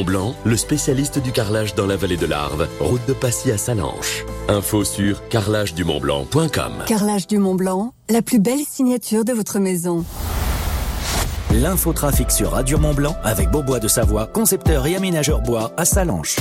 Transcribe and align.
Montblanc, 0.00 0.34
le 0.46 0.56
spécialiste 0.56 1.18
du 1.18 1.30
carrelage 1.30 1.74
dans 1.74 1.86
la 1.86 1.94
vallée 1.94 2.16
de 2.16 2.24
l'Arve, 2.24 2.66
route 2.80 3.02
de 3.06 3.12
Passy 3.12 3.50
à 3.50 3.58
Salanches. 3.58 4.24
Info 4.48 4.82
sur 4.82 5.28
carrelagedumontblanc.com. 5.28 6.84
Carrelage 6.86 7.26
du 7.26 7.36
Mont-Blanc, 7.36 7.92
la 8.08 8.22
plus 8.22 8.38
belle 8.38 8.64
signature 8.66 9.26
de 9.26 9.34
votre 9.34 9.58
maison. 9.58 10.06
L'infotrafic 11.52 12.30
sur 12.30 12.52
Radio 12.52 12.78
Mont-Blanc 12.78 13.14
avec 13.24 13.50
Beaubois 13.50 13.78
de 13.78 13.88
Savoie, 13.88 14.26
concepteur 14.26 14.86
et 14.86 14.96
aménageur 14.96 15.42
bois 15.42 15.72
à 15.76 15.84
Salanches. 15.84 16.36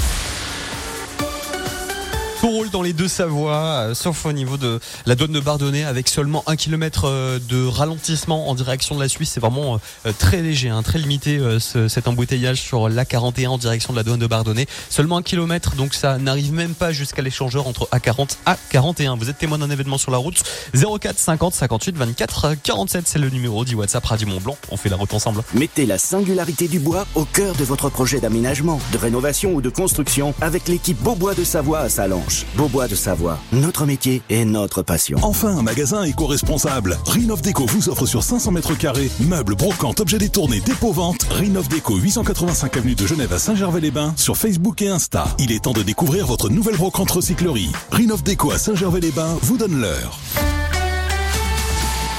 Dans 2.71 2.81
les 2.83 2.93
deux 2.93 3.07
Savoies, 3.07 3.55
euh, 3.55 3.93
sauf 3.95 4.25
au 4.25 4.31
niveau 4.31 4.57
de 4.57 4.79
la 5.07 5.15
douane 5.15 5.31
de 5.31 5.39
Bardonnay, 5.39 5.85
avec 5.85 6.07
seulement 6.07 6.43
un 6.45 6.55
kilomètre 6.55 7.05
euh, 7.05 7.39
de 7.49 7.65
ralentissement 7.65 8.47
en 8.47 8.53
direction 8.53 8.95
de 8.95 9.02
la 9.02 9.09
Suisse. 9.09 9.31
C'est 9.31 9.39
vraiment 9.39 9.79
euh, 10.05 10.11
très 10.17 10.41
léger, 10.41 10.70
hein, 10.70 10.84
très 10.84 10.99
limité 10.99 11.39
ce, 11.59 11.88
cet 11.88 12.07
embouteillage 12.07 12.61
sur 12.61 12.88
l'A41 12.88 13.47
en 13.47 13.57
direction 13.57 13.93
de 13.93 13.97
la 13.97 14.03
douane 14.03 14.20
de 14.20 14.27
Bardonnay. 14.27 14.67
Seulement 14.89 15.17
un 15.17 15.23
kilomètre, 15.23 15.75
donc 15.75 15.95
ça 15.95 16.17
n'arrive 16.20 16.53
même 16.53 16.75
pas 16.75 16.91
jusqu'à 16.91 17.23
l'échangeur 17.23 17.66
entre 17.67 17.88
A40 17.91 18.35
et 18.45 18.77
A41. 18.77 19.17
Vous 19.17 19.30
êtes 19.30 19.38
témoin 19.38 19.58
d'un 19.58 19.70
événement 19.70 19.97
sur 19.97 20.11
la 20.11 20.17
route 20.17 20.44
04 20.73 21.17
50 21.17 21.53
58 21.53 21.97
24 21.97 22.55
47, 22.61 23.08
c'est 23.08 23.20
le 23.20 23.30
numéro 23.30 23.66
du 23.66 23.75
WhatsApp 23.75 24.05
Radio 24.05 24.27
Mont 24.27 24.41
Blanc. 24.41 24.58
On 24.70 24.77
fait 24.77 24.89
la 24.89 24.95
route 24.95 25.13
ensemble. 25.13 25.41
Mettez 25.55 25.86
la 25.86 25.97
singularité 25.97 26.67
du 26.67 26.80
bois 26.80 27.08
au 27.16 27.25
cœur 27.25 27.55
de 27.55 27.63
votre 27.63 27.89
projet 27.89 28.20
d'aménagement, 28.20 28.80
de 28.91 28.97
rénovation 28.97 29.53
ou 29.53 29.61
de 29.61 29.70
construction 29.70 30.36
avec 30.41 30.67
l'équipe 30.67 31.02
Beaubois 31.02 31.33
de 31.33 31.44
Savoie 31.44 31.80
à 31.80 31.89
Salanches. 31.89 32.45
Beaubois 32.59 32.90
de 32.90 32.95
Savoie, 32.95 33.40
notre 33.54 33.86
métier 33.86 34.22
et 34.30 34.44
notre 34.44 34.81
passion. 34.81 35.17
Enfin, 35.22 35.58
un 35.58 35.62
magasin 35.62 36.04
éco-responsable. 36.04 36.98
Rinov 37.05 37.41
Déco 37.41 37.66
vous 37.66 37.88
offre 37.88 38.05
sur 38.05 38.22
500 38.22 38.52
mètres 38.52 38.77
carrés 38.77 39.09
meubles, 39.22 39.55
brocantes, 39.55 40.02
objets 40.02 40.17
détournés, 40.17 40.59
dépôt-vente. 40.59 41.23
Rinov 41.31 41.70
Déco 41.70 41.95
885 41.95 42.76
avenue 42.76 42.95
de 42.95 43.08
Genève 43.08 43.31
à 43.31 43.40
Saint-Gervais-les-Bains 43.40 44.14
sur 44.17 44.36
Facebook 44.36 44.81
et 44.81 44.90
Insta. 44.90 45.23
Il 45.40 45.53
est 45.53 45.64
temps 45.64 45.72
de 45.72 45.84
découvrir 45.84 46.27
votre 46.27 46.50
nouvelle 46.50 46.76
brocante 46.76 47.12
recyclerie. 47.12 47.72
Rinov 47.94 48.23
Déco 48.23 48.52
à 48.52 48.58
Saint-Gervais-les-Bains 48.58 49.38
vous 49.42 49.55
donne 49.55 49.80
l'heure. 49.80 50.20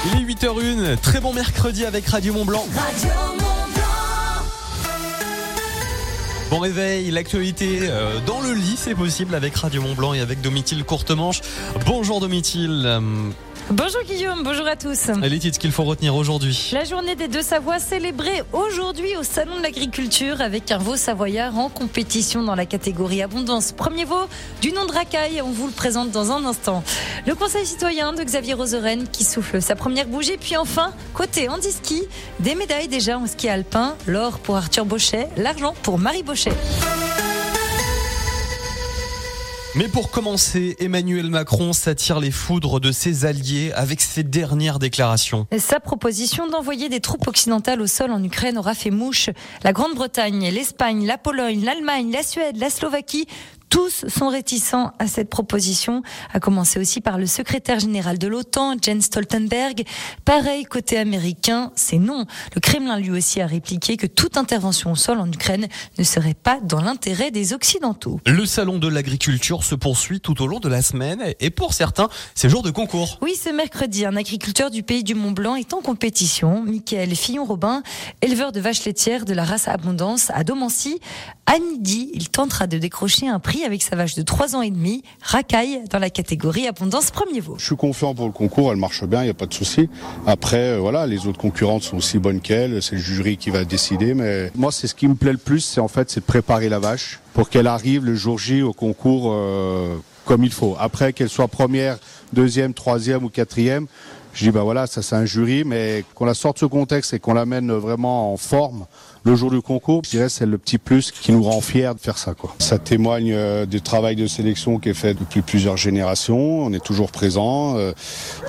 Il 0.07 0.21
est 0.23 0.33
8h01, 0.33 0.97
très 1.01 1.21
bon 1.21 1.33
mercredi 1.33 1.85
avec 1.85 2.07
Radio 2.07 2.33
Mont 2.33 2.45
Blanc. 2.45 2.65
Bon 6.51 6.59
réveil, 6.59 7.09
l'actualité 7.11 7.79
euh, 7.83 8.19
dans 8.25 8.41
le 8.41 8.51
lit, 8.51 8.75
c'est 8.75 8.93
possible 8.93 9.35
avec 9.35 9.55
Radio 9.55 9.81
Mont 9.81 9.93
Blanc 9.93 10.13
et 10.13 10.19
avec 10.19 10.41
Domitil 10.41 10.83
Courtemanche. 10.83 11.39
Bonjour 11.85 12.19
Domitil. 12.19 12.85
Bonjour 13.71 14.01
Guillaume, 14.03 14.43
bonjour 14.43 14.67
à 14.67 14.75
tous. 14.75 15.07
les 15.21 15.39
titres 15.39 15.57
qu'il 15.57 15.71
faut 15.71 15.85
retenir 15.85 16.13
aujourd'hui. 16.13 16.71
La 16.73 16.83
journée 16.83 17.15
des 17.15 17.29
deux 17.29 17.41
Savoies 17.41 17.79
célébrée 17.79 18.43
aujourd'hui 18.51 19.15
au 19.17 19.23
Salon 19.23 19.59
de 19.59 19.63
l'Agriculture 19.63 20.41
avec 20.41 20.71
un 20.71 20.77
veau 20.77 20.97
savoyard 20.97 21.57
en 21.57 21.69
compétition 21.69 22.43
dans 22.43 22.55
la 22.55 22.65
catégorie 22.65 23.21
abondance. 23.21 23.71
Premier 23.71 24.03
veau 24.03 24.27
du 24.61 24.73
nom 24.73 24.85
de 24.85 24.91
Racaille, 24.91 25.41
on 25.41 25.51
vous 25.51 25.67
le 25.67 25.71
présente 25.71 26.11
dans 26.11 26.31
un 26.33 26.43
instant. 26.43 26.83
Le 27.25 27.33
conseil 27.33 27.65
citoyen 27.65 28.11
de 28.11 28.21
Xavier 28.21 28.55
Roseren 28.55 29.07
qui 29.07 29.23
souffle 29.23 29.61
sa 29.61 29.75
première 29.75 30.07
bougie. 30.07 30.35
Puis 30.37 30.57
enfin, 30.57 30.91
côté 31.13 31.47
handiski, 31.47 32.03
des 32.41 32.55
médailles 32.55 32.89
déjà 32.89 33.17
en 33.17 33.25
ski 33.25 33.47
alpin. 33.47 33.95
L'or 34.05 34.39
pour 34.39 34.57
Arthur 34.57 34.83
Bauchet, 34.83 35.29
l'argent 35.37 35.75
pour 35.81 35.97
Marie 35.97 36.23
Bauchet. 36.23 36.51
Mais 39.73 39.87
pour 39.87 40.11
commencer, 40.11 40.75
Emmanuel 40.79 41.29
Macron 41.29 41.71
s'attire 41.71 42.19
les 42.19 42.31
foudres 42.31 42.81
de 42.81 42.91
ses 42.91 43.23
alliés 43.23 43.71
avec 43.73 44.01
ses 44.01 44.23
dernières 44.23 44.79
déclarations. 44.79 45.47
Sa 45.57 45.79
proposition 45.79 46.45
d'envoyer 46.47 46.89
des 46.89 46.99
troupes 46.99 47.25
occidentales 47.25 47.79
au 47.79 47.87
sol 47.87 48.11
en 48.11 48.21
Ukraine 48.21 48.57
aura 48.57 48.73
fait 48.73 48.89
mouche. 48.89 49.29
La 49.63 49.71
Grande-Bretagne, 49.71 50.49
l'Espagne, 50.49 51.05
la 51.05 51.17
Pologne, 51.17 51.63
l'Allemagne, 51.63 52.11
la 52.11 52.21
Suède, 52.21 52.57
la 52.57 52.69
Slovaquie, 52.69 53.27
tous 53.71 54.03
sont 54.09 54.27
réticents 54.27 54.91
à 54.99 55.07
cette 55.07 55.29
proposition, 55.29 56.03
à 56.33 56.41
commencer 56.41 56.77
aussi 56.77 56.99
par 56.99 57.17
le 57.17 57.25
secrétaire 57.25 57.79
général 57.79 58.17
de 58.19 58.27
l'OTAN, 58.27 58.75
Jens 58.79 59.05
Stoltenberg. 59.05 59.85
Pareil, 60.25 60.65
côté 60.65 60.97
américain, 60.97 61.71
c'est 61.75 61.97
non. 61.97 62.25
Le 62.53 62.59
Kremlin 62.59 62.99
lui 62.99 63.11
aussi 63.11 63.39
a 63.39 63.47
répliqué 63.47 63.95
que 63.95 64.07
toute 64.07 64.35
intervention 64.35 64.91
au 64.91 64.95
sol 64.97 65.19
en 65.19 65.31
Ukraine 65.31 65.67
ne 65.97 66.03
serait 66.03 66.33
pas 66.33 66.59
dans 66.61 66.81
l'intérêt 66.81 67.31
des 67.31 67.53
Occidentaux. 67.53 68.19
Le 68.25 68.45
salon 68.45 68.77
de 68.77 68.89
l'agriculture 68.89 69.63
se 69.63 69.75
poursuit 69.75 70.19
tout 70.19 70.41
au 70.41 70.47
long 70.47 70.59
de 70.59 70.67
la 70.67 70.81
semaine 70.81 71.23
et 71.39 71.49
pour 71.49 71.73
certains, 71.73 72.09
c'est 72.35 72.49
jour 72.49 72.63
de 72.63 72.71
concours. 72.71 73.19
Oui, 73.21 73.35
ce 73.41 73.49
mercredi, 73.51 74.05
un 74.05 74.17
agriculteur 74.17 74.69
du 74.69 74.83
pays 74.83 75.05
du 75.05 75.15
Mont 75.15 75.31
Blanc 75.31 75.55
est 75.55 75.73
en 75.73 75.79
compétition. 75.79 76.61
Michael 76.61 77.15
Fillon-Robin, 77.15 77.83
éleveur 78.21 78.51
de 78.51 78.59
vaches 78.59 78.83
laitières 78.83 79.23
de 79.23 79.33
la 79.33 79.45
race 79.45 79.69
Abondance 79.69 80.29
à 80.33 80.43
Domancy. 80.43 80.99
À 81.45 81.57
midi, 81.57 82.11
il 82.13 82.29
tentera 82.29 82.67
de 82.67 82.77
décrocher 82.77 83.29
un 83.29 83.39
prix 83.39 83.60
avec 83.63 83.81
sa 83.81 83.95
vache 83.95 84.15
de 84.15 84.21
3 84.21 84.55
ans 84.55 84.61
et 84.61 84.69
demi, 84.69 85.03
Racaille, 85.21 85.81
dans 85.89 85.99
la 85.99 86.09
catégorie 86.09 86.67
Abondance 86.67 87.11
Premier 87.11 87.39
Veau. 87.39 87.55
Je 87.57 87.65
suis 87.65 87.75
confiant 87.75 88.13
pour 88.13 88.25
le 88.25 88.31
concours, 88.31 88.71
elle 88.71 88.77
marche 88.77 89.03
bien, 89.03 89.21
il 89.21 89.25
n'y 89.25 89.31
a 89.31 89.35
pas 89.35 89.45
de 89.45 89.53
souci. 89.53 89.89
Après, 90.25 90.71
euh, 90.71 90.79
voilà, 90.79 91.05
les 91.07 91.27
autres 91.27 91.39
concurrentes 91.39 91.83
sont 91.83 91.97
aussi 91.97 92.19
bonnes 92.19 92.41
qu'elle, 92.41 92.81
c'est 92.81 92.95
le 92.95 93.01
jury 93.01 93.37
qui 93.37 93.49
va 93.49 93.65
décider, 93.65 94.13
mais 94.13 94.51
moi, 94.55 94.71
c'est 94.71 94.87
ce 94.87 94.95
qui 94.95 95.07
me 95.07 95.15
plaît 95.15 95.31
le 95.31 95.37
plus, 95.37 95.61
c'est 95.61 95.81
en 95.81 95.87
fait, 95.87 96.09
c'est 96.09 96.21
de 96.21 96.25
préparer 96.25 96.69
la 96.69 96.79
vache 96.79 97.19
pour 97.33 97.49
qu'elle 97.49 97.67
arrive 97.67 98.05
le 98.05 98.15
jour 98.15 98.37
J 98.37 98.61
au 98.61 98.73
concours 98.73 99.31
euh, 99.33 99.95
comme 100.25 100.43
il 100.43 100.51
faut. 100.51 100.75
Après, 100.79 101.13
qu'elle 101.13 101.29
soit 101.29 101.47
première, 101.47 101.97
deuxième, 102.33 102.73
troisième 102.73 103.23
ou 103.23 103.29
quatrième, 103.29 103.87
je 104.33 104.45
dis, 104.45 104.51
bah 104.51 104.63
voilà, 104.63 104.87
ça 104.87 105.01
c'est 105.01 105.15
un 105.15 105.25
jury, 105.25 105.63
mais 105.65 106.05
qu'on 106.15 106.25
la 106.25 106.33
sorte 106.33 106.57
de 106.57 106.59
ce 106.61 106.65
contexte 106.65 107.13
et 107.13 107.19
qu'on 107.19 107.33
l'amène 107.33 107.71
vraiment 107.71 108.33
en 108.33 108.37
forme 108.37 108.85
le 109.23 109.35
jour 109.35 109.51
du 109.51 109.61
concours, 109.61 110.01
je 110.03 110.09
dirais 110.09 110.29
c'est 110.29 110.45
le 110.45 110.57
petit 110.57 110.77
plus 110.77 111.11
qui 111.11 111.31
nous 111.31 111.43
rend 111.43 111.61
fiers 111.61 111.91
de 111.93 111.99
faire 111.99 112.17
ça. 112.17 112.33
Quoi. 112.33 112.55
Ça 112.59 112.79
témoigne 112.79 113.33
euh, 113.33 113.65
du 113.65 113.81
travail 113.81 114.15
de 114.15 114.27
sélection 114.27 114.79
qui 114.79 114.89
est 114.89 114.93
fait 114.93 115.13
depuis 115.13 115.41
plusieurs 115.41 115.77
générations. 115.77 116.63
On 116.63 116.73
est 116.73 116.83
toujours 116.83 117.11
présent, 117.11 117.77
euh, 117.77 117.91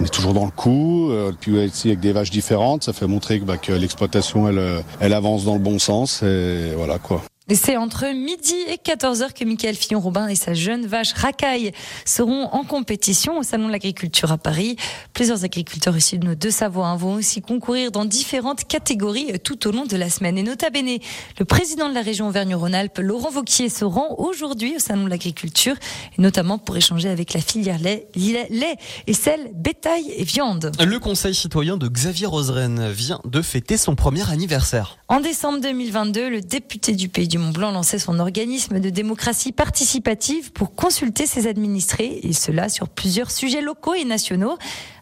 on 0.01 0.05
est 0.05 0.13
toujours 0.13 0.33
dans 0.33 0.45
le 0.47 0.51
coup. 0.51 1.11
Euh, 1.11 1.33
puis 1.39 1.53
ici 1.65 1.89
avec 1.89 2.01
des 2.01 2.13
vaches 2.13 2.31
différentes, 2.31 2.85
ça 2.85 2.93
fait 2.93 3.07
montrer 3.07 3.41
que, 3.41 3.45
bah, 3.45 3.59
que 3.59 3.73
l'exploitation 3.73 4.49
elle, 4.49 4.59
euh, 4.59 4.81
elle 5.01 5.13
avance 5.13 5.45
dans 5.45 5.55
le 5.55 5.61
bon 5.61 5.79
sens. 5.79 6.23
Et 6.23 6.73
voilà 6.77 6.99
quoi. 6.99 7.23
C'est 7.55 7.77
entre 7.77 8.07
midi 8.15 8.55
et 8.69 8.77
14h 8.77 9.35
que 9.35 9.45
Michael 9.45 9.75
Fillon-Robin 9.75 10.29
et 10.29 10.37
sa 10.37 10.55
jeune 10.55 10.87
vache 10.87 11.13
Racaille 11.13 11.73
seront 12.07 12.45
en 12.47 12.65
compétition 12.65 13.39
au 13.39 13.43
Salon 13.43 13.67
de 13.67 13.73
l'Agriculture 13.73 14.33
à 14.33 14.39
Paris. 14.39 14.77
Plusieurs 15.13 15.45
agriculteurs 15.45 15.97
issus 15.97 16.19
de 16.19 16.27
nos 16.27 16.35
deux 16.35 16.51
Savoies 16.51 16.87
hein, 16.87 16.97
vont 16.97 17.15
aussi 17.15 17.43
concourir 17.43 17.91
dans 17.91 18.07
différentes 18.07 18.65
catégories 18.65 19.39
tout 19.41 19.69
au 19.69 19.73
long 19.73 19.85
de 19.85 19.97
la 19.97 20.09
semaine. 20.09 20.39
Et 20.39 20.43
nota 20.43 20.71
bene, 20.71 20.99
le 21.39 21.45
président 21.45 21.91
de 21.91 21.95
la 21.95 22.01
région 22.01 22.29
Auvergne-Rhône-Alpes, 22.29 22.99
Laurent 23.01 23.31
Vauquier, 23.31 23.69
se 23.69 23.85
rend 23.85 24.15
aujourd'hui 24.19 24.77
au 24.77 24.79
Salon 24.79 25.05
de 25.05 25.11
l'Agriculture, 25.11 25.75
et 26.17 26.23
notamment 26.23 26.59
pour 26.59 26.77
échanger 26.77 27.11
avec 27.11 27.35
la 27.35 27.41
filière 27.41 27.79
lait, 27.79 28.09
lait 28.15 28.77
et 29.07 29.15
celle 29.15 29.51
bétail 29.55 30.11
et 30.17 30.25
viande. 30.25 30.73
Le 30.81 30.99
conseil 30.99 31.35
citoyen 31.35 31.77
de 31.77 31.89
Xavier 31.89 32.27
Roseren 32.27 32.91
vient 32.91 33.21
de 33.25 33.43
fêter 33.43 33.77
son 33.77 33.95
premier 33.95 34.31
anniversaire. 34.31 34.97
En 35.09 35.21
décembre 35.21 35.61
2022, 35.61 36.31
le 36.31 36.41
député 36.41 36.95
du 36.95 37.09
Pays 37.09 37.29
du 37.29 37.42
Mont-Blanc 37.43 37.73
lançait 37.73 37.99
son 37.99 38.19
organisme 38.19 38.81
de 38.81 38.89
démocratie 38.89 39.53
participative 39.53 40.53
pour 40.53 40.75
consulter 40.75 41.27
ses 41.27 41.47
administrés, 41.47 42.21
et 42.23 42.33
cela 42.33 42.69
sur 42.69 42.89
plusieurs 42.89 43.31
sujets 43.31 43.61
locaux 43.61 43.95
et 43.95 44.05
nationaux. 44.05 44.57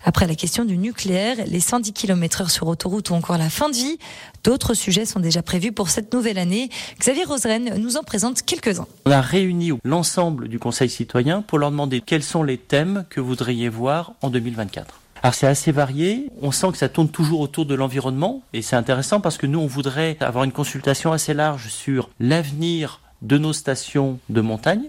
Après 0.05 0.27
la 0.27 0.35
question 0.35 0.65
du 0.65 0.79
nucléaire, 0.79 1.37
les 1.47 1.61
110 1.61 1.93
km 1.93 2.41
heure 2.41 2.51
sur 2.51 2.67
autoroute 2.67 3.11
ou 3.11 3.15
encore 3.15 3.37
la 3.37 3.51
fin 3.51 3.69
de 3.69 3.75
vie, 3.75 3.99
d'autres 4.43 4.75
sujets 4.75 5.05
sont 5.05 5.21
déjà 5.21 5.43
prévus 5.43 5.73
pour 5.73 5.91
cette 5.91 6.13
nouvelle 6.15 6.39
année. 6.39 6.71
Xavier 6.99 7.25
Roseren 7.25 7.77
nous 7.79 7.97
en 7.97 8.03
présente 8.03 8.43
quelques-uns. 8.43 8.87
On 9.05 9.11
a 9.11 9.21
réuni 9.21 9.73
l'ensemble 9.85 10.49
du 10.49 10.59
Conseil 10.59 10.89
citoyen 10.89 11.43
pour 11.43 11.59
leur 11.59 11.71
demander 11.71 12.01
quels 12.01 12.23
sont 12.23 12.43
les 12.43 12.57
thèmes 12.57 13.05
que 13.11 13.21
vous 13.21 13.29
voudriez 13.29 13.69
voir 13.69 14.15
en 14.23 14.31
2024. 14.31 15.01
Alors 15.23 15.35
c'est 15.35 15.47
assez 15.47 15.71
varié, 15.71 16.31
on 16.41 16.51
sent 16.51 16.73
que 16.73 16.79
ça 16.79 16.89
tourne 16.89 17.11
toujours 17.11 17.41
autour 17.41 17.67
de 17.67 17.75
l'environnement 17.75 18.43
et 18.55 18.63
c'est 18.63 18.77
intéressant 18.77 19.21
parce 19.21 19.37
que 19.37 19.47
nous 19.47 19.59
on 19.59 19.67
voudrait 19.67 20.17
avoir 20.21 20.45
une 20.45 20.53
consultation 20.53 21.13
assez 21.13 21.35
large 21.35 21.69
sur 21.69 22.09
l'avenir 22.21 23.01
de 23.21 23.37
nos 23.37 23.53
stations 23.53 24.19
de 24.31 24.41
montagne. 24.41 24.85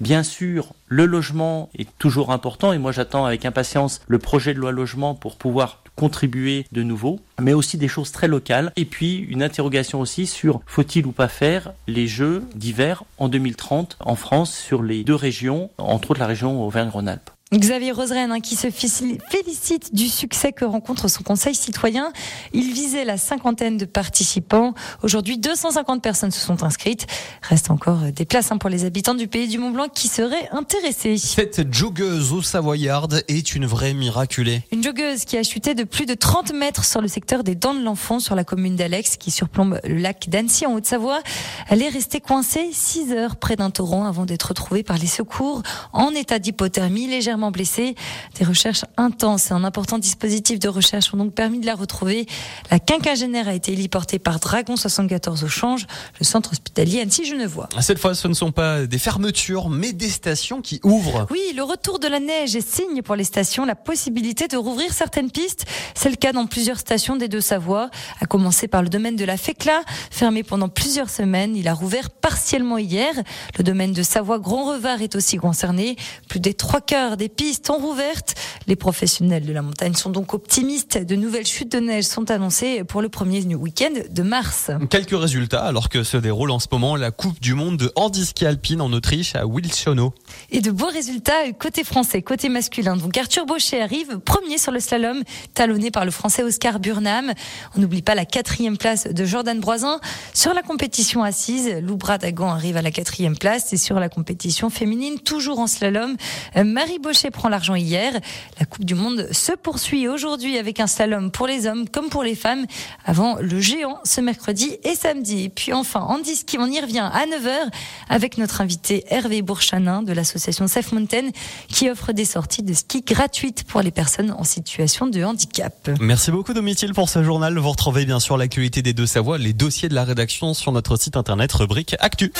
Bien 0.00 0.22
sûr, 0.22 0.72
le 0.88 1.04
logement 1.04 1.68
est 1.78 1.88
toujours 1.98 2.32
important 2.32 2.72
et 2.72 2.78
moi 2.78 2.92
j'attends 2.92 3.26
avec 3.26 3.44
impatience 3.44 4.00
le 4.06 4.18
projet 4.18 4.54
de 4.54 4.58
loi 4.58 4.72
logement 4.72 5.14
pour 5.14 5.36
pouvoir 5.36 5.82
contribuer 5.96 6.66
de 6.72 6.82
nouveau, 6.82 7.20
mais 7.38 7.52
aussi 7.52 7.76
des 7.76 7.86
choses 7.86 8.10
très 8.10 8.26
locales. 8.26 8.72
Et 8.76 8.86
puis 8.86 9.18
une 9.18 9.42
interrogation 9.42 10.00
aussi 10.00 10.26
sur 10.26 10.60
faut-il 10.66 11.06
ou 11.06 11.12
pas 11.12 11.28
faire 11.28 11.74
les 11.86 12.06
Jeux 12.06 12.42
d'hiver 12.54 13.04
en 13.18 13.28
2030 13.28 13.98
en 14.00 14.16
France 14.16 14.56
sur 14.56 14.82
les 14.82 15.04
deux 15.04 15.14
régions, 15.14 15.70
entre 15.76 16.12
autres 16.12 16.20
la 16.20 16.26
région 16.26 16.64
Auvergne-Rhône-Alpes. 16.64 17.33
Xavier 17.52 17.92
Roseren, 17.92 18.32
hein, 18.32 18.40
qui 18.40 18.56
se 18.56 18.68
félicite 18.70 19.94
du 19.94 20.08
succès 20.08 20.52
que 20.52 20.64
rencontre 20.64 21.08
son 21.08 21.22
conseil 21.22 21.54
citoyen. 21.54 22.12
Il 22.52 22.72
visait 22.72 23.04
la 23.04 23.16
cinquantaine 23.16 23.76
de 23.76 23.84
participants. 23.84 24.74
Aujourd'hui, 25.02 25.38
250 25.38 26.02
personnes 26.02 26.32
se 26.32 26.40
sont 26.40 26.64
inscrites. 26.64 27.06
Reste 27.42 27.70
encore 27.70 27.98
des 27.98 28.24
places 28.24 28.50
hein, 28.50 28.56
pour 28.56 28.70
les 28.70 28.84
habitants 28.84 29.14
du 29.14 29.28
pays 29.28 29.46
du 29.46 29.58
Mont-Blanc 29.58 29.88
qui 29.94 30.08
seraient 30.08 30.48
intéressés. 30.52 31.16
Cette 31.16 31.72
joggeuse 31.72 32.32
au 32.32 32.42
Savoyarde 32.42 33.22
est 33.28 33.54
une 33.54 33.66
vraie 33.66 33.94
miraculée. 33.94 34.62
Une 34.72 34.82
joggeuse 34.82 35.24
qui 35.24 35.36
a 35.36 35.42
chuté 35.42 35.74
de 35.74 35.84
plus 35.84 36.06
de 36.06 36.14
30 36.14 36.54
mètres 36.54 36.84
sur 36.84 37.02
le 37.02 37.08
secteur 37.08 37.44
des 37.44 37.54
Dents 37.54 37.74
de 37.74 37.84
l'Enfant 37.84 38.18
sur 38.18 38.34
la 38.34 38.42
commune 38.42 38.74
d'Alex 38.74 39.16
qui 39.16 39.30
surplombe 39.30 39.78
le 39.84 39.96
lac 39.96 40.28
d'Annecy 40.28 40.66
en 40.66 40.72
Haute-Savoie. 40.72 41.20
Elle 41.68 41.82
est 41.82 41.88
restée 41.88 42.20
coincée 42.20 42.70
6 42.72 43.12
heures 43.12 43.36
près 43.36 43.54
d'un 43.54 43.70
torrent 43.70 44.06
avant 44.06 44.24
d'être 44.24 44.44
retrouvée 44.44 44.82
par 44.82 44.98
les 44.98 45.06
secours 45.06 45.62
en 45.92 46.10
état 46.10 46.40
d'hypothermie 46.40 47.06
légèrement 47.34 47.50
blessée. 47.50 47.96
Des 48.38 48.44
recherches 48.44 48.84
intenses 48.96 49.50
et 49.50 49.54
un 49.54 49.64
important 49.64 49.98
dispositif 49.98 50.60
de 50.60 50.68
recherche 50.68 51.12
ont 51.12 51.16
donc 51.16 51.34
permis 51.34 51.58
de 51.58 51.66
la 51.66 51.74
retrouver. 51.74 52.26
La 52.70 52.78
quinquagénaire 52.78 53.48
a 53.48 53.54
été 53.54 53.72
héliportée 53.72 54.20
par 54.20 54.38
Dragon 54.38 54.76
74 54.76 55.42
au 55.42 55.48
Change, 55.48 55.86
le 56.20 56.24
centre 56.24 56.52
hospitalier 56.52 57.00
Annecy-Genevois. 57.00 57.68
Cette 57.80 57.98
fois, 57.98 58.14
ce 58.14 58.28
ne 58.28 58.34
sont 58.34 58.52
pas 58.52 58.86
des 58.86 58.98
fermetures, 58.98 59.68
mais 59.68 59.92
des 59.92 60.08
stations 60.08 60.62
qui 60.62 60.78
ouvrent. 60.84 61.26
Oui, 61.30 61.40
le 61.56 61.64
retour 61.64 61.98
de 61.98 62.06
la 62.06 62.20
neige 62.20 62.54
est 62.54 62.66
signe 62.66 63.02
pour 63.02 63.16
les 63.16 63.24
stations 63.24 63.64
la 63.64 63.74
possibilité 63.74 64.46
de 64.46 64.56
rouvrir 64.56 64.92
certaines 64.92 65.30
pistes. 65.30 65.64
C'est 65.94 66.10
le 66.10 66.16
cas 66.16 66.32
dans 66.32 66.46
plusieurs 66.46 66.78
stations 66.78 67.16
des 67.16 67.26
Deux-Savoie, 67.26 67.90
à 68.20 68.26
commencer 68.26 68.68
par 68.68 68.82
le 68.82 68.88
domaine 68.88 69.16
de 69.16 69.24
la 69.24 69.36
Fécla, 69.36 69.82
fermé 70.12 70.44
pendant 70.44 70.68
plusieurs 70.68 71.10
semaines. 71.10 71.56
Il 71.56 71.66
a 71.66 71.74
rouvert 71.74 72.10
partiellement 72.10 72.78
hier. 72.78 73.12
Le 73.58 73.64
domaine 73.64 73.92
de 73.92 74.04
Savoie 74.04 74.38
Grand 74.38 74.66
Revard 74.66 75.02
est 75.02 75.16
aussi 75.16 75.36
concerné. 75.36 75.96
Plus 76.28 76.40
des 76.40 76.54
trois 76.54 76.80
quarts 76.80 77.16
des 77.16 77.23
pistes 77.28 77.70
ont 77.70 77.78
rouvertes. 77.78 78.34
Les 78.66 78.76
professionnels 78.76 79.44
de 79.44 79.52
la 79.52 79.62
montagne 79.62 79.94
sont 79.94 80.10
donc 80.10 80.34
optimistes. 80.34 80.98
De 80.98 81.16
nouvelles 81.16 81.46
chutes 81.46 81.72
de 81.72 81.80
neige 81.80 82.04
sont 82.04 82.30
annoncées 82.30 82.84
pour 82.84 83.02
le 83.02 83.08
premier 83.08 83.42
week-end 83.54 83.92
de 84.10 84.22
mars. 84.22 84.70
Quelques 84.90 85.18
résultats 85.18 85.64
alors 85.64 85.88
que 85.88 86.04
se 86.04 86.16
déroule 86.16 86.50
en 86.50 86.58
ce 86.58 86.66
moment 86.70 86.96
la 86.96 87.10
Coupe 87.10 87.40
du 87.40 87.54
Monde 87.54 87.76
de 87.76 87.92
handiski 87.96 88.46
alpine 88.46 88.80
en 88.80 88.92
Autriche 88.92 89.34
à 89.34 89.46
Wilschono. 89.46 90.14
Et 90.50 90.60
de 90.60 90.70
beaux 90.70 90.88
résultats 90.88 91.52
côté 91.58 91.84
français, 91.84 92.22
côté 92.22 92.48
masculin. 92.48 92.96
Donc 92.96 93.16
Arthur 93.16 93.46
Baucher 93.46 93.80
arrive 93.80 94.18
premier 94.20 94.58
sur 94.58 94.72
le 94.72 94.80
slalom, 94.80 95.22
talonné 95.54 95.90
par 95.90 96.04
le 96.04 96.10
français 96.10 96.42
Oscar 96.42 96.80
Burnham. 96.80 97.32
On 97.76 97.80
n'oublie 97.80 98.02
pas 98.02 98.14
la 98.14 98.24
quatrième 98.24 98.76
place 98.76 99.06
de 99.06 99.24
Jordan 99.24 99.58
Broisin. 99.60 100.00
Sur 100.34 100.54
la 100.54 100.62
compétition 100.62 101.22
assise, 101.22 101.70
Loubra 101.82 102.18
Dagan 102.18 102.50
arrive 102.50 102.76
à 102.76 102.82
la 102.82 102.90
quatrième 102.90 103.36
place. 103.36 103.72
Et 103.72 103.76
sur 103.76 103.98
la 103.98 104.08
compétition 104.08 104.70
féminine, 104.70 105.18
toujours 105.18 105.58
en 105.58 105.66
slalom, 105.66 106.16
Marie 106.56 106.98
Baucher 106.98 107.13
prend 107.30 107.48
l'argent 107.48 107.74
hier. 107.74 108.12
La 108.58 108.66
Coupe 108.66 108.84
du 108.84 108.94
Monde 108.94 109.28
se 109.32 109.52
poursuit 109.52 110.08
aujourd'hui 110.08 110.58
avec 110.58 110.80
un 110.80 110.86
slalom 110.86 111.30
pour 111.30 111.46
les 111.46 111.66
hommes 111.66 111.88
comme 111.88 112.08
pour 112.08 112.22
les 112.22 112.34
femmes 112.34 112.66
avant 113.04 113.36
le 113.40 113.60
géant 113.60 113.98
ce 114.04 114.20
mercredi 114.20 114.76
et 114.84 114.94
samedi. 114.94 115.48
puis 115.48 115.72
enfin, 115.72 116.00
en 116.00 116.18
ski, 116.24 116.58
on 116.58 116.66
y 116.66 116.80
revient 116.80 117.10
à 117.12 117.26
9h 117.26 117.70
avec 118.08 118.38
notre 118.38 118.60
invité 118.60 119.04
Hervé 119.08 119.42
Bourchanin 119.42 120.02
de 120.02 120.12
l'association 120.12 120.66
Safe 120.66 120.92
Mountain 120.92 121.30
qui 121.68 121.90
offre 121.90 122.12
des 122.12 122.24
sorties 122.24 122.62
de 122.62 122.74
ski 122.74 123.02
gratuites 123.02 123.64
pour 123.64 123.82
les 123.82 123.90
personnes 123.90 124.32
en 124.32 124.44
situation 124.44 125.06
de 125.06 125.22
handicap. 125.22 125.90
Merci 126.00 126.30
beaucoup 126.30 126.52
Domitil 126.52 126.92
pour 126.92 127.08
ce 127.08 127.22
journal. 127.22 127.58
Vous 127.58 127.70
retrouvez 127.70 128.04
bien 128.04 128.20
sûr 128.20 128.36
l'actualité 128.36 128.82
des 128.82 128.92
deux 128.92 129.06
Savoies, 129.06 129.38
les 129.38 129.52
dossiers 129.52 129.88
de 129.88 129.94
la 129.94 130.04
rédaction 130.04 130.54
sur 130.54 130.72
notre 130.72 130.96
site 130.96 131.16
internet 131.16 131.52
rubrique 131.52 131.96
Actu. 132.00 132.32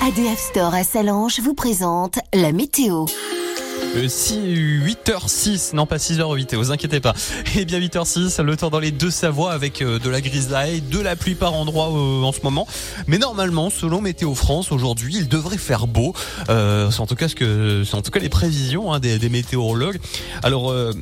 ADF 0.00 0.38
Store 0.38 0.74
à 0.74 0.84
Salange 0.84 1.40
vous 1.40 1.54
présente 1.54 2.20
la 2.32 2.52
météo. 2.52 3.04
6, 3.94 4.38
8h06, 4.84 5.74
non 5.74 5.86
pas 5.86 5.96
6h08, 5.96 6.54
vous 6.56 6.70
inquiétez 6.70 7.00
pas. 7.00 7.14
Et 7.54 7.60
eh 7.60 7.64
bien 7.64 7.80
8h06, 7.80 8.42
le 8.42 8.56
temps 8.56 8.70
dans 8.70 8.78
les 8.78 8.90
deux 8.90 9.10
Savoies 9.10 9.52
avec 9.52 9.82
euh, 9.82 9.98
de 9.98 10.08
la 10.10 10.20
grisaille, 10.20 10.80
de 10.82 11.00
la 11.00 11.16
pluie 11.16 11.34
par 11.34 11.54
endroits 11.54 11.88
euh, 11.88 12.22
en 12.22 12.32
ce 12.32 12.40
moment. 12.42 12.66
Mais 13.06 13.18
normalement, 13.18 13.70
selon 13.70 14.00
Météo 14.00 14.34
France, 14.34 14.72
aujourd'hui, 14.72 15.16
il 15.16 15.28
devrait 15.28 15.58
faire 15.58 15.86
beau. 15.86 16.14
Euh, 16.48 16.90
c'est 16.90 17.00
en 17.00 17.06
tout 17.06 17.16
cas 17.16 17.28
ce 17.28 17.34
que, 17.34 17.82
c'est 17.84 17.96
en 17.96 18.02
tout 18.02 18.10
cas 18.10 18.20
les 18.20 18.28
prévisions 18.28 18.92
hein, 18.92 19.00
des, 19.00 19.28
météorologues. 19.28 19.98
Alors 20.42 20.70
euh, 20.70 20.92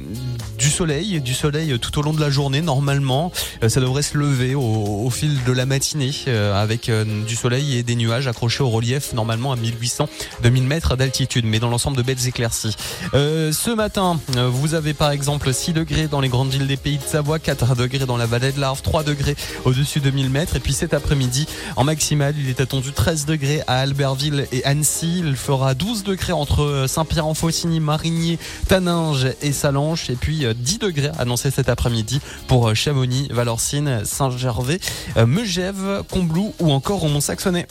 du 0.57 0.71
soleil, 0.71 1.21
du 1.21 1.35
soleil 1.35 1.79
tout 1.79 1.99
au 1.99 2.03
long 2.03 2.13
de 2.13 2.21
la 2.21 2.31
journée, 2.31 2.63
normalement, 2.63 3.33
ça 3.67 3.81
devrait 3.81 4.03
se 4.03 4.17
lever 4.17 4.55
au, 4.55 4.61
au 4.61 5.11
fil 5.11 5.43
de 5.45 5.53
la 5.53 5.67
matinée 5.67 6.13
avec 6.55 6.91
du 7.27 7.37
soleil 7.37 7.77
et 7.77 7.83
des 7.83 7.97
nuages 7.97 8.27
accrochés 8.27 8.63
au 8.63 8.71
relief, 8.71 9.13
normalement 9.13 9.53
à 9.53 9.57
1800-2000 9.57 10.63
mètres 10.63 10.97
d'altitude, 10.97 11.45
mais 11.45 11.59
dans 11.59 11.69
l'ensemble 11.69 11.97
de 11.97 12.03
belles 12.03 12.27
éclaircies. 12.27 12.76
Euh, 13.15 13.53
ce 13.53 13.71
matin, 13.71 14.19
euh, 14.37 14.49
vous 14.49 14.75
avez 14.75 14.95
par 14.95 15.11
exemple 15.11 15.53
6 15.53 15.73
degrés 15.73 16.09
dans 16.09 16.21
les 16.21 16.29
grandes 16.29 16.51
villes 16.51 16.67
des 16.67 16.77
pays 16.77 16.99
de 16.99 17.03
Savoie, 17.03 17.39
4 17.39 17.75
degrés 17.75 18.07
dans 18.07 18.17
la 18.17 18.27
vallée 18.27 18.53
de 18.53 18.61
l'Arve, 18.61 18.83
3 18.83 19.05
degrés 19.05 19.37
au-dessus 19.65 20.01
de 20.01 20.11
1000 20.11 20.31
mètres. 20.31 20.57
Et 20.57 20.61
puis 20.61 20.73
cet 20.73 20.95
après-midi, 20.95 21.47
en 21.77 21.85
maximal, 21.85 22.35
il 22.39 22.49
est 22.49 22.61
attendu 22.61 22.93
13 22.93 23.27
degrés 23.27 23.63
à 23.67 23.81
Albertville 23.81 24.47
et 24.53 24.65
Annecy. 24.65 25.23
Il 25.25 25.37
fera 25.37 25.75
12 25.75 26.05
degrés 26.05 26.33
entre 26.33 26.87
Saint-Pierre-en-Faucigny, 26.89 27.81
Marigny, 27.81 28.39
Taninge 28.69 29.29
et 29.43 29.53
Salanches. 29.53 30.11
Et 30.11 30.17
puis 30.17 30.39
10 30.39 30.45
euh, 30.45 30.87
degrés 30.87 31.11
annoncés 31.19 31.51
cet 31.51 31.69
après-midi 31.69 32.21
pour 32.49 32.75
Chamonix, 32.75 33.29
Valorcine, 33.31 34.03
Saint-Gervais, 34.05 34.81
Megève, 35.27 36.03
Combloux 36.11 36.55
ou 36.61 36.73
encore 36.73 37.05
au 37.05 37.09
Mont-Saxonnet. 37.09 37.67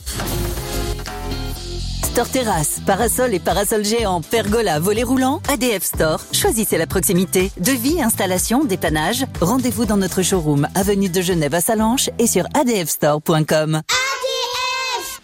Store 2.16 2.30
Terrasse, 2.30 2.80
parasol 2.86 3.34
et 3.34 3.40
parasol 3.40 3.84
géant, 3.84 4.22
pergola, 4.22 4.80
volet 4.80 5.04
roulant, 5.04 5.42
ADF 5.50 5.84
Store. 5.84 6.22
Choisissez 6.32 6.78
la 6.78 6.88
proximité. 6.88 7.52
Devis, 7.60 8.02
installation, 8.02 8.64
dépannage. 8.64 9.26
Rendez-vous 9.42 9.84
dans 9.84 9.98
notre 9.98 10.22
showroom, 10.22 10.66
avenue 10.76 11.10
de 11.10 11.22
Genève 11.22 11.54
à 11.54 11.60
Salanches 11.60 12.10
et 12.18 12.26
sur 12.26 12.46
adfstore.com. 12.54 13.82
ADF 13.82 15.22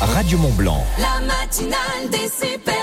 Radio 0.00 0.38
Mont 0.38 0.52
Blanc. 0.54 0.84
La 0.98 1.24
matinale 1.24 2.10
des 2.10 2.28
super 2.28 2.74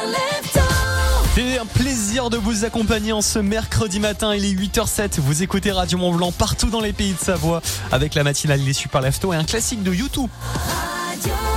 c'est 1.35 1.57
un 1.57 1.65
plaisir 1.65 2.29
de 2.29 2.37
vous 2.37 2.65
accompagner 2.65 3.13
en 3.13 3.21
ce 3.21 3.39
mercredi 3.39 3.99
matin. 3.99 4.35
Il 4.35 4.45
est 4.45 4.53
8h07. 4.53 5.19
Vous 5.19 5.43
écoutez 5.43 5.71
Radio 5.71 5.97
Mont 5.97 6.13
Blanc 6.13 6.31
partout 6.31 6.69
dans 6.69 6.81
les 6.81 6.93
pays 6.93 7.13
de 7.13 7.19
Savoie 7.19 7.61
avec 7.91 8.15
la 8.15 8.23
matinale 8.23 8.63
des 8.63 8.73
Super 8.73 9.01
Lefto 9.01 9.33
et 9.33 9.37
un 9.37 9.43
classique 9.43 9.81
de 9.81 9.93
YouTube. 9.93 10.29
avec 11.09 11.50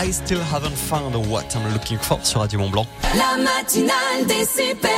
I 0.00 0.12
Still 0.12 0.38
Haven't 0.52 0.76
Found 0.76 1.16
What 1.28 1.42
I'm 1.56 1.72
Looking 1.72 1.98
For 1.98 2.20
sur 2.22 2.38
Radio 2.38 2.60
Mont 2.60 2.70
Blanc. 2.70 2.86
La 3.16 3.36
matinale 3.42 4.26
des 4.28 4.44
super 4.44 4.92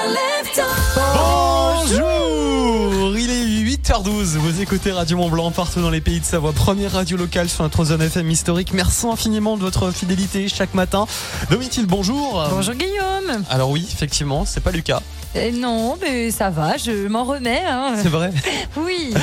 Bonjour 1.87 3.17
Il 3.17 3.31
est 3.31 3.77
8h12, 3.77 4.37
vous 4.37 4.61
écoutez 4.61 4.93
Radio 4.93 5.17
Mont 5.17 5.31
Blanc 5.31 5.53
partout 5.53 5.81
dans 5.81 5.89
les 5.89 6.03
pays 6.03 6.21
de 6.21 6.25
Savoie, 6.27 6.53
première 6.53 6.93
radio 6.93 7.17
locale 7.17 7.49
sur 7.49 7.63
notre 7.63 7.83
zone 7.87 8.03
FM 8.03 8.31
historique. 8.31 8.75
Merci 8.75 9.07
infiniment 9.07 9.57
de 9.57 9.63
votre 9.63 9.91
fidélité 9.91 10.49
chaque 10.49 10.75
matin. 10.75 11.07
Domitil, 11.51 11.87
bonjour. 11.87 12.47
Bonjour 12.51 12.75
Guillaume. 12.75 13.45
Alors 13.49 13.71
oui, 13.71 13.89
effectivement, 13.91 14.45
c'est 14.45 14.61
pas 14.61 14.71
Lucas. 14.71 15.01
Euh, 15.37 15.53
non, 15.53 15.97
mais 16.01 16.31
ça 16.33 16.51
va, 16.51 16.77
je 16.77 17.07
m'en 17.07 17.25
remets. 17.25 17.63
Hein. 17.65 17.95
C'est 18.03 18.09
vrai 18.09 18.33
Oui. 18.77 19.15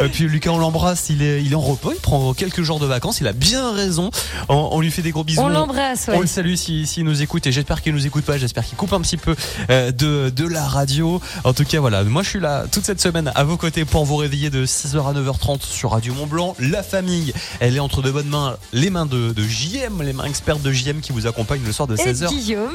Et 0.00 0.08
puis 0.08 0.24
Lucas, 0.24 0.50
on 0.50 0.58
l'embrasse, 0.58 1.08
il 1.08 1.22
est, 1.22 1.42
il 1.42 1.52
est 1.52 1.54
en 1.54 1.60
repos, 1.60 1.92
il 1.92 2.00
prend 2.00 2.34
quelques 2.34 2.62
jours 2.62 2.80
de 2.80 2.86
vacances, 2.86 3.20
il 3.20 3.28
a 3.28 3.32
bien 3.32 3.72
raison. 3.72 4.10
On, 4.48 4.70
on 4.72 4.80
lui 4.80 4.90
fait 4.90 5.02
des 5.02 5.12
gros 5.12 5.22
bisous. 5.22 5.40
On 5.40 5.48
l'embrasse, 5.48 6.08
ouais. 6.08 6.16
On 6.16 6.20
le 6.20 6.26
salue 6.26 6.54
s'il 6.54 6.86
si, 6.86 7.04
nous 7.04 7.22
écoute 7.22 7.46
et 7.46 7.52
j'espère 7.52 7.80
qu'il 7.80 7.94
nous 7.94 8.06
écoute 8.06 8.24
pas, 8.24 8.38
j'espère 8.38 8.64
qu'il 8.64 8.76
coupe 8.76 8.92
un 8.92 9.00
petit 9.00 9.16
peu 9.16 9.36
euh, 9.70 9.92
de, 9.92 10.30
de 10.34 10.46
la 10.46 10.66
radio. 10.66 11.20
En 11.44 11.52
tout 11.52 11.64
cas, 11.64 11.78
voilà, 11.78 12.02
moi 12.04 12.22
je 12.22 12.28
suis 12.30 12.40
là 12.40 12.64
toute 12.70 12.84
cette 12.84 13.00
semaine 13.00 13.30
à 13.34 13.44
vos 13.44 13.56
côtés 13.56 13.84
pour 13.84 14.04
vous 14.04 14.16
réveiller 14.16 14.50
de 14.50 14.66
6h 14.66 14.96
à 15.08 15.12
9h30 15.12 15.62
sur 15.64 15.92
Radio 15.92 16.12
Mont 16.14 16.26
Blanc. 16.26 16.56
La 16.58 16.82
famille, 16.82 17.32
elle 17.60 17.76
est 17.76 17.80
entre 17.80 18.02
de 18.02 18.10
bonnes 18.10 18.28
mains, 18.28 18.56
les 18.72 18.90
mains 18.90 19.06
de, 19.06 19.32
de 19.32 19.42
JM, 19.42 20.02
les 20.02 20.12
mains 20.12 20.24
expertes 20.24 20.62
de 20.62 20.72
JM 20.72 21.00
qui 21.00 21.12
vous 21.12 21.26
accompagnent 21.28 21.64
le 21.64 21.72
soir 21.72 21.86
de 21.86 21.96
16h 21.96 22.24
Et 22.24 22.34
Guillaume. 22.34 22.74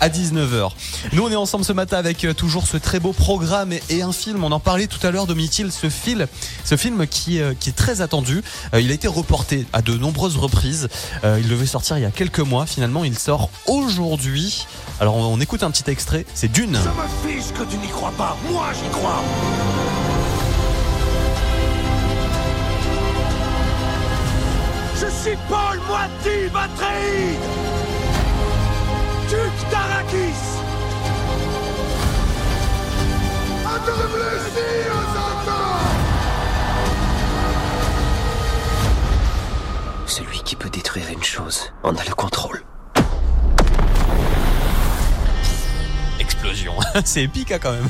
à 0.00 0.08
19h. 0.08 0.70
Nous, 1.12 1.22
on 1.24 1.30
est 1.30 1.36
ensemble 1.36 1.64
ce 1.64 1.72
matin 1.72 1.96
avec 1.98 2.11
euh, 2.24 2.34
toujours 2.34 2.66
ce 2.66 2.76
très 2.76 3.00
beau 3.00 3.12
programme 3.12 3.72
et, 3.72 4.02
un 4.02 4.12
film. 4.12 4.44
On 4.44 4.52
en 4.52 4.60
parlait 4.60 4.86
tout 4.86 5.04
à 5.06 5.10
l'heure, 5.10 5.26
Domitil, 5.26 5.72
ce 5.72 5.88
film, 5.88 6.26
ce 6.64 6.76
film 6.76 7.06
qui, 7.06 7.40
euh, 7.40 7.54
qui 7.58 7.70
est 7.70 7.74
très 7.74 8.00
attendu. 8.00 8.42
Euh, 8.74 8.80
il 8.80 8.90
a 8.90 8.94
été 8.94 9.08
reporté 9.08 9.66
à 9.72 9.82
de 9.82 9.96
nombreuses 9.96 10.36
reprises. 10.36 10.88
Il 11.24 11.48
devait 11.48 11.66
sortir 11.66 11.98
il 11.98 12.02
y 12.02 12.06
a 12.06 12.10
quelques 12.10 12.40
mois. 12.40 12.66
Finalement, 12.66 13.04
il 13.04 13.18
sort 13.18 13.50
aujourd'hui. 13.66 14.66
Alors, 15.00 15.16
on, 15.16 15.40
écoute 15.40 15.62
un 15.62 15.70
petit 15.70 15.90
extrait. 15.90 16.26
C'est 16.34 16.50
Dune. 16.50 16.78
Fiche 17.26 17.52
que 17.52 17.64
tu 17.64 17.76
n'y 17.78 17.88
crois 17.88 18.12
pas. 18.12 18.36
Moi, 18.50 18.66
j'y 18.72 18.90
crois. 18.90 19.22
Je 25.00 25.06
suis 25.22 25.36
Paul 25.48 25.80
Moiti 25.88 26.50
Celui 40.06 40.42
qui 40.42 40.56
peut 40.56 40.68
détruire 40.68 41.08
une 41.10 41.22
chose 41.22 41.72
en 41.82 41.94
a 41.96 42.04
le 42.04 42.14
contrôle. 42.14 42.62
Explosion. 46.20 46.74
C'est 47.04 47.22
épique 47.22 47.50
hein, 47.52 47.58
quand 47.62 47.72
même. 47.72 47.88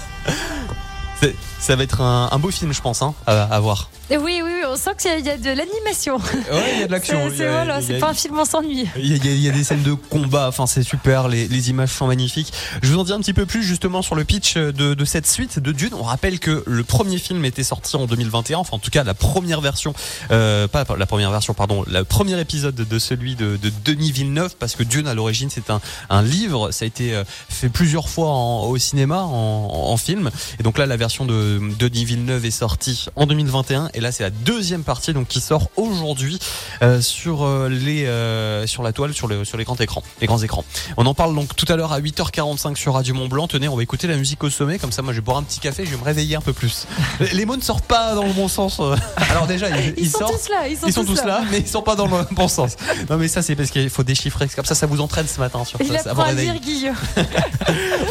Ça 1.59 1.77
va 1.77 1.83
être 1.85 2.01
un, 2.01 2.39
beau 2.39 2.51
film, 2.51 2.73
je 2.73 2.81
pense, 2.81 3.03
hein, 3.03 3.15
à 3.27 3.61
voir. 3.61 3.91
Oui, 4.21 4.40
oui, 4.42 4.50
oui, 4.54 4.62
on 4.69 4.76
sent 4.76 4.90
qu'il 4.99 5.25
y 5.25 5.31
a- 5.31 5.37
de 5.37 5.50
l'animation. 5.50 6.16
Ouais, 6.16 6.73
il 6.75 6.81
y 6.81 6.83
a 6.83 6.87
de 6.87 6.92
l'action. 6.92 7.19
C'est 7.37 7.49
voilà, 7.49 7.81
pas 8.00 8.11
un 8.11 8.14
film, 8.14 8.38
on 8.38 8.45
s'ennuie. 8.45 8.87
Il 8.97 9.07
y, 9.07 9.12
a, 9.28 9.33
il 9.33 9.45
y 9.47 9.50
des 9.50 9.64
scènes 9.64 9.83
de 9.83 9.92
combat, 9.95 10.49
enfin 10.49 10.66
c'est 10.66 10.83
super, 10.83 11.28
les, 11.28 11.49
les 11.49 11.71
images 11.71 11.90
sont 11.90 12.07
magnifiques. 12.07 12.52
Je 12.83 12.92
vous 12.92 12.99
en 12.99 13.04
dis 13.04 13.12
un 13.12 13.21
petit 13.21 13.33
peu 13.33 13.47
plus 13.47 13.62
justement 13.62 14.02
sur 14.02 14.14
le 14.14 14.25
pitch 14.25 14.57
de, 14.57 14.95
de 14.95 15.04
cette 15.04 15.26
suite 15.26 15.59
de 15.59 15.73
Dune. 15.73 15.90
On 15.95 16.02
rappelle 16.02 16.38
que 16.38 16.62
le 16.66 16.85
premier 16.85 17.19
film 17.19 17.45
était 17.45 17.62
sorti 17.64 17.97
en 17.97 18.07
2021, 18.07 18.59
enfin 18.59 18.76
en 18.76 18.78
tout 18.78 18.90
cas 18.90 19.04
la 19.04 19.14
première 19.14 19.61
version, 19.61 19.95
euh, 20.31 20.69
pas 20.69 20.85
la 20.97 21.07
première 21.07 21.31
version, 21.31 21.54
pardon, 21.54 21.85
le 21.87 22.04
premier 22.04 22.38
épisode 22.40 22.75
de 22.75 22.99
celui 22.99 23.35
de, 23.35 23.57
de 23.57 23.73
Denis 23.85 24.12
Villeneuve, 24.12 24.57
parce 24.59 24.75
que 24.75 24.83
Dune 24.83 25.07
à 25.09 25.14
l'origine 25.14 25.49
c'est 25.50 25.71
un, 25.71 25.81
un 26.11 26.23
livre, 26.23 26.71
ça 26.71 26.85
a 26.85 26.87
été 26.88 27.14
euh, 27.14 27.25
fait 27.49 27.69
plusieurs 27.69 28.09
fois 28.09 28.28
en- 28.28 28.64
au 28.66 28.76
cinéma, 28.78 29.23
en, 29.23 29.71
en 29.90 29.97
film, 29.97 30.31
et 30.59 30.62
donc 30.62 30.78
là 30.78 30.87
la 30.87 30.97
version 30.97 31.25
de 31.25 31.61
Denis 31.78 32.04
Villeneuve 32.04 32.45
est 32.45 32.50
sortie 32.50 33.07
en 33.16 33.26
2021, 33.26 33.90
et 33.95 34.00
là 34.03 34.13
c'est 34.13 34.23
la 34.23 34.31
deuxième 34.31 34.83
partie 34.83 35.13
donc 35.13 35.29
qui 35.29 35.41
sort 35.41 35.69
aujourd'hui 35.77 36.39
euh, 36.83 37.01
sur 37.01 37.45
euh, 37.45 37.69
les 37.69 38.05
euh, 38.07 38.67
sur 38.67 38.83
la 38.83 38.93
toile, 38.93 39.15
sur 39.15 39.29
le 39.29 39.45
sur 39.45 39.57
les 39.57 39.65
grands 39.65 39.77
écrans, 39.77 40.03
les 40.21 40.27
grands 40.27 40.43
écrans. 40.43 40.65
On 40.97 41.07
en 41.07 41.15
parle 41.15 41.35
donc 41.35 41.57
tout 41.57 41.67
à 41.69 41.77
l'heure 41.77 41.93
à 41.93 42.01
8h45 42.01 42.77
sur 42.77 42.95
Radio 42.95 43.15
Mont 43.15 43.29
Blanc. 43.29 43.47
Tenez, 43.49 43.69
on 43.69 43.77
va 43.77 43.83
écouter 43.83 44.07
la 44.07 44.17
musique 44.17 44.43
au 44.45 44.51
sommet, 44.51 44.79
comme 44.79 44.93
ça 44.93 45.03
moi 45.03 45.13
je 45.13 45.19
vais 45.19 45.25
boire 45.25 45.39
un 45.39 45.43
petit 45.43 45.61
café, 45.61 45.87
je 45.87 45.91
vais 45.91 45.97
me 45.97 46.05
réveiller 46.05 46.37
un 46.37 46.41
peu 46.41 46.53
plus. 46.53 46.87
Les 47.33 47.47
mots 47.47 47.57
ne 47.57 47.63
sortent 47.63 47.87
pas 47.87 48.15
dans 48.15 48.25
le 48.25 48.33
bon 48.33 48.49
sens. 48.49 48.81
Alors 49.31 49.47
déjà 49.47 49.71
ils, 49.71 49.95
Ils, 49.97 50.11
sont 50.11 50.19
sortent. 50.19 50.33
tous 50.33 50.49
là, 50.51 50.69
ils 50.69 50.93
sont, 50.93 51.05
tous 51.05 51.25
là, 51.25 51.43
mais 51.51 51.61
ils 51.61 51.69
sont 51.69 51.83
pas 51.83 51.97
dans 51.97 52.07
le 52.07 52.25
bon 52.33 52.49
sens. 52.49 52.77
Non 53.09 53.17
mais 53.17 53.29
ça 53.29 53.43
c'est 53.43 53.57
parce 53.57 53.71
qu'il 53.71 53.91
faut 53.91 54.03
déchiffrer, 54.03 54.49
comme 54.49 54.65
ça 54.65 54.75
ça 54.75 54.87
vous 54.87 55.01
entraîne 55.01 55.27
ce 55.27 55.39
matin 55.41 55.65
sur 55.65 55.81
Il 55.81 55.87
ça, 55.99 56.11
apprend 56.11 56.25
à 56.25 56.35
Guillaume. 56.35 56.97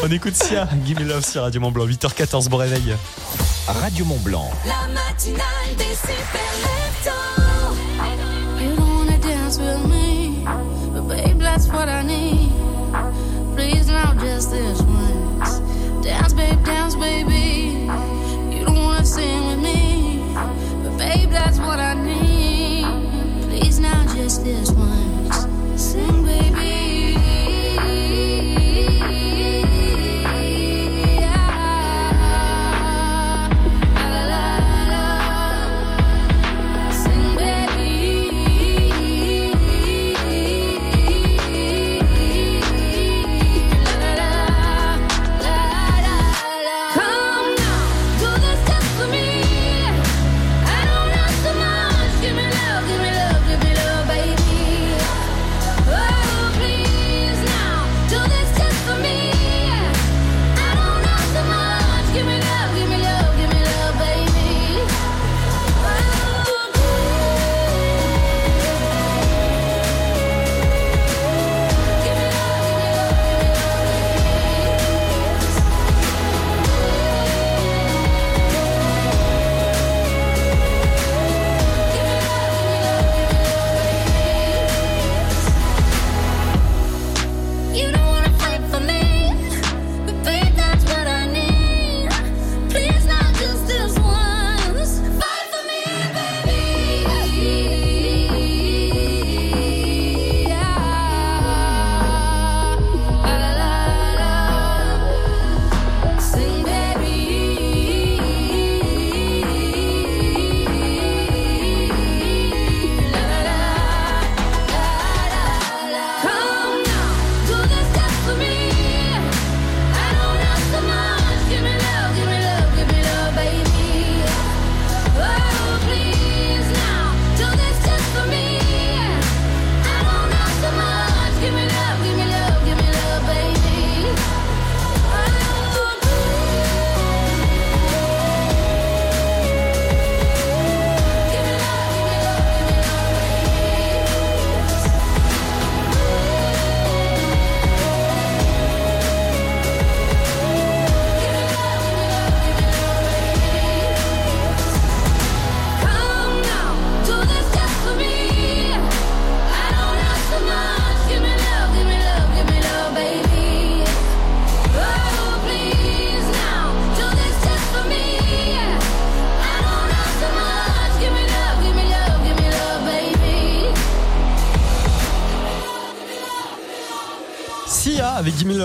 On 0.02 0.10
écoute 0.10 0.34
Sia, 0.34 0.68
Give 0.86 1.00
Me 1.00 1.04
Love 1.04 1.24
sur 1.24 1.42
Radio 1.42 1.60
Mont 1.60 1.70
Blanc, 1.70 1.86
8h14, 1.86 2.48
bon 2.48 2.56
réveil. 2.56 2.96
Radio 3.66 4.04
Mont 4.04 4.18
Blanc. 4.18 4.50
La 4.66 4.88
matinale 4.92 5.81
You 8.62 8.76
don't 8.76 8.94
wanna 8.94 9.18
dance 9.18 9.58
with 9.58 9.84
me, 9.90 10.44
but 10.44 11.08
babe, 11.08 11.38
that's 11.38 11.66
what 11.66 11.88
I 11.88 12.02
need. 12.02 12.51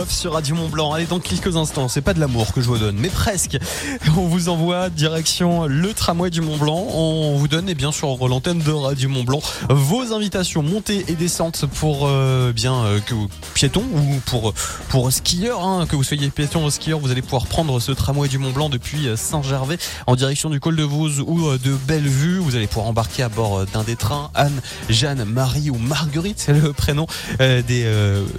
Sur 0.10 0.34
Radio 0.34 0.56
Mont 0.56 0.70
Blanc. 0.70 0.93
Allez, 0.93 1.06
dans 1.06 1.20
quelques 1.20 1.58
instants, 1.58 1.88
c'est 1.88 2.02
pas 2.02 2.13
de 2.13 2.20
l'amour 2.20 2.54
que 2.54 2.62
je 2.62 2.67
vous 2.67 2.78
donne, 2.78 2.98
mais 2.98 3.10
presque. 3.10 3.58
On 4.17 4.28
vous 4.28 4.50
envoie 4.50 4.89
direction 4.89 5.65
le 5.67 5.93
tramway 5.93 6.30
du 6.30 6.41
Mont 6.41 6.58
Blanc. 6.58 6.88
On 6.93 7.36
vous 7.36 7.48
donne, 7.48 7.70
et 7.70 7.76
bien 7.76 7.91
sûr, 7.91 8.28
l'antenne 8.28 8.60
de 8.60 8.72
Radio 8.72 9.10
Mont 9.10 9.24
Blanc, 9.24 9.41
vos 9.70 10.13
invitations 10.13 10.63
montées 10.63 11.06
et 11.08 11.13
descentes 11.13 11.65
pour 11.65 12.08
euh, 12.08 12.52
bien 12.54 12.74
euh, 12.86 13.00
que 13.00 13.13
piétons 13.54 13.84
ou 13.93 14.20
pour 14.26 14.54
pour 14.89 15.12
skieurs, 15.12 15.63
hein, 15.63 15.86
que 15.88 15.96
vous 15.96 16.04
soyez 16.04 16.30
piéton 16.30 16.65
ou 16.65 16.72
skieur, 16.72 17.00
vous 17.00 17.12
allez 17.12 17.22
pouvoir 17.22 17.46
prendre 17.46 17.80
ce 17.80 17.91
tramway 17.91 18.28
du 18.28 18.38
Mont 18.38 18.52
Blanc 18.52 18.70
depuis 18.70 19.08
euh, 19.08 19.15
Saint-Gervais 19.15 19.78
en 20.08 20.15
direction 20.15 20.50
du 20.50 20.60
col 20.60 20.76
de 20.76 20.84
Vouze 20.84 21.20
ou 21.20 21.58
de 21.58 21.74
Bellevue. 21.88 22.39
Vous 22.39 22.56
allez 22.56 22.67
pouvoir 22.67 22.88
embarquer 22.88 23.24
à 23.24 23.30
bord 23.30 23.65
d'un 23.67 23.84
des 23.84 23.96
trains. 23.96 24.32
Anne, 24.34 24.62
Jeanne, 24.89 25.26
Marie 25.26 25.70
ou 25.70 25.78
Marguerite, 25.78 26.39
c'est 26.39 26.54
le 26.54 26.74
prénom 26.74 27.08
des, 27.39 27.86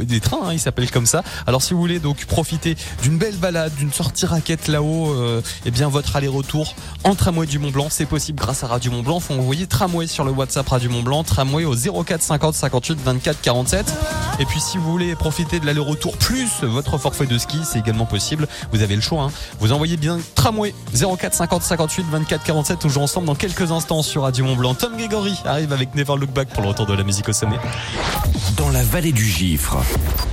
des 0.01 0.21
trains, 0.21 0.49
hein, 0.49 0.53
il 0.53 0.61
s'appelle 0.61 0.91
comme 0.91 1.07
ça. 1.07 1.23
Alors 1.47 1.58
si 1.63 1.75
vous 1.75 1.81
voulez 1.81 1.99
donc 1.99 2.25
profiter 2.27 2.77
d'une 3.03 3.19
belle 3.19 3.37
balade, 3.37 3.75
d'une 3.77 3.93
sortie 3.93 4.27
raquette 4.27 4.69
là-haut, 4.69 5.13
euh, 5.13 5.43
eh 5.65 5.71
bien 5.71 5.89
votre 5.89 6.17
aller-retour 6.17 6.75
en 7.05 7.15
tramway 7.15 7.47
du 7.47 7.59
Mont 7.59 7.71
Blanc, 7.71 7.89
c'est 7.91 8.07
possible 8.07 8.39
grâce 8.41 8.65
à 8.65 8.67
Radio 8.67 8.91
Mont 8.91 9.03
Blanc. 9.03 9.21
Faut 9.21 9.35
envoyer 9.35 9.67
tramway 9.67 10.07
sur 10.07 10.25
le 10.25 10.31
WhatsApp 10.33 10.69
Radio 10.69 10.91
Mont 10.91 11.03
Blanc, 11.03 11.25
tramway 11.25 11.65
au 11.65 11.75
04 11.75 12.23
50 12.23 12.55
58 12.55 12.99
24 13.05 13.41
47. 13.41 13.87
Et 14.41 14.45
puis 14.45 14.61
si 14.61 14.79
vous 14.79 14.91
voulez 14.91 15.15
profiter 15.17 15.59
de 15.61 15.67
l'aller-retour 15.67 16.17
plus 16.17 16.49
votre 16.63 16.99
forfait 16.99 17.27
de 17.27 17.39
ski, 17.39 17.59
c'est 17.65 17.79
également 17.81 18.07
possible. 18.07 18.47
Vous 18.73 18.83
avez 18.83 18.95
le 18.97 19.03
choix. 19.03 19.25
hein. 19.25 19.31
Vous 19.61 19.73
envoyez 19.73 19.97
bien 19.97 20.19
tramway 20.35 20.75
04 20.95 21.35
50 21.35 21.63
58 21.63 22.07
24 22.11 22.43
47. 22.45 22.79
Toujours 22.79 23.03
ensemble 23.03 23.27
dans 23.27 23.35
quelques 23.35 23.71
instants 23.73 24.03
sur 24.03 24.23
Radio 24.23 24.45
Mont 24.45 24.57
Blanc. 24.57 24.75
Tom 24.75 24.97
Gregory 24.97 25.35
arrive 25.45 25.73
avec 25.73 25.95
Never 25.95 26.15
Look 26.17 26.31
Back 26.31 26.49
pour 26.49 26.63
le 26.63 26.69
retour 26.69 26.87
de 26.87 26.95
la 26.95 27.03
musique 27.03 27.29
au 27.29 27.33
sommet. 27.33 27.59
Dans 28.57 28.69
la 28.71 28.83
vallée 28.85 29.13
du 29.13 29.25
Gifre, 29.25 29.79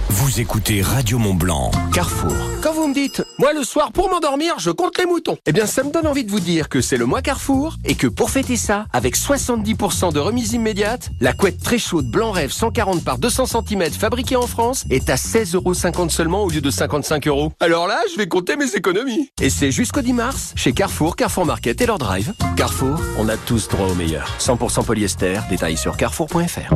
vous 0.10 0.40
écoutez 0.40 0.82
Radio 0.82 1.15
Mont 1.18 1.34
Blanc. 1.34 1.72
Carrefour. 1.94 2.34
Quand 2.62 2.74
vous 2.74 2.88
me 2.88 2.94
dites, 2.94 3.25
moi 3.38 3.54
le 3.54 3.64
soir 3.64 3.92
pour 3.92 4.10
m'endormir, 4.10 4.56
je 4.60 4.72
compte 4.72 4.98
les 4.98 5.06
moutons. 5.06 5.38
Eh 5.46 5.52
bien, 5.52 5.66
ça 5.66 5.84
me 5.84 5.92
donne 5.92 6.08
envie 6.08 6.24
de 6.24 6.32
vous 6.32 6.40
dire 6.40 6.70
que 6.70 6.82
c'est 6.82 6.98
le 6.98 7.06
mois 7.06 7.22
Carrefour 7.22 7.76
et 7.84 7.96
que 7.96 8.08
pour 8.08 8.30
fêter 8.30 8.56
ça, 8.56 8.86
avec 8.94 9.16
70% 9.16 10.14
de 10.14 10.20
remise 10.20 10.54
immédiate, 10.54 11.10
la 11.20 11.34
couette 11.34 11.62
très 11.62 11.78
chaude 11.78 12.08
Blanc 12.08 12.32
Rêve 12.32 12.52
140 12.52 13.04
par 13.04 13.18
200 13.18 13.46
cm 13.46 13.92
fabriquée 13.92 14.36
en 14.36 14.48
France 14.48 14.86
est 14.90 15.10
à 15.10 15.16
16,50€ 15.16 16.10
seulement 16.10 16.44
au 16.44 16.50
lieu 16.50 16.62
de 16.62 16.70
55 16.70 17.28
euros. 17.28 17.52
Alors 17.60 17.88
là, 17.88 18.00
je 18.12 18.18
vais 18.18 18.28
compter 18.28 18.56
mes 18.56 18.76
économies. 18.76 19.30
Et 19.42 19.50
c'est 19.50 19.72
jusqu'au 19.72 20.02
10 20.02 20.14
mars 20.14 20.54
chez 20.56 20.72
Carrefour, 20.72 21.16
Carrefour 21.16 21.46
Market 21.46 21.82
et 21.82 21.86
leur 21.86 21.98
drive. 21.98 22.34
Carrefour, 22.56 23.00
on 23.18 23.28
a 23.28 23.38
tous 23.38 23.68
droit 23.68 23.88
au 23.88 23.96
meilleur. 23.96 24.30
100% 24.40 24.86
polyester, 24.86 25.40
détails 25.50 25.78
sur 25.78 25.98
carrefour.fr. 25.98 26.74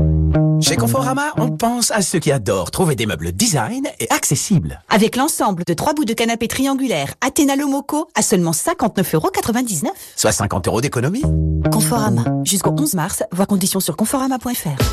Chez 0.62 0.76
Conforama, 0.76 1.32
on 1.38 1.50
pense 1.52 1.90
à 1.92 2.02
ceux 2.02 2.20
qui 2.20 2.34
adorent 2.34 2.70
trouver 2.70 2.96
des 2.96 3.06
meubles 3.06 3.32
design 3.32 3.88
et 4.00 4.12
accessibles. 4.12 4.82
Avec 4.90 5.16
l'ensemble 5.16 5.64
de 5.64 5.74
trois 5.74 5.94
bouts 5.94 6.04
de 6.04 6.14
canapé 6.14 6.49
triangulaire 6.50 7.14
Athéna 7.22 7.56
Lomoco 7.56 8.10
à 8.16 8.22
seulement 8.22 8.52
59,99€. 8.52 9.88
Soit 10.18 10.32
50 10.34 10.68
euros 10.68 10.82
d'économie. 10.82 11.24
Conforama. 11.72 12.26
Jusqu'au 12.44 12.72
11 12.78 12.96
mars, 12.96 13.24
voir 13.32 13.48
conditions 13.48 13.80
sur 13.80 13.96
conforama.fr. 13.96 14.84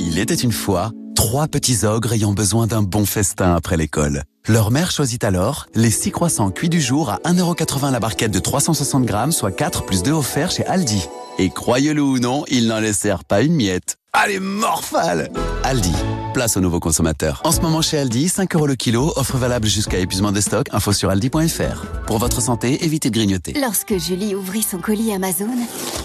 Il 0.00 0.18
était 0.18 0.34
une 0.34 0.52
fois 0.52 0.92
trois 1.14 1.48
petits 1.48 1.86
ogres 1.86 2.12
ayant 2.12 2.32
besoin 2.32 2.66
d'un 2.66 2.82
bon 2.82 3.06
festin 3.06 3.54
après 3.54 3.78
l'école. 3.78 4.24
Leur 4.46 4.70
mère 4.70 4.90
choisit 4.90 5.24
alors 5.24 5.66
les 5.74 5.90
six 5.90 6.10
croissants 6.10 6.50
cuits 6.50 6.68
du 6.68 6.80
jour 6.80 7.08
à 7.08 7.16
1,80€ 7.24 7.90
la 7.90 8.00
barquette 8.00 8.30
de 8.30 8.38
360 8.38 9.04
grammes, 9.04 9.32
soit 9.32 9.52
4 9.52 9.86
plus 9.86 10.02
2 10.02 10.12
offerts 10.12 10.50
chez 10.50 10.66
Aldi. 10.66 11.08
Et 11.38 11.48
croyez-le 11.48 12.02
ou 12.02 12.18
non, 12.18 12.44
ils 12.48 12.68
n'en 12.68 12.78
laissèrent 12.78 13.24
pas 13.24 13.40
une 13.40 13.54
miette. 13.54 13.96
Allez, 14.16 14.38
morphale 14.38 15.28
Aldi, 15.64 15.92
place 16.34 16.56
aux 16.56 16.60
nouveaux 16.60 16.78
consommateurs. 16.78 17.40
En 17.42 17.50
ce 17.50 17.60
moment 17.60 17.82
chez 17.82 17.98
Aldi, 17.98 18.28
5 18.28 18.54
euros 18.54 18.68
le 18.68 18.76
kilo, 18.76 19.12
offre 19.16 19.36
valable 19.38 19.66
jusqu'à 19.66 19.98
épuisement 19.98 20.30
des 20.30 20.40
stocks, 20.40 20.68
info 20.70 20.92
sur 20.92 21.10
aldi.fr. 21.10 21.84
Pour 22.06 22.18
votre 22.18 22.40
santé, 22.40 22.84
évitez 22.84 23.10
de 23.10 23.14
grignoter. 23.14 23.54
Lorsque 23.60 23.98
Julie 23.98 24.36
ouvrit 24.36 24.62
son 24.62 24.78
colis 24.78 25.12
Amazon, 25.12 25.50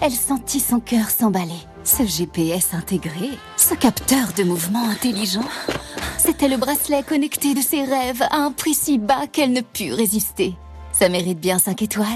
elle 0.02 0.12
sentit 0.12 0.60
son 0.60 0.80
cœur 0.80 1.12
s'emballer. 1.12 1.52
Ce 1.84 2.04
GPS 2.04 2.70
intégré, 2.74 3.30
ce 3.58 3.76
capteur 3.76 4.34
de 4.36 4.44
mouvement 4.44 4.90
intelligent, 4.90 5.48
c'était 6.18 6.48
le 6.48 6.58
bracelet 6.58 7.04
connecté 7.04 7.54
de 7.54 7.62
ses 7.62 7.84
rêves 7.84 8.24
à 8.32 8.38
un 8.38 8.52
prix 8.52 8.74
si 8.74 8.98
bas 8.98 9.28
qu'elle 9.32 9.54
ne 9.54 9.62
put 9.62 9.94
résister. 9.94 10.56
Ça 10.94 11.10
mérite 11.10 11.40
bien 11.40 11.60
5 11.60 11.80
étoiles. 11.84 12.08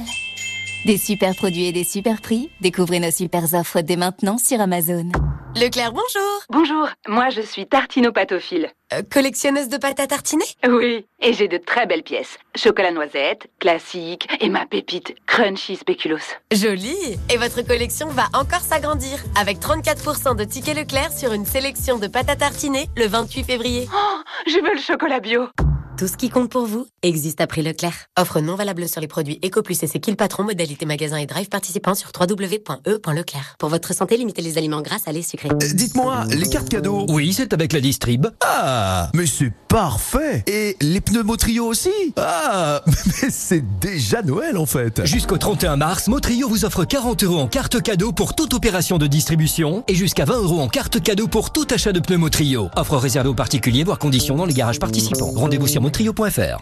Des 0.85 0.97
super 0.97 1.33
produits 1.33 1.67
et 1.67 1.71
des 1.71 1.85
super 1.85 2.19
prix, 2.19 2.49
découvrez 2.59 2.99
nos 2.99 3.09
super 3.09 3.53
offres 3.53 3.79
dès 3.79 3.95
maintenant 3.95 4.37
sur 4.37 4.59
Amazon. 4.59 5.09
Leclerc, 5.55 5.93
bonjour. 5.93 6.43
Bonjour, 6.49 6.89
moi 7.07 7.29
je 7.29 7.39
suis 7.39 7.65
tartinopatophile. 7.67 8.69
Euh, 8.91 9.01
collectionneuse 9.09 9.69
de 9.69 9.77
pâte 9.77 10.01
à 10.01 10.07
tartiner? 10.07 10.43
Oui, 10.67 11.05
et 11.21 11.31
j'ai 11.31 11.47
de 11.47 11.55
très 11.55 11.85
belles 11.85 12.03
pièces. 12.03 12.37
Chocolat 12.57 12.91
noisette, 12.91 13.47
classique, 13.59 14.27
et 14.41 14.49
ma 14.49 14.65
pépite, 14.65 15.15
crunchy 15.25 15.77
spéculoos. 15.77 16.17
Joli 16.51 16.97
Et 17.33 17.37
votre 17.37 17.61
collection 17.61 18.09
va 18.09 18.25
encore 18.33 18.59
s'agrandir 18.59 19.23
avec 19.39 19.59
34% 19.59 20.35
de 20.35 20.43
tickets 20.43 20.75
Leclerc 20.75 21.13
sur 21.13 21.31
une 21.31 21.45
sélection 21.45 21.97
de 21.97 22.07
pâte 22.07 22.29
à 22.29 22.35
tartiner 22.35 22.87
le 22.97 23.07
28 23.07 23.45
février. 23.45 23.87
Oh, 23.93 24.21
je 24.47 24.55
veux 24.61 24.73
le 24.73 24.81
chocolat 24.81 25.21
bio. 25.21 25.47
Tout 25.95 26.07
ce 26.07 26.17
qui 26.17 26.29
compte 26.29 26.49
pour 26.49 26.65
vous 26.65 26.87
existe 27.03 27.39
à 27.39 27.45
prix 27.45 27.61
Leclerc. 27.61 27.93
Offre 28.17 28.39
non 28.39 28.55
valable 28.55 28.89
sur 28.89 28.99
les 28.99 29.07
produits 29.07 29.39
EcoPlus 29.45 29.77
et 29.83 29.87
ses 29.87 29.99
kills 29.99 30.15
patron, 30.15 30.43
modalité 30.43 30.87
magasin 30.87 31.17
et 31.17 31.27
drive 31.27 31.49
participants 31.49 31.93
sur 31.93 32.09
www.e.leclerc. 32.19 33.55
Pour 33.59 33.69
votre 33.69 33.93
santé, 33.93 34.17
limitez 34.17 34.41
les 34.41 34.57
aliments 34.57 34.81
gras, 34.81 34.97
salés, 34.97 35.21
sucrés. 35.21 35.49
Dites-moi, 35.73 36.23
les 36.29 36.49
cartes 36.49 36.69
cadeaux 36.69 37.05
Oui, 37.09 37.31
c'est 37.33 37.53
avec 37.53 37.73
la 37.73 37.79
distrib. 37.79 38.25
Ah, 38.43 39.11
mais 39.13 39.27
c'est 39.27 39.51
parfait 39.67 40.43
Et 40.47 40.77
les 40.81 41.01
pneus 41.01 41.23
Motrio 41.23 41.65
aussi 41.65 41.91
Ah, 42.17 42.81
mais 42.87 43.29
c'est 43.29 43.63
déjà 43.79 44.21
Noël 44.21 44.57
en 44.57 44.65
fait 44.65 45.05
Jusqu'au 45.05 45.37
31 45.37 45.77
mars, 45.77 46.07
Motrio 46.07 46.47
vous 46.47 46.65
offre 46.65 46.85
40 46.85 47.23
euros 47.23 47.39
en 47.39 47.47
carte 47.47 47.81
cadeau 47.81 48.11
pour 48.11 48.35
toute 48.35 48.53
opération 48.53 48.97
de 48.97 49.07
distribution 49.07 49.83
et 49.87 49.95
jusqu'à 49.95 50.25
20 50.25 50.41
euros 50.41 50.61
en 50.61 50.67
carte 50.69 51.01
cadeau 51.01 51.27
pour 51.27 51.51
tout 51.51 51.67
achat 51.69 51.91
de 51.91 51.99
pneus 51.99 52.17
Motrio. 52.17 52.69
Offre 52.75 52.97
réservée 52.97 53.29
aux 53.29 53.35
particuliers, 53.35 53.83
voire 53.83 53.99
conditions 53.99 54.35
dans 54.35 54.45
les 54.45 54.53
garages 54.53 54.79
participants. 54.79 55.31
Rendez-vous 55.35 55.67
sur 55.67 55.82
motrio.fr. 55.83 56.61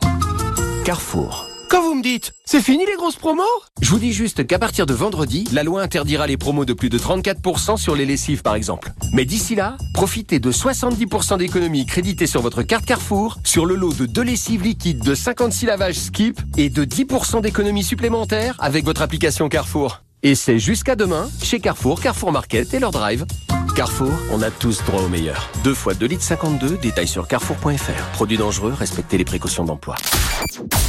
Carrefour. 0.84 1.48
Quand 1.70 1.84
vous 1.84 1.94
me 1.94 2.02
dites, 2.02 2.34
c'est 2.44 2.60
fini 2.60 2.84
les 2.88 2.96
grosses 2.96 3.18
promos? 3.18 3.44
Je 3.80 3.92
vous 3.92 4.00
dis 4.00 4.14
juste 4.14 4.48
qu'à 4.48 4.58
partir 4.58 4.88
de 4.88 4.96
vendredi, 4.96 5.48
la 5.54 5.62
loi 5.62 5.84
interdira 5.84 6.26
les 6.26 6.38
promos 6.38 6.66
de 6.66 6.74
plus 6.74 6.90
de 6.90 6.98
34% 6.98 7.78
sur 7.78 7.96
les 7.96 8.08
lessives 8.08 8.42
par 8.42 8.56
exemple. 8.56 8.92
Mais 9.14 9.26
d'ici 9.26 9.54
là, 9.54 9.78
profitez 9.94 10.40
de 10.40 10.52
70% 10.52 11.38
d'économies 11.38 11.86
créditées 11.86 12.26
sur 12.26 12.42
votre 12.42 12.64
carte 12.64 12.84
Carrefour 12.84 13.38
sur 13.44 13.68
le 13.68 13.76
lot 13.76 13.94
de 13.94 14.08
deux 14.08 14.24
lessives 14.24 14.64
liquides 14.64 15.04
de 15.04 15.14
56 15.14 15.68
lavages 15.68 16.00
Skip 16.00 16.42
et 16.58 16.72
de 16.72 16.84
10% 16.84 17.42
d'économies 17.42 17.84
supplémentaires 17.84 18.56
avec 18.58 18.86
votre 18.86 19.04
application 19.04 19.50
Carrefour. 19.50 20.02
Et 20.24 20.34
c'est 20.34 20.58
jusqu'à 20.58 20.96
demain 20.96 21.30
chez 21.44 21.60
Carrefour, 21.60 22.02
Carrefour 22.02 22.32
Market 22.32 22.74
et 22.74 22.80
leur 22.80 22.90
drive. 22.90 23.28
Carrefour, 23.74 24.12
on 24.32 24.42
a 24.42 24.52
tous 24.52 24.84
droit 24.86 25.02
au 25.02 25.08
meilleur. 25.08 25.50
Deux 25.64 25.74
fois 25.74 25.94
2 25.94 26.06
litres 26.06 26.24
52, 26.24 26.78
détails 26.78 27.08
sur 27.08 27.28
carrefour.fr. 27.28 28.04
Produits 28.14 28.38
dangereux, 28.38 28.74
respectez 28.78 29.18
les 29.18 29.26
précautions 29.26 29.64
d'emploi. 29.64 29.96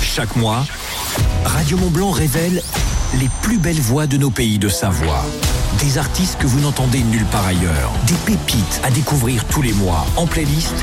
Chaque 0.02 0.34
mois, 0.36 0.64
Radio 1.44 1.76
Mont 1.76 1.90
Blanc 1.90 2.10
révèle 2.10 2.62
les 3.20 3.28
plus 3.42 3.58
belles 3.58 3.80
voix 3.80 4.06
de 4.06 4.16
nos 4.16 4.30
pays 4.30 4.58
de 4.58 4.68
Savoie. 4.68 5.24
Des 5.80 5.98
artistes 5.98 6.38
que 6.38 6.46
vous 6.46 6.60
n'entendez 6.60 7.02
nulle 7.02 7.26
part 7.26 7.46
ailleurs. 7.46 7.92
Des 8.06 8.14
pépites 8.26 8.80
à 8.82 8.90
découvrir 8.90 9.44
tous 9.46 9.62
les 9.62 9.72
mois 9.72 10.04
en 10.16 10.26
playlist 10.26 10.74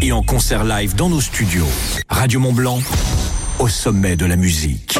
et 0.00 0.12
en 0.12 0.22
concert 0.22 0.64
live 0.64 0.94
dans 0.94 1.08
nos 1.08 1.20
studios. 1.20 1.66
Radio 2.08 2.40
Mont 2.40 2.52
Blanc, 2.52 2.80
au 3.58 3.68
sommet 3.68 4.16
de 4.16 4.26
la 4.26 4.36
musique. 4.36 4.98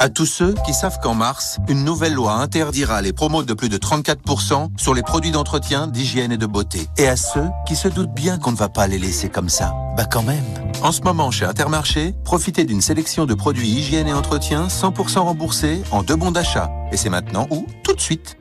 À 0.00 0.08
tous 0.08 0.26
ceux 0.26 0.54
qui 0.64 0.74
savent 0.74 1.00
qu'en 1.00 1.14
mars, 1.14 1.58
une 1.68 1.84
nouvelle 1.84 2.14
loi 2.14 2.34
interdira 2.34 3.02
les 3.02 3.12
promos 3.12 3.42
de 3.42 3.52
plus 3.52 3.68
de 3.68 3.78
34% 3.78 4.68
sur 4.76 4.94
les 4.94 5.02
produits 5.02 5.32
d'entretien, 5.32 5.88
d'hygiène 5.88 6.30
et 6.30 6.36
de 6.36 6.46
beauté. 6.46 6.86
Et 6.98 7.08
à 7.08 7.16
ceux 7.16 7.48
qui 7.66 7.74
se 7.74 7.88
doutent 7.88 8.14
bien 8.14 8.38
qu'on 8.38 8.52
ne 8.52 8.56
va 8.56 8.68
pas 8.68 8.86
les 8.86 8.98
laisser 8.98 9.28
comme 9.28 9.48
ça. 9.48 9.74
Bah 9.96 10.04
quand 10.04 10.22
même. 10.22 10.44
En 10.84 10.92
ce 10.92 11.02
moment, 11.02 11.32
chez 11.32 11.46
Intermarché, 11.46 12.14
profitez 12.22 12.64
d'une 12.64 12.80
sélection 12.80 13.26
de 13.26 13.34
produits 13.34 13.68
hygiène 13.68 14.06
et 14.06 14.12
entretien 14.12 14.68
100% 14.68 15.18
remboursés 15.18 15.82
en 15.90 16.04
deux 16.04 16.14
bons 16.14 16.30
d'achat. 16.30 16.70
Et 16.92 16.96
c'est 16.96 17.10
maintenant 17.10 17.48
ou 17.50 17.66
tout 17.82 17.92
de 17.92 18.00
suite. 18.00 18.36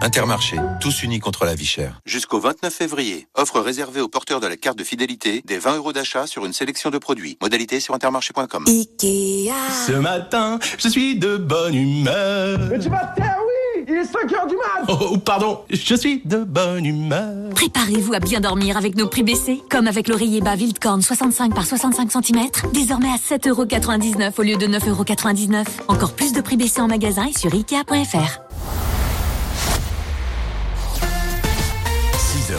Intermarché, 0.00 0.56
tous 0.80 1.02
unis 1.02 1.18
contre 1.18 1.44
la 1.44 1.54
vie 1.54 1.66
chère. 1.66 2.00
Jusqu'au 2.06 2.38
29 2.38 2.72
février, 2.72 3.26
offre 3.34 3.60
réservée 3.60 4.00
aux 4.00 4.08
porteurs 4.08 4.38
de 4.38 4.46
la 4.46 4.56
carte 4.56 4.78
de 4.78 4.84
fidélité 4.84 5.42
des 5.44 5.58
20 5.58 5.76
euros 5.76 5.92
d'achat 5.92 6.26
sur 6.26 6.46
une 6.46 6.52
sélection 6.52 6.90
de 6.90 6.98
produits. 6.98 7.36
Modalité 7.42 7.80
sur 7.80 7.94
intermarché.com. 7.94 8.64
Ikea. 8.68 9.52
Ce 9.86 9.92
matin, 9.92 10.60
je 10.78 10.88
suis 10.88 11.18
de 11.18 11.36
bonne 11.36 11.74
humeur. 11.74 12.60
Mais 12.70 12.78
tu 12.78 12.88
vas 12.88 13.12
oui 13.18 13.84
Il 13.88 13.94
est 13.94 14.04
5 14.04 14.32
heures 14.34 14.46
du 14.46 14.54
mat 14.54 14.84
Oh, 14.88 15.08
oh, 15.12 15.18
pardon, 15.18 15.64
je 15.68 15.94
suis 15.96 16.22
de 16.24 16.44
bonne 16.44 16.86
humeur. 16.86 17.50
Préparez-vous 17.54 18.14
à 18.14 18.20
bien 18.20 18.38
dormir 18.38 18.76
avec 18.76 18.94
nos 18.94 19.08
prix 19.08 19.24
baissés, 19.24 19.60
comme 19.68 19.88
avec 19.88 20.06
l'oreiller 20.06 20.40
bas 20.40 20.54
Wildkorn 20.54 21.02
65 21.02 21.54
par 21.54 21.66
65 21.66 22.12
cm, 22.12 22.46
désormais 22.72 23.10
à 23.10 23.16
7,99€ 23.16 24.32
au 24.38 24.42
lieu 24.42 24.56
de 24.56 24.66
9,99€. 24.66 25.66
Encore 25.88 26.12
plus 26.12 26.32
de 26.32 26.40
prix 26.40 26.56
baissés 26.56 26.80
en 26.80 26.86
magasin 26.88 27.26
et 27.26 27.36
sur 27.36 27.52
Ikea.fr. 27.52 28.47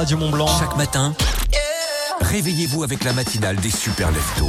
Radio 0.00 0.16
Mont 0.16 0.30
Blanc. 0.30 0.46
Chaque 0.58 0.78
matin, 0.78 1.14
réveillez-vous 2.22 2.82
avec 2.84 3.04
la 3.04 3.12
matinale 3.12 3.56
des 3.56 3.70
super 3.70 4.10
leftos. 4.10 4.48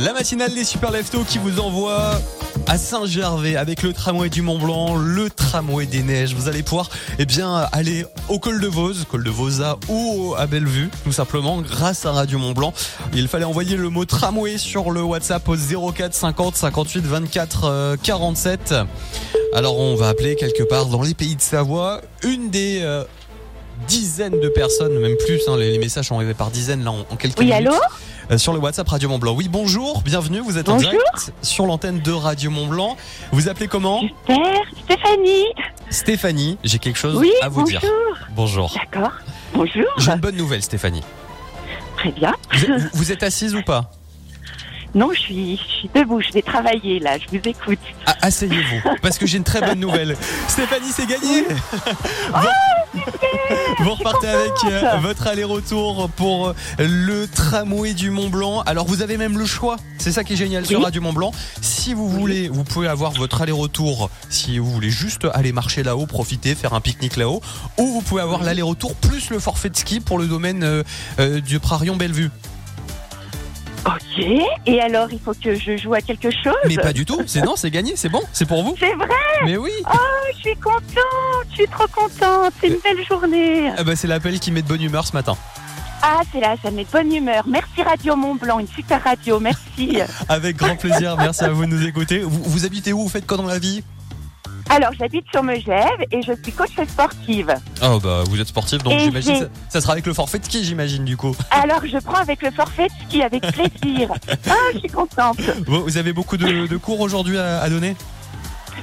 La 0.00 0.12
matinale 0.12 0.52
des 0.52 0.64
Super 0.64 0.90
Leftos 0.90 1.22
qui 1.22 1.38
vous 1.38 1.60
envoie 1.60 2.20
à 2.66 2.76
Saint-Gervais 2.76 3.54
avec 3.54 3.84
le 3.84 3.92
tramway 3.92 4.30
du 4.30 4.42
Mont 4.42 4.58
Blanc, 4.58 4.96
le 4.96 5.30
tramway 5.30 5.86
des 5.86 6.02
neiges. 6.02 6.34
Vous 6.34 6.48
allez 6.48 6.64
pouvoir 6.64 6.90
eh 7.20 7.24
bien 7.24 7.68
aller 7.70 8.04
au 8.28 8.40
col 8.40 8.60
de 8.60 8.66
Vose, 8.66 9.06
col 9.08 9.22
de 9.22 9.30
Vosa 9.30 9.78
ou 9.88 10.34
à 10.36 10.48
Bellevue, 10.48 10.90
tout 11.04 11.12
simplement 11.12 11.60
grâce 11.60 12.04
à 12.04 12.10
Radio 12.10 12.40
Mont 12.40 12.52
Blanc. 12.52 12.74
Il 13.14 13.28
fallait 13.28 13.44
envoyer 13.44 13.76
le 13.76 13.90
mot 13.90 14.04
tramway 14.04 14.58
sur 14.58 14.90
le 14.90 15.02
WhatsApp 15.02 15.48
au 15.48 15.92
04 15.92 16.12
50 16.12 16.56
58 16.56 17.04
24 17.06 17.64
euh, 17.64 17.96
47. 18.02 18.74
Alors 19.54 19.78
on 19.78 19.94
va 19.94 20.08
appeler 20.08 20.34
quelque 20.34 20.64
part 20.64 20.86
dans 20.86 21.02
les 21.02 21.14
pays 21.14 21.36
de 21.36 21.42
Savoie 21.42 22.00
une 22.24 22.50
des 22.50 22.80
euh, 22.82 23.04
dizaines 23.86 24.40
de 24.40 24.48
personnes, 24.48 24.98
même 24.98 25.16
plus. 25.26 25.40
hein, 25.48 25.56
les, 25.56 25.72
les 25.72 25.78
messages 25.78 26.06
sont 26.06 26.16
arrivés 26.16 26.34
par 26.34 26.50
dizaines 26.50 26.84
là 26.84 26.90
en, 26.92 27.00
en 27.10 27.16
quelques 27.16 27.38
Oui, 27.38 27.46
minutes. 27.46 27.66
allô 27.68 27.74
Euh, 28.30 28.38
sur 28.38 28.52
le 28.52 28.60
WhatsApp 28.60 28.88
Radio 28.88 29.08
Mont 29.08 29.18
Blanc. 29.18 29.34
Oui, 29.36 29.48
bonjour, 29.50 30.02
bienvenue, 30.02 30.38
vous 30.38 30.56
êtes 30.56 30.68
en 30.68 30.76
direct 30.76 31.32
sur 31.42 31.66
l'antenne 31.66 31.98
de 32.00 32.12
Radio 32.12 32.50
Mont 32.50 32.68
Blanc. 32.68 32.96
Vous 33.32 33.48
appelez 33.48 33.66
comment 33.66 34.00
Super, 34.00 34.38
Stéphanie. 34.84 35.44
Stéphanie, 35.90 36.58
j'ai 36.62 36.78
quelque 36.78 36.98
chose 36.98 37.16
Oui, 37.16 37.32
à 37.42 37.48
vous 37.48 37.62
bonjour. 37.62 37.80
dire. 37.80 37.90
Bonjour. 38.30 38.72
D'accord. 38.92 39.12
Bonjour. 39.52 39.84
J'ai 39.98 40.12
une 40.12 40.20
bonne 40.20 40.36
nouvelle, 40.36 40.62
Stéphanie. 40.62 41.02
Très 41.96 42.12
bien. 42.12 42.34
Vous 42.94 43.10
êtes 43.10 43.24
assise 43.24 43.54
ou 43.56 43.62
pas 43.62 43.90
Non, 44.94 45.10
je 45.12 45.20
suis, 45.20 45.56
je 45.56 45.62
suis 45.62 45.90
debout, 45.94 46.20
je 46.20 46.32
vais 46.32 46.42
travailler 46.42 46.98
là, 46.98 47.16
je 47.18 47.26
vous 47.28 47.48
écoute. 47.48 47.78
Ah, 48.06 48.16
Asseyez-vous, 48.22 48.90
parce 49.02 49.18
que 49.18 49.26
j'ai 49.26 49.38
une 49.38 49.44
très 49.44 49.60
bonne 49.60 49.78
nouvelle. 49.78 50.16
Stéphanie, 50.48 50.90
c'est 50.92 51.06
gagné 51.06 51.44
vous, 52.94 53.84
vous 53.84 53.94
repartez 53.94 54.28
avec 54.28 54.52
euh, 54.64 54.96
votre 55.00 55.26
aller-retour 55.28 56.10
pour 56.16 56.48
euh, 56.48 56.54
le 56.78 57.26
tramway 57.28 57.94
du 57.94 58.10
Mont 58.10 58.28
Blanc. 58.28 58.62
Alors, 58.62 58.86
vous 58.86 59.02
avez 59.02 59.16
même 59.16 59.38
le 59.38 59.46
choix. 59.46 59.76
C'est 59.98 60.12
ça 60.12 60.24
qui 60.24 60.32
est 60.32 60.36
génial 60.36 60.66
sur. 60.66 60.82
Radio 60.82 61.00
Mont 61.02 61.12
Blanc. 61.12 61.32
Si 61.60 61.94
vous 61.94 62.08
voulez, 62.08 62.48
vous 62.48 62.64
pouvez 62.64 62.88
avoir 62.88 63.12
votre 63.12 63.42
aller-retour. 63.42 64.10
Si 64.28 64.58
vous 64.58 64.70
voulez 64.70 64.90
juste 64.90 65.26
aller 65.34 65.52
marcher 65.52 65.82
là-haut, 65.82 66.06
profiter, 66.06 66.54
faire 66.54 66.74
un 66.74 66.80
pique-nique 66.80 67.16
là-haut. 67.16 67.42
Ou 67.78 67.86
vous 67.86 68.02
pouvez 68.02 68.22
avoir 68.22 68.42
l'aller-retour 68.42 68.94
plus 68.96 69.30
le 69.30 69.38
forfait 69.38 69.70
de 69.70 69.76
ski 69.76 70.00
pour 70.00 70.18
le 70.18 70.26
domaine 70.26 70.62
euh, 70.64 70.82
euh, 71.18 71.40
du 71.40 71.60
Prarion 71.60 71.96
Bellevue. 71.96 72.30
Ok. 73.86 74.24
Et 74.66 74.80
alors, 74.80 75.08
il 75.12 75.18
faut 75.18 75.32
que 75.34 75.54
je 75.54 75.76
joue 75.76 75.94
à 75.94 76.00
quelque 76.00 76.30
chose 76.30 76.54
Mais 76.66 76.76
pas 76.76 76.92
du 76.92 77.04
tout. 77.04 77.20
C'est 77.26 77.42
non, 77.42 77.56
c'est 77.56 77.70
gagné, 77.70 77.94
c'est 77.96 78.08
bon, 78.08 78.22
c'est 78.32 78.46
pour 78.46 78.62
vous. 78.62 78.74
C'est 78.78 78.94
vrai 78.94 79.08
Mais 79.44 79.56
oui. 79.56 79.70
Oh, 79.86 79.96
je 80.34 80.40
suis 80.40 80.56
contente, 80.56 81.46
je 81.50 81.54
suis 81.54 81.68
trop 81.68 81.86
contente. 81.88 82.52
C'est 82.60 82.68
une 82.68 82.78
belle 82.82 83.04
journée. 83.06 83.70
Ah 83.76 83.84
bah, 83.84 83.96
c'est 83.96 84.08
l'appel 84.08 84.38
qui 84.38 84.52
met 84.52 84.62
de 84.62 84.68
bonne 84.68 84.82
humeur 84.82 85.06
ce 85.06 85.12
matin. 85.12 85.36
Ah, 86.02 86.20
c'est 86.32 86.40
là, 86.40 86.56
ça 86.62 86.70
me 86.70 86.76
met 86.76 86.84
de 86.84 86.90
bonne 86.90 87.14
humeur. 87.14 87.44
Merci 87.46 87.82
Radio 87.82 88.16
Mont 88.16 88.34
Blanc, 88.34 88.58
une 88.58 88.68
super 88.68 89.02
radio, 89.02 89.38
merci. 89.38 89.98
Avec 90.28 90.56
grand 90.56 90.76
plaisir, 90.76 91.16
merci 91.16 91.44
à 91.44 91.50
vous 91.50 91.66
de 91.66 91.70
nous 91.70 91.86
écouter. 91.86 92.20
Vous, 92.20 92.42
vous 92.42 92.64
habitez 92.64 92.92
où? 92.92 93.02
Vous 93.02 93.08
faites 93.08 93.26
quoi 93.26 93.36
dans 93.36 93.46
la 93.46 93.58
vie? 93.58 93.82
Alors, 94.72 94.90
j'habite 94.98 95.24
sur 95.32 95.42
Megève 95.42 95.88
et 96.12 96.22
je 96.22 96.32
suis 96.42 96.52
coach 96.52 96.70
sportive. 96.88 97.52
Oh 97.82 97.98
bah 98.02 98.22
vous 98.28 98.40
êtes 98.40 98.46
sportif 98.46 98.82
donc 98.84 98.98
j'imagine 99.00 99.34
ça, 99.36 99.46
ça 99.68 99.80
sera 99.80 99.92
avec 99.94 100.06
le 100.06 100.14
forfait 100.14 100.38
de 100.38 100.44
ski 100.44 100.62
j'imagine 100.64 101.04
du 101.04 101.16
coup. 101.16 101.34
Alors, 101.50 101.80
je 101.84 101.98
prends 101.98 102.20
avec 102.20 102.40
le 102.42 102.50
forfait 102.52 102.86
de 102.86 102.92
ski 103.08 103.22
avec 103.22 103.42
plaisir. 103.42 104.10
Ah, 104.48 104.54
je 104.74 104.78
suis 104.78 104.88
contente. 104.88 105.40
Vous, 105.66 105.82
vous 105.82 105.96
avez 105.98 106.12
beaucoup 106.12 106.36
de, 106.36 106.66
de 106.66 106.76
cours 106.76 107.00
aujourd'hui 107.00 107.36
à, 107.38 107.60
à 107.60 107.68
donner? 107.68 107.96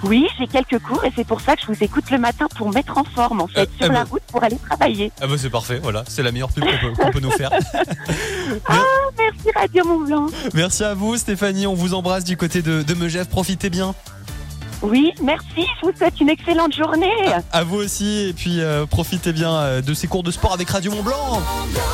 Oui, 0.03 0.27
j'ai 0.37 0.45
quelques 0.45 0.77
cours 0.79 1.03
et 1.05 1.11
c'est 1.15 1.25
pour 1.25 1.41
ça 1.41 1.55
que 1.55 1.61
je 1.61 1.67
vous 1.71 1.83
écoute 1.83 2.11
le 2.11 2.19
matin 2.19 2.47
pour 2.55 2.67
me 2.69 2.73
mettre 2.75 2.97
en 2.97 3.03
forme, 3.03 3.41
en 3.41 3.47
fait, 3.47 3.61
Euh, 3.61 3.65
sur 3.77 3.85
eh 3.85 3.93
la 3.93 4.03
ben- 4.03 4.09
route 4.11 4.21
pour 4.31 4.43
aller 4.43 4.57
travailler. 4.57 5.11
Ah 5.21 5.25
bah 5.27 5.35
c'est 5.37 5.49
parfait, 5.49 5.79
voilà, 5.81 6.03
c'est 6.07 6.21
la 6.21 6.31
meilleure 6.31 6.51
pub 6.51 6.63
qu'on 6.65 6.77
peut, 6.93 7.03
qu'on 7.03 7.11
peut 7.11 7.19
nous 7.19 7.31
faire. 7.31 7.49
Ah, 8.69 8.81
merci 9.17 9.49
Radio 9.55 9.85
Mont 9.85 9.99
Blanc. 10.05 10.27
Merci 10.53 10.83
à 10.83 10.93
vous 10.93 11.17
Stéphanie, 11.17 11.67
on 11.67 11.73
vous 11.73 11.93
embrasse 11.93 12.23
du 12.23 12.37
côté 12.37 12.61
de, 12.61 12.81
de 12.83 12.93
Megève, 12.93 13.27
profitez 13.27 13.69
bien. 13.69 13.93
Oui, 14.81 15.11
merci. 15.23 15.65
Je 15.81 15.87
vous 15.87 15.91
souhaite 15.97 16.19
une 16.21 16.29
excellente 16.29 16.75
journée. 16.75 17.11
À 17.51 17.63
vous 17.63 17.77
aussi, 17.77 18.27
et 18.29 18.33
puis 18.33 18.61
euh, 18.61 18.85
profitez 18.85 19.33
bien 19.33 19.51
euh, 19.53 19.81
de 19.81 19.93
ces 19.93 20.07
cours 20.07 20.23
de 20.23 20.31
sport 20.31 20.53
avec 20.53 20.69
Radio 20.69 20.91
Mont 20.91 21.01
Blanc. 21.01 21.41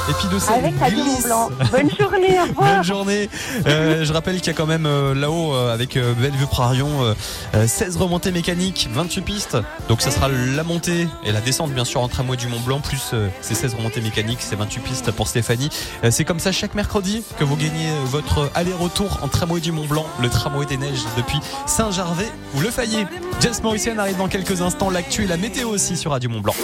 Et 0.10 0.14
puis 0.14 0.28
de 0.28 0.38
ces 0.38 0.52
Avec 0.52 0.78
Radio. 0.80 1.04
Mont 1.04 1.22
Blanc. 1.22 1.50
Bonne 1.72 1.90
journée, 1.98 2.40
au 2.40 2.44
revoir. 2.48 2.76
Bonne 2.76 2.84
journée. 2.84 3.30
Euh, 3.68 4.04
je 4.04 4.12
rappelle 4.14 4.38
qu'il 4.38 4.48
y 4.48 4.50
a 4.50 4.54
quand 4.54 4.66
même 4.66 4.86
euh, 4.86 5.16
là-haut 5.16 5.54
avec 5.54 5.98
Bellevue-Prarion 5.98 7.04
euh, 7.04 7.14
euh, 7.56 7.68
16 7.68 7.98
remontées 7.98 8.32
mécaniques, 8.32 8.90
28 8.92 9.22
pistes. 9.22 9.58
Donc 9.88 10.02
ça 10.02 10.12
sera 10.12 10.28
la 10.28 10.64
montée 10.64 11.08
et 11.24 11.32
la 11.32 11.40
descente 11.42 11.72
bien 11.72 11.86
sûr 11.86 12.02
en 12.02 12.10
tramway 12.10 12.36
du 12.36 12.48
Mont 12.48 12.60
Blanc 12.60 12.80
plus 12.82 13.14
ces 13.42 13.56
16 13.56 13.76
remontées 13.76 14.02
mécaniques, 14.02 14.40
c'est 14.42 14.56
28 14.56 14.80
pistes 14.82 15.12
pour 15.12 15.28
Stéphanie. 15.28 15.70
C'est 16.10 16.26
comme 16.26 16.40
ça 16.40 16.52
chaque 16.52 16.76
mercredi 16.76 17.24
que 17.40 17.44
vous 17.44 17.56
gagnez 17.56 17.90
votre 18.06 18.52
aller-retour 18.56 19.20
en 19.22 19.28
tramway 19.28 19.62
du 19.62 19.72
Mont 19.72 19.86
Blanc, 19.86 20.06
le 20.22 20.30
tramway 20.30 20.66
des 20.66 20.78
neiges 20.78 21.04
depuis 21.18 21.40
Saint-Gervais 21.66 22.32
ou 22.56 22.60
Le 22.60 22.70
Fayet. 22.74 23.06
James 23.40 23.54
Morrison 23.62 23.98
arrive 24.00 24.18
dans 24.18 24.28
quelques 24.28 24.62
instants, 24.62 24.90
l'actu 24.90 25.24
et 25.24 25.28
la 25.28 25.38
météo 25.38 25.70
aussi 25.70 25.96
sur 25.96 26.12
Radio 26.12 26.30
Mont 26.30 26.42
Blanc. 26.42 26.56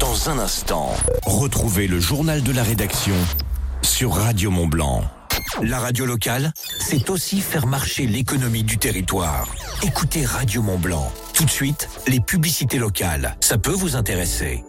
Dans 0.00 0.30
un 0.30 0.38
instant, 0.38 0.94
retrouvez 1.26 1.86
le 1.86 2.00
journal 2.00 2.42
de 2.42 2.52
la 2.52 2.62
rédaction 2.62 3.14
sur 3.82 4.14
Radio 4.14 4.50
Mont 4.50 4.66
Blanc. 4.66 5.04
La 5.62 5.78
radio 5.78 6.06
locale, 6.06 6.52
c'est 6.78 7.10
aussi 7.10 7.40
faire 7.40 7.66
marcher 7.66 8.06
l'économie 8.06 8.62
du 8.62 8.78
territoire. 8.78 9.46
Écoutez 9.82 10.24
Radio 10.24 10.62
Mont 10.62 10.78
Blanc. 10.78 11.12
Tout 11.34 11.44
de 11.44 11.50
suite, 11.50 11.88
les 12.06 12.20
publicités 12.20 12.78
locales. 12.78 13.36
Ça 13.40 13.58
peut 13.58 13.72
vous 13.72 13.94
intéresser. 13.94 14.64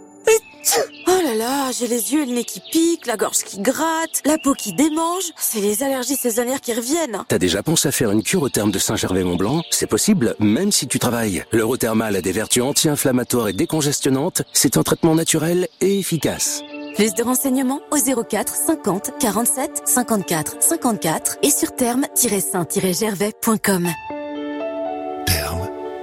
Oh 1.30 1.32
là 1.32 1.38
là, 1.38 1.70
j'ai 1.70 1.86
les 1.86 2.12
yeux 2.12 2.22
et 2.22 2.26
le 2.26 2.32
nez 2.32 2.44
qui 2.44 2.60
piquent, 2.60 3.06
la 3.06 3.16
gorge 3.16 3.44
qui 3.44 3.60
gratte, 3.60 4.22
la 4.24 4.38
peau 4.38 4.54
qui 4.54 4.72
démange. 4.72 5.24
C'est 5.36 5.60
les 5.60 5.82
allergies 5.82 6.16
saisonnières 6.16 6.60
qui 6.60 6.72
reviennent. 6.72 7.22
T'as 7.28 7.38
déjà 7.38 7.62
pensé 7.62 7.88
à 7.88 7.92
faire 7.92 8.10
une 8.10 8.22
cure 8.22 8.42
au 8.42 8.48
terme 8.48 8.72
de 8.72 8.78
Saint-Gervais-Mont-Blanc? 8.78 9.62
C'est 9.70 9.86
possible, 9.86 10.34
même 10.40 10.72
si 10.72 10.88
tu 10.88 10.98
travailles. 10.98 11.44
L'Eurothermal 11.52 12.16
a 12.16 12.20
des 12.20 12.32
vertus 12.32 12.62
anti-inflammatoires 12.62 13.48
et 13.48 13.52
décongestionnantes. 13.52 14.42
C'est 14.52 14.76
un 14.76 14.82
traitement 14.82 15.14
naturel 15.14 15.68
et 15.80 15.98
efficace. 15.98 16.62
Plus 16.96 17.14
de 17.14 17.22
renseignements 17.22 17.80
au 17.92 18.24
04 18.24 18.54
50 18.54 19.12
47 19.20 19.82
54 19.84 20.56
54 20.60 21.38
et 21.42 21.50
sur 21.50 21.74
terme-saint-gervais.com. 21.76 23.88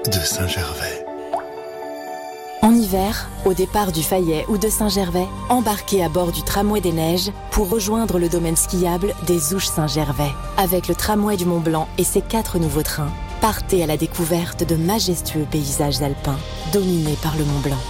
de 0.05 0.19
Saint-Gervais. 0.19 1.06
En 2.63 2.73
hiver, 2.73 3.29
au 3.45 3.53
départ 3.53 3.91
du 3.91 4.01
Fayet 4.01 4.45
ou 4.49 4.57
de 4.57 4.67
Saint-Gervais, 4.67 5.27
embarquez 5.49 6.03
à 6.03 6.09
bord 6.09 6.31
du 6.31 6.41
tramway 6.41 6.81
des 6.81 6.91
neiges 6.91 7.31
pour 7.51 7.69
rejoindre 7.69 8.17
le 8.17 8.29
domaine 8.29 8.55
skiable 8.55 9.13
des 9.27 9.53
Ouches 9.53 9.67
Saint-Gervais. 9.67 10.31
Avec 10.57 10.87
le 10.87 10.95
tramway 10.95 11.37
du 11.37 11.45
Mont 11.45 11.59
Blanc 11.59 11.87
et 11.97 12.03
ses 12.03 12.21
quatre 12.21 12.57
nouveaux 12.57 12.83
trains, 12.83 13.11
partez 13.41 13.83
à 13.83 13.87
la 13.87 13.95
découverte 13.95 14.63
de 14.63 14.75
majestueux 14.75 15.45
paysages 15.49 16.01
alpins 16.01 16.39
dominés 16.73 17.17
par 17.21 17.37
le 17.37 17.45
Mont 17.45 17.59
Blanc. 17.63 17.81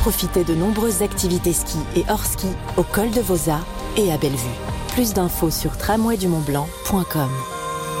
Profitez 0.00 0.44
de 0.44 0.54
nombreuses 0.54 1.02
activités 1.02 1.52
ski 1.52 1.78
et 1.94 2.04
hors 2.08 2.24
ski 2.24 2.48
au 2.76 2.82
col 2.82 3.10
de 3.10 3.20
Vosa 3.20 3.60
et 3.96 4.10
à 4.10 4.16
Bellevue. 4.16 4.48
Plus 4.94 5.12
d'infos 5.12 5.50
sur 5.50 5.76
tramwaydumontblanc.com. 5.76 7.53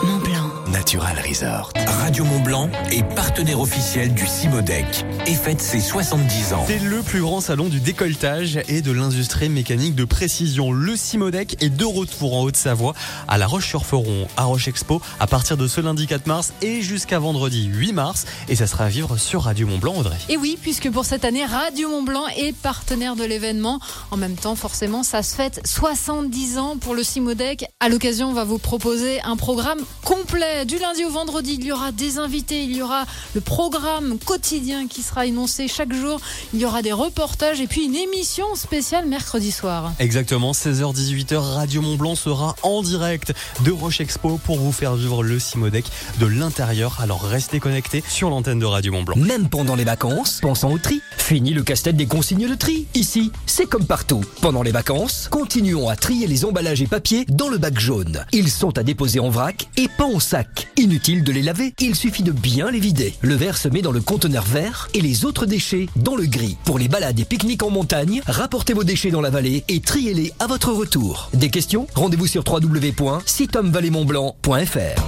Mont 0.04 0.18
Blanc. 0.18 0.50
Natural 0.70 1.16
Resort. 1.26 1.72
Radio 1.86 2.24
Mont 2.24 2.40
Blanc 2.40 2.68
est 2.90 3.04
partenaire 3.14 3.60
officiel 3.60 4.12
du 4.12 4.26
Cimodec 4.26 5.06
et 5.26 5.34
fête 5.34 5.60
ses 5.60 5.80
70 5.80 6.52
ans. 6.52 6.64
C'est 6.66 6.78
le 6.78 7.00
plus 7.00 7.20
grand 7.22 7.40
salon 7.40 7.68
du 7.68 7.80
décolletage 7.80 8.58
et 8.68 8.82
de 8.82 8.92
l'industrie 8.92 9.48
mécanique 9.48 9.94
de 9.94 10.04
précision. 10.04 10.72
Le 10.72 10.96
Simodec 10.96 11.62
est 11.62 11.70
de 11.70 11.84
retour 11.84 12.34
en 12.34 12.42
Haute-Savoie 12.42 12.92
à 13.28 13.38
La 13.38 13.46
Roche-sur-Foron, 13.46 14.26
à 14.36 14.44
Roche 14.44 14.68
Expo, 14.68 15.00
à 15.20 15.26
partir 15.26 15.56
de 15.56 15.66
ce 15.66 15.80
lundi 15.80 16.06
4 16.06 16.26
mars 16.26 16.52
et 16.60 16.82
jusqu'à 16.82 17.18
vendredi 17.18 17.64
8 17.64 17.92
mars. 17.92 18.26
Et 18.48 18.56
ça 18.56 18.66
sera 18.66 18.84
à 18.84 18.88
vivre 18.88 19.16
sur 19.16 19.42
Radio 19.44 19.66
Mont 19.66 19.78
Blanc, 19.78 19.94
Audrey. 19.96 20.18
Et 20.28 20.36
oui, 20.36 20.58
puisque 20.60 20.90
pour 20.90 21.06
cette 21.06 21.24
année, 21.24 21.46
Radio 21.46 21.88
Mont 21.88 22.02
Blanc 22.02 22.26
est 22.36 22.54
partenaire 22.54 23.16
de 23.16 23.24
l'événement. 23.24 23.80
En 24.10 24.16
même 24.18 24.36
temps, 24.36 24.56
forcément, 24.56 25.02
ça 25.02 25.22
se 25.22 25.34
fête 25.34 25.60
70 25.64 26.58
ans 26.58 26.76
pour 26.78 26.94
le 26.94 27.02
Simodec. 27.02 27.64
À 27.80 27.88
l'occasion, 27.88 28.28
on 28.28 28.34
va 28.34 28.44
vous 28.44 28.58
proposer 28.58 29.22
un 29.22 29.36
programme 29.36 29.80
complet. 30.02 30.64
Du 30.64 30.78
lundi 30.78 31.04
au 31.04 31.10
vendredi, 31.10 31.56
il 31.58 31.64
y 31.64 31.72
aura 31.72 31.92
des 31.92 32.18
invités, 32.18 32.64
il 32.64 32.76
y 32.76 32.82
aura 32.82 33.04
le 33.34 33.40
programme 33.40 34.18
quotidien 34.18 34.86
qui 34.86 35.02
sera 35.02 35.26
énoncé 35.26 35.68
chaque 35.68 35.92
jour, 35.92 36.20
il 36.52 36.60
y 36.60 36.66
aura 36.66 36.82
des 36.82 36.92
reportages 36.92 37.60
et 37.60 37.66
puis 37.66 37.84
une 37.84 37.94
émission 37.94 38.54
spéciale 38.54 39.06
mercredi 39.06 39.50
soir. 39.50 39.92
Exactement, 39.98 40.52
16h-18h, 40.52 41.36
Radio 41.36 41.82
Mont 41.82 41.96
Blanc 41.96 42.14
sera 42.14 42.56
en 42.62 42.82
direct 42.82 43.32
de 43.64 43.70
Roche 43.70 44.00
Expo 44.00 44.38
pour 44.44 44.58
vous 44.58 44.72
faire 44.72 44.94
vivre 44.94 45.22
le 45.22 45.38
Simodec 45.38 45.86
de 46.18 46.26
l'intérieur. 46.26 46.98
Alors 47.00 47.22
restez 47.22 47.60
connectés 47.60 48.02
sur 48.08 48.30
l'antenne 48.30 48.58
de 48.58 48.66
Radio 48.66 48.92
Mont 48.92 49.02
Blanc. 49.02 49.16
Même 49.16 49.48
pendant 49.48 49.74
les 49.74 49.84
vacances, 49.84 50.40
pensons 50.40 50.72
au 50.72 50.78
tri. 50.78 51.00
Fini 51.16 51.52
le 51.52 51.62
casse-tête 51.62 51.96
des 51.96 52.06
consignes 52.06 52.48
de 52.48 52.54
tri. 52.54 52.86
Ici, 52.94 53.30
c'est 53.46 53.66
comme 53.66 53.86
partout. 53.86 54.22
Pendant 54.40 54.62
les 54.62 54.72
vacances, 54.72 55.28
continuons 55.30 55.88
à 55.88 55.96
trier 55.96 56.26
les 56.26 56.44
emballages 56.44 56.82
et 56.82 56.86
papiers 56.86 57.24
dans 57.28 57.48
le 57.48 57.58
bac 57.58 57.78
jaune. 57.78 58.24
Ils 58.32 58.50
sont 58.50 58.76
à 58.78 58.82
déposer 58.82 59.20
en 59.20 59.30
vrac 59.30 59.68
et 59.76 59.88
pas 59.88 60.04
en 60.04 60.20
sac. 60.20 60.68
Inutile 60.76 61.24
de 61.24 61.32
les 61.32 61.42
laver, 61.42 61.74
il 61.80 61.94
suffit 61.94 62.22
de 62.22 62.32
bien 62.32 62.70
les 62.70 62.80
vider. 62.80 63.14
Le 63.20 63.34
verre 63.34 63.56
se 63.56 63.68
met 63.68 63.82
dans 63.82 63.92
le 63.92 64.00
conteneur 64.00 64.44
vert 64.44 64.88
et 64.94 65.00
les 65.00 65.24
autres 65.24 65.46
déchets 65.46 65.88
dans 65.96 66.16
le 66.16 66.26
gris. 66.26 66.56
Pour 66.64 66.78
les 66.78 66.88
balades 66.88 67.20
et 67.20 67.24
pique-niques 67.24 67.62
en 67.62 67.70
montagne, 67.70 68.22
rapportez 68.26 68.72
vos 68.72 68.84
déchets 68.84 69.10
dans 69.10 69.20
la 69.20 69.30
vallée 69.30 69.64
et 69.68 69.80
triez-les 69.80 70.32
à 70.38 70.46
votre 70.46 70.72
retour. 70.72 71.30
Des 71.34 71.50
questions 71.50 71.86
Rendez-vous 71.94 72.26
sur 72.26 72.44
www.sitomvallemontblanc.fr. 72.46 75.02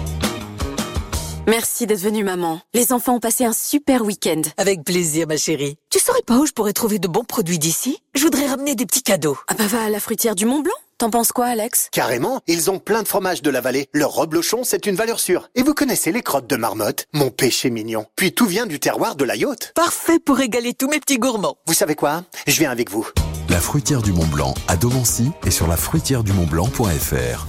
Merci 1.48 1.86
d'être 1.86 2.00
venue, 2.00 2.24
maman. 2.24 2.60
Les 2.74 2.92
enfants 2.92 3.14
ont 3.14 3.20
passé 3.20 3.44
un 3.44 3.52
super 3.52 4.02
week-end. 4.02 4.42
Avec 4.56 4.82
plaisir, 4.82 5.28
ma 5.28 5.36
chérie. 5.36 5.76
Tu 5.90 6.00
saurais 6.00 6.22
pas 6.26 6.38
où 6.38 6.46
je 6.46 6.50
pourrais 6.52 6.72
trouver 6.72 6.98
de 6.98 7.06
bons 7.06 7.22
produits 7.22 7.60
d'ici? 7.60 7.98
Je 8.16 8.22
voudrais 8.22 8.48
ramener 8.48 8.74
des 8.74 8.84
petits 8.84 9.04
cadeaux. 9.04 9.38
Ah 9.46 9.54
bah 9.54 9.68
va 9.68 9.84
à 9.84 9.90
la 9.90 10.00
fruitière 10.00 10.34
du 10.34 10.44
Mont 10.44 10.58
Blanc. 10.60 10.72
T'en 10.98 11.10
penses 11.10 11.30
quoi, 11.30 11.44
Alex? 11.48 11.88
Carrément, 11.92 12.40
ils 12.46 12.70
ont 12.70 12.78
plein 12.78 13.02
de 13.02 13.08
fromages 13.08 13.42
de 13.42 13.50
la 13.50 13.60
vallée. 13.60 13.86
Leur 13.92 14.12
reblochon, 14.14 14.64
c'est 14.64 14.86
une 14.86 14.94
valeur 14.94 15.20
sûre. 15.20 15.50
Et 15.54 15.62
vous 15.62 15.74
connaissez 15.74 16.10
les 16.10 16.22
crottes 16.22 16.46
de 16.46 16.56
marmotte? 16.56 17.04
Mon 17.12 17.28
péché 17.28 17.68
mignon. 17.68 18.06
Puis 18.16 18.32
tout 18.32 18.46
vient 18.46 18.64
du 18.64 18.80
terroir 18.80 19.14
de 19.14 19.24
la 19.24 19.36
yacht. 19.36 19.72
Parfait 19.74 20.18
pour 20.18 20.36
régaler 20.36 20.72
tous 20.72 20.88
mes 20.88 20.98
petits 20.98 21.18
gourmands. 21.18 21.58
Vous 21.66 21.74
savez 21.74 21.96
quoi? 21.96 22.22
Je 22.46 22.58
viens 22.58 22.70
avec 22.70 22.90
vous. 22.90 23.06
La 23.50 23.60
fruitière 23.60 24.00
du 24.00 24.14
Mont 24.14 24.26
Blanc 24.26 24.54
à 24.68 24.76
Domancy 24.76 25.32
et 25.44 25.50
sur 25.50 25.66
la 25.66 25.76
fruitière 25.76 26.24
du 26.24 26.32
Mont 26.32 26.46
Blanc.fr. 26.46 27.46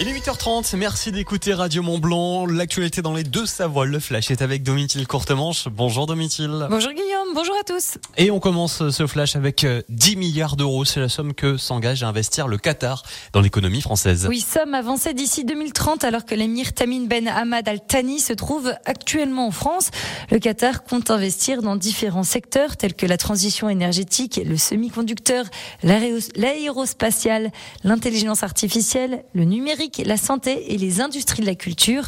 Il 0.00 0.08
est 0.08 0.12
8h30, 0.14 0.74
merci 0.76 1.12
d'écouter 1.12 1.54
Radio 1.54 1.80
Mont 1.82 1.98
Blanc. 1.98 2.46
L'actualité 2.46 3.02
dans 3.02 3.12
les 3.14 3.22
deux 3.22 3.46
Savoies, 3.46 3.84
le 3.86 4.00
flash 4.00 4.32
est 4.32 4.42
avec 4.42 4.64
Domitil 4.64 5.06
Courtemanche. 5.06 5.68
Bonjour 5.68 6.06
Domitil. 6.06 6.66
Bonjour 6.70 6.90
Guillaume, 6.90 7.28
bonjour 7.34 7.54
à 7.60 7.62
tous. 7.62 7.98
Et 8.16 8.32
on 8.32 8.40
commence 8.40 8.88
ce 8.90 9.06
flash 9.06 9.36
avec 9.36 9.62
euh, 9.62 9.82
10 9.90 10.16
milliards 10.16 10.56
d'euros. 10.56 10.84
C'est 10.84 10.98
la 10.98 11.08
somme 11.08 11.34
que 11.34 11.56
s'engage 11.56 12.02
à 12.02 12.08
investir 12.08 12.48
le 12.48 12.58
Qatar 12.58 13.04
dans 13.32 13.40
l'économie 13.40 13.80
française. 13.80 14.26
Oui, 14.28 14.40
somme 14.40 14.74
avancée 14.74 15.14
d'ici 15.14 15.44
2030 15.44 16.02
alors 16.02 16.24
que 16.24 16.34
l'émir 16.34 16.72
Tamim 16.72 17.06
Ben 17.06 17.28
Hamad 17.28 17.68
Al 17.68 17.84
Thani 17.86 18.18
se 18.18 18.32
trouve 18.32 18.72
actuellement 18.86 19.46
en 19.46 19.52
France. 19.52 19.90
Le 20.32 20.40
Qatar 20.40 20.82
compte 20.82 21.10
investir 21.12 21.62
dans 21.62 21.76
différents 21.76 22.24
secteurs 22.24 22.76
tels 22.76 22.94
que 22.94 23.06
la 23.06 23.18
transition 23.18 23.68
énergétique, 23.68 24.40
le 24.44 24.56
semi-conducteur, 24.56 25.44
l'aéros- 25.84 26.32
l'aérospatial, 26.34 27.52
l'intelligence 27.84 28.42
artificielle, 28.42 29.22
le 29.34 29.44
numérique, 29.44 29.81
la 30.04 30.16
santé 30.16 30.72
et 30.72 30.78
les 30.78 31.00
industries 31.00 31.42
de 31.42 31.46
la 31.46 31.54
culture. 31.54 32.04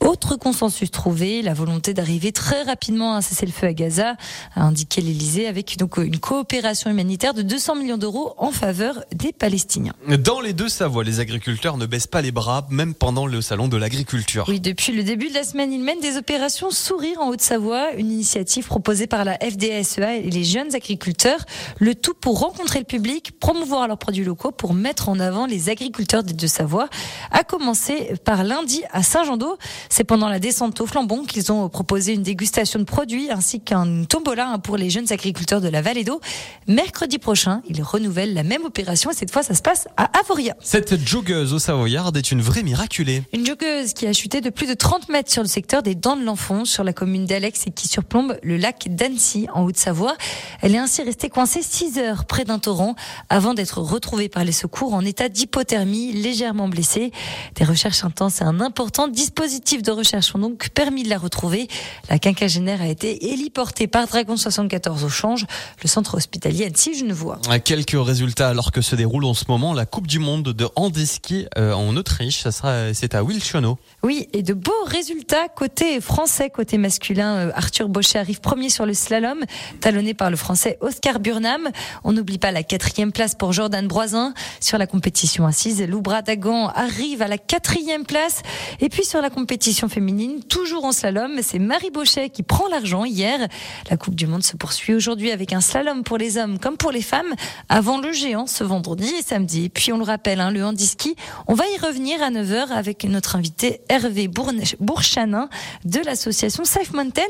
Autre 0.00 0.36
consensus 0.36 0.90
trouvé, 0.90 1.42
la 1.42 1.54
volonté 1.54 1.92
d'arriver 1.92 2.30
très 2.30 2.62
rapidement 2.62 3.14
à 3.14 3.16
un 3.16 3.20
cessez-le-feu 3.20 3.66
à 3.66 3.72
Gaza, 3.72 4.14
a 4.54 4.62
indiqué 4.62 5.00
l'Elysée 5.00 5.48
avec 5.48 5.76
donc 5.78 5.96
une 5.96 6.18
coopération 6.18 6.90
humanitaire 6.90 7.34
de 7.34 7.42
200 7.42 7.74
millions 7.74 7.96
d'euros 7.96 8.34
en 8.38 8.52
faveur 8.52 9.02
des 9.12 9.32
Palestiniens. 9.32 9.94
Dans 10.18 10.40
les 10.40 10.52
deux 10.52 10.68
Savoies, 10.68 11.02
les 11.02 11.18
agriculteurs 11.18 11.76
ne 11.76 11.86
baissent 11.86 12.06
pas 12.06 12.22
les 12.22 12.30
bras, 12.30 12.66
même 12.70 12.94
pendant 12.94 13.26
le 13.26 13.40
salon 13.40 13.66
de 13.66 13.76
l'agriculture. 13.76 14.44
Oui, 14.48 14.60
depuis 14.60 14.92
le 14.92 15.02
début 15.02 15.28
de 15.28 15.34
la 15.34 15.42
semaine, 15.42 15.72
ils 15.72 15.82
mènent 15.82 16.00
des 16.00 16.16
opérations 16.16 16.70
Sourire 16.70 17.20
en 17.20 17.30
Haute-Savoie, 17.30 17.94
une 17.94 18.12
initiative 18.12 18.66
proposée 18.66 19.08
par 19.08 19.24
la 19.24 19.36
FDSEA 19.38 20.18
et 20.18 20.30
les 20.30 20.44
jeunes 20.44 20.74
agriculteurs. 20.74 21.44
Le 21.78 21.96
tout 21.96 22.14
pour 22.14 22.38
rencontrer 22.38 22.78
le 22.78 22.84
public, 22.84 23.40
promouvoir 23.40 23.88
leurs 23.88 23.98
produits 23.98 24.24
locaux, 24.24 24.52
pour 24.52 24.72
mettre 24.72 25.08
en 25.08 25.18
avant 25.18 25.46
les 25.46 25.68
agriculteurs 25.68 26.22
des 26.22 26.34
deux 26.34 26.46
Savoies. 26.46 26.88
À 27.30 27.44
commencer 27.44 28.12
par 28.24 28.44
lundi 28.44 28.82
à 28.92 29.02
Saint-Jean-d'Eau. 29.02 29.56
C'est 29.88 30.04
pendant 30.04 30.28
la 30.28 30.38
descente 30.38 30.80
au 30.80 30.86
flambon 30.86 31.24
qu'ils 31.24 31.52
ont 31.52 31.68
proposé 31.68 32.14
une 32.14 32.22
dégustation 32.22 32.78
de 32.78 32.84
produits 32.84 33.30
ainsi 33.30 33.60
qu'un 33.60 34.04
tombola 34.04 34.48
hein, 34.48 34.58
pour 34.58 34.76
les 34.76 34.90
jeunes 34.90 35.12
agriculteurs 35.12 35.60
de 35.60 35.68
la 35.68 35.82
vallée 35.82 36.04
d'eau. 36.04 36.20
Mercredi 36.68 37.18
prochain, 37.18 37.62
ils 37.68 37.82
renouvellent 37.82 38.34
la 38.34 38.42
même 38.42 38.64
opération 38.64 39.10
et 39.10 39.14
cette 39.14 39.30
fois, 39.30 39.42
ça 39.42 39.54
se 39.54 39.62
passe 39.62 39.88
à 39.96 40.10
Avoria. 40.18 40.54
Cette 40.60 40.98
joggeuse 41.06 41.52
au 41.52 41.58
Savoyard 41.58 42.12
est 42.14 42.30
une 42.30 42.40
vraie 42.40 42.62
miraculée. 42.62 43.22
Une 43.32 43.46
joggeuse 43.46 43.92
qui 43.92 44.06
a 44.06 44.12
chuté 44.12 44.40
de 44.40 44.50
plus 44.50 44.66
de 44.66 44.74
30 44.74 45.08
mètres 45.08 45.30
sur 45.30 45.42
le 45.42 45.48
secteur 45.48 45.82
des 45.82 45.94
Dents 45.94 46.16
de 46.16 46.24
l'Enfant, 46.24 46.64
sur 46.64 46.84
la 46.84 46.92
commune 46.92 47.26
d'Alex 47.26 47.66
et 47.66 47.70
qui 47.70 47.88
surplombe 47.88 48.38
le 48.42 48.56
lac 48.56 48.88
d'Annecy, 48.88 49.46
en 49.52 49.64
Haute-Savoie. 49.64 50.16
Elle 50.62 50.74
est 50.74 50.78
ainsi 50.78 51.02
restée 51.02 51.28
coincée 51.28 51.62
6 51.62 51.98
heures 51.98 52.24
près 52.24 52.44
d'un 52.44 52.58
torrent 52.58 52.94
avant 53.28 53.54
d'être 53.54 53.80
retrouvée 53.80 54.28
par 54.28 54.44
les 54.44 54.52
secours 54.52 54.94
en 54.94 55.04
état 55.04 55.28
d'hypothermie, 55.28 56.12
légèrement 56.12 56.68
blessée. 56.68 57.05
Des 57.54 57.64
recherches 57.64 58.04
intenses 58.04 58.40
et 58.40 58.44
un 58.44 58.60
important 58.60 59.08
dispositif 59.08 59.82
de 59.82 59.90
recherche 59.90 60.34
ont 60.34 60.38
donc 60.38 60.68
permis 60.70 61.02
de 61.02 61.08
la 61.08 61.18
retrouver. 61.18 61.68
La 62.08 62.18
quinquagénaire 62.18 62.82
a 62.82 62.88
été 62.88 63.32
héliportée 63.32 63.86
par 63.86 64.06
Dragon 64.06 64.36
74 64.36 65.04
au 65.04 65.08
Change, 65.08 65.46
le 65.82 65.88
centre 65.88 66.16
hospitalier 66.16 66.66
Annecy-Genevois. 66.66 67.40
Quelques 67.64 67.96
résultats 67.96 68.48
alors 68.48 68.72
que 68.72 68.80
se 68.80 68.96
déroule 68.96 69.24
en 69.24 69.34
ce 69.34 69.44
moment 69.48 69.74
la 69.74 69.86
Coupe 69.86 70.06
du 70.06 70.18
Monde 70.18 70.44
de 70.44 70.68
handiski 70.76 71.46
euh, 71.56 71.72
en 71.72 71.96
Autriche. 71.96 72.42
Ça 72.42 72.52
sera, 72.52 72.94
c'est 72.94 73.14
à 73.14 73.22
Wilchono. 73.22 73.78
Oui, 74.06 74.28
et 74.32 74.44
de 74.44 74.54
beaux 74.54 74.84
résultats 74.86 75.48
côté 75.48 76.00
français, 76.00 76.48
côté 76.48 76.78
masculin. 76.78 77.48
Euh, 77.48 77.52
Arthur 77.56 77.88
Bauchet 77.88 78.20
arrive 78.20 78.40
premier 78.40 78.70
sur 78.70 78.86
le 78.86 78.94
slalom, 78.94 79.40
talonné 79.80 80.14
par 80.14 80.30
le 80.30 80.36
français 80.36 80.78
Oscar 80.80 81.18
Burnham. 81.18 81.68
On 82.04 82.12
n'oublie 82.12 82.38
pas 82.38 82.52
la 82.52 82.62
quatrième 82.62 83.10
place 83.10 83.34
pour 83.34 83.52
Jordan 83.52 83.88
Broisin. 83.88 84.32
Sur 84.60 84.78
la 84.78 84.86
compétition 84.86 85.44
assise, 85.44 85.82
Loubra 85.82 86.22
Dagan 86.22 86.68
arrive 86.68 87.20
à 87.20 87.26
la 87.26 87.36
quatrième 87.36 88.04
place. 88.04 88.42
Et 88.78 88.90
puis 88.90 89.04
sur 89.04 89.20
la 89.20 89.28
compétition 89.28 89.88
féminine, 89.88 90.40
toujours 90.44 90.84
en 90.84 90.92
slalom, 90.92 91.40
c'est 91.42 91.58
Marie 91.58 91.90
Bauchet 91.90 92.30
qui 92.30 92.44
prend 92.44 92.68
l'argent 92.68 93.04
hier. 93.04 93.48
La 93.90 93.96
Coupe 93.96 94.14
du 94.14 94.28
Monde 94.28 94.44
se 94.44 94.56
poursuit 94.56 94.94
aujourd'hui 94.94 95.32
avec 95.32 95.52
un 95.52 95.60
slalom 95.60 96.04
pour 96.04 96.16
les 96.16 96.38
hommes 96.38 96.60
comme 96.60 96.76
pour 96.76 96.92
les 96.92 97.02
femmes 97.02 97.34
avant 97.68 97.98
le 97.98 98.12
géant 98.12 98.46
ce 98.46 98.62
vendredi 98.62 99.12
et 99.18 99.22
samedi. 99.22 99.68
Puis 99.68 99.92
on 99.92 99.98
le 99.98 100.04
rappelle, 100.04 100.38
hein, 100.38 100.52
le 100.52 100.64
handiski, 100.64 101.16
on 101.48 101.54
va 101.54 101.64
y 101.66 101.84
revenir 101.84 102.22
à 102.22 102.30
9h 102.30 102.68
avec 102.68 103.02
notre 103.02 103.34
invité 103.34 103.80
Hervé 103.96 104.28
Bourchanin 104.28 105.48
de 105.84 106.00
l'association 106.04 106.64
Safe 106.64 106.92
Mountain, 106.92 107.22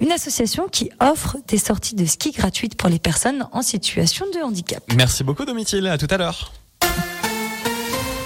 une 0.00 0.12
association 0.12 0.66
qui 0.66 0.90
offre 0.98 1.36
des 1.46 1.58
sorties 1.58 1.94
de 1.94 2.06
ski 2.06 2.30
gratuites 2.30 2.74
pour 2.74 2.88
les 2.88 2.98
personnes 2.98 3.46
en 3.52 3.60
situation 3.60 4.24
de 4.32 4.40
handicap. 4.40 4.82
Merci 4.96 5.24
beaucoup 5.24 5.44
Domitil, 5.44 5.86
à 5.86 5.98
tout 5.98 6.08
à 6.08 6.16
l'heure. 6.16 6.52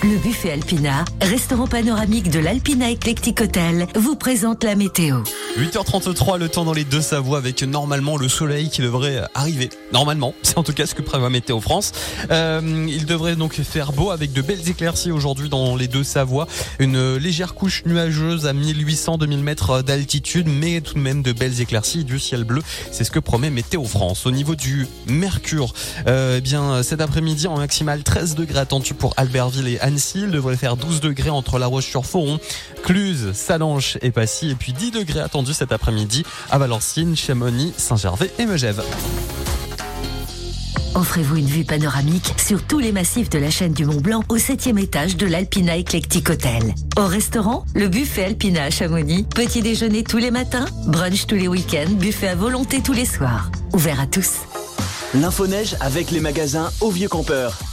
Le 0.03 0.17
buffet 0.17 0.53
Alpina, 0.53 1.05
restaurant 1.21 1.67
panoramique 1.67 2.31
de 2.31 2.39
l'Alpina 2.39 2.91
Eclectic 2.91 3.39
Hotel, 3.43 3.87
vous 3.95 4.17
présente 4.17 4.65
la 4.65 4.75
météo. 4.75 5.19
8h33, 5.59 6.39
le 6.39 6.49
temps 6.49 6.65
dans 6.65 6.73
les 6.73 6.85
deux 6.85 7.03
Savoies 7.03 7.37
avec 7.37 7.63
normalement 7.63 8.17
le 8.17 8.27
soleil 8.27 8.71
qui 8.71 8.81
devrait 8.81 9.23
arriver. 9.35 9.69
Normalement, 9.93 10.33
c'est 10.43 10.57
en 10.57 10.63
tout 10.63 10.73
cas 10.73 10.87
ce 10.87 10.95
que 10.95 11.03
prévoit 11.03 11.29
Météo 11.29 11.61
France. 11.61 11.93
Euh, 12.31 12.87
il 12.89 13.05
devrait 13.05 13.37
donc 13.37 13.53
faire 13.61 13.93
beau 13.93 14.11
avec 14.11 14.33
de 14.33 14.41
belles 14.41 14.71
éclaircies 14.71 15.11
aujourd'hui 15.11 15.51
dans 15.51 15.77
les 15.77 15.87
deux 15.87 16.03
Savoies. 16.05 16.47
Une 16.79 17.17
légère 17.17 17.53
couche 17.53 17.83
nuageuse 17.85 18.47
à 18.47 18.55
1800-2000 18.55 19.37
mètres 19.41 19.83
d'altitude, 19.83 20.47
mais 20.49 20.81
tout 20.81 20.95
de 20.95 21.01
même 21.01 21.21
de 21.23 21.33
belles 21.33 21.61
éclaircies 21.61 22.05
du 22.05 22.19
ciel 22.19 22.45
bleu. 22.45 22.63
C'est 22.91 23.05
ce 23.05 23.11
que 23.11 23.19
promet 23.19 23.51
Météo 23.51 23.85
France. 23.85 24.25
Au 24.25 24.31
niveau 24.31 24.55
du 24.55 24.87
mercure, 25.07 25.75
euh, 26.07 26.37
eh 26.39 26.41
bien 26.41 26.83
cet 26.83 27.03
après-midi 27.03 27.49
en 27.49 27.59
maximal 27.59 28.03
13 28.03 28.35
degrés 28.35 28.61
attendu 28.61 28.95
pour 28.95 29.13
Albertville 29.19 29.69
et 29.69 29.90
Annecy. 29.91 30.21
Il 30.23 30.31
devrait 30.31 30.57
faire 30.57 30.77
12 30.77 31.01
degrés 31.01 31.31
entre 31.31 31.59
La 31.59 31.67
Roche-sur-Foron, 31.67 32.39
Cluse, 32.85 33.33
Salanches 33.33 33.99
et 34.03 34.11
Passy. 34.11 34.51
Et 34.51 34.55
puis 34.55 34.73
10 34.73 34.93
degrés 34.93 35.21
attendus 35.21 35.55
cet 35.55 35.73
après-midi 35.73 36.25
à 36.51 36.59
Valenciennes, 36.59 37.17
Chamonix, 37.17 37.75
Saint-Gervais 37.77 38.31
et 38.39 38.47
Megève. 38.47 38.83
Offrez-vous 40.95 41.37
une 41.37 41.47
vue 41.47 41.65
panoramique 41.65 42.35
sur 42.37 42.63
tous 42.63 42.79
les 42.79 42.93
massifs 42.93 43.31
de 43.31 43.39
la 43.39 43.51
chaîne 43.51 43.73
du 43.73 43.85
Mont 43.85 44.01
Blanc 44.01 44.23
au 44.29 44.39
septième 44.39 44.79
étage 44.79 45.17
de 45.17 45.27
l'Alpina 45.27 45.79
Eclectic 45.79 46.29
Hotel. 46.31 46.75
Au 46.97 47.07
restaurant, 47.07 47.65
le 47.75 47.89
buffet 47.89 48.25
Alpina 48.25 48.65
à 48.65 48.71
Chamonix. 48.71 49.25
Petit 49.25 49.63
déjeuner 49.63 50.03
tous 50.03 50.19
les 50.19 50.31
matins, 50.31 50.67
brunch 50.87 51.27
tous 51.27 51.37
les 51.37 51.49
week-ends, 51.49 51.93
buffet 51.93 52.29
à 52.29 52.35
volonté 52.35 52.83
tous 52.83 52.93
les 52.93 53.07
soirs. 53.07 53.51
Ouvert 53.73 54.01
à 54.01 54.07
tous. 54.07 54.31
L'info-neige 55.15 55.77
avec 55.81 56.11
les 56.11 56.21
magasins 56.21 56.71
Au 56.81 56.91
Vieux 56.91 57.09
Campeur. 57.09 57.70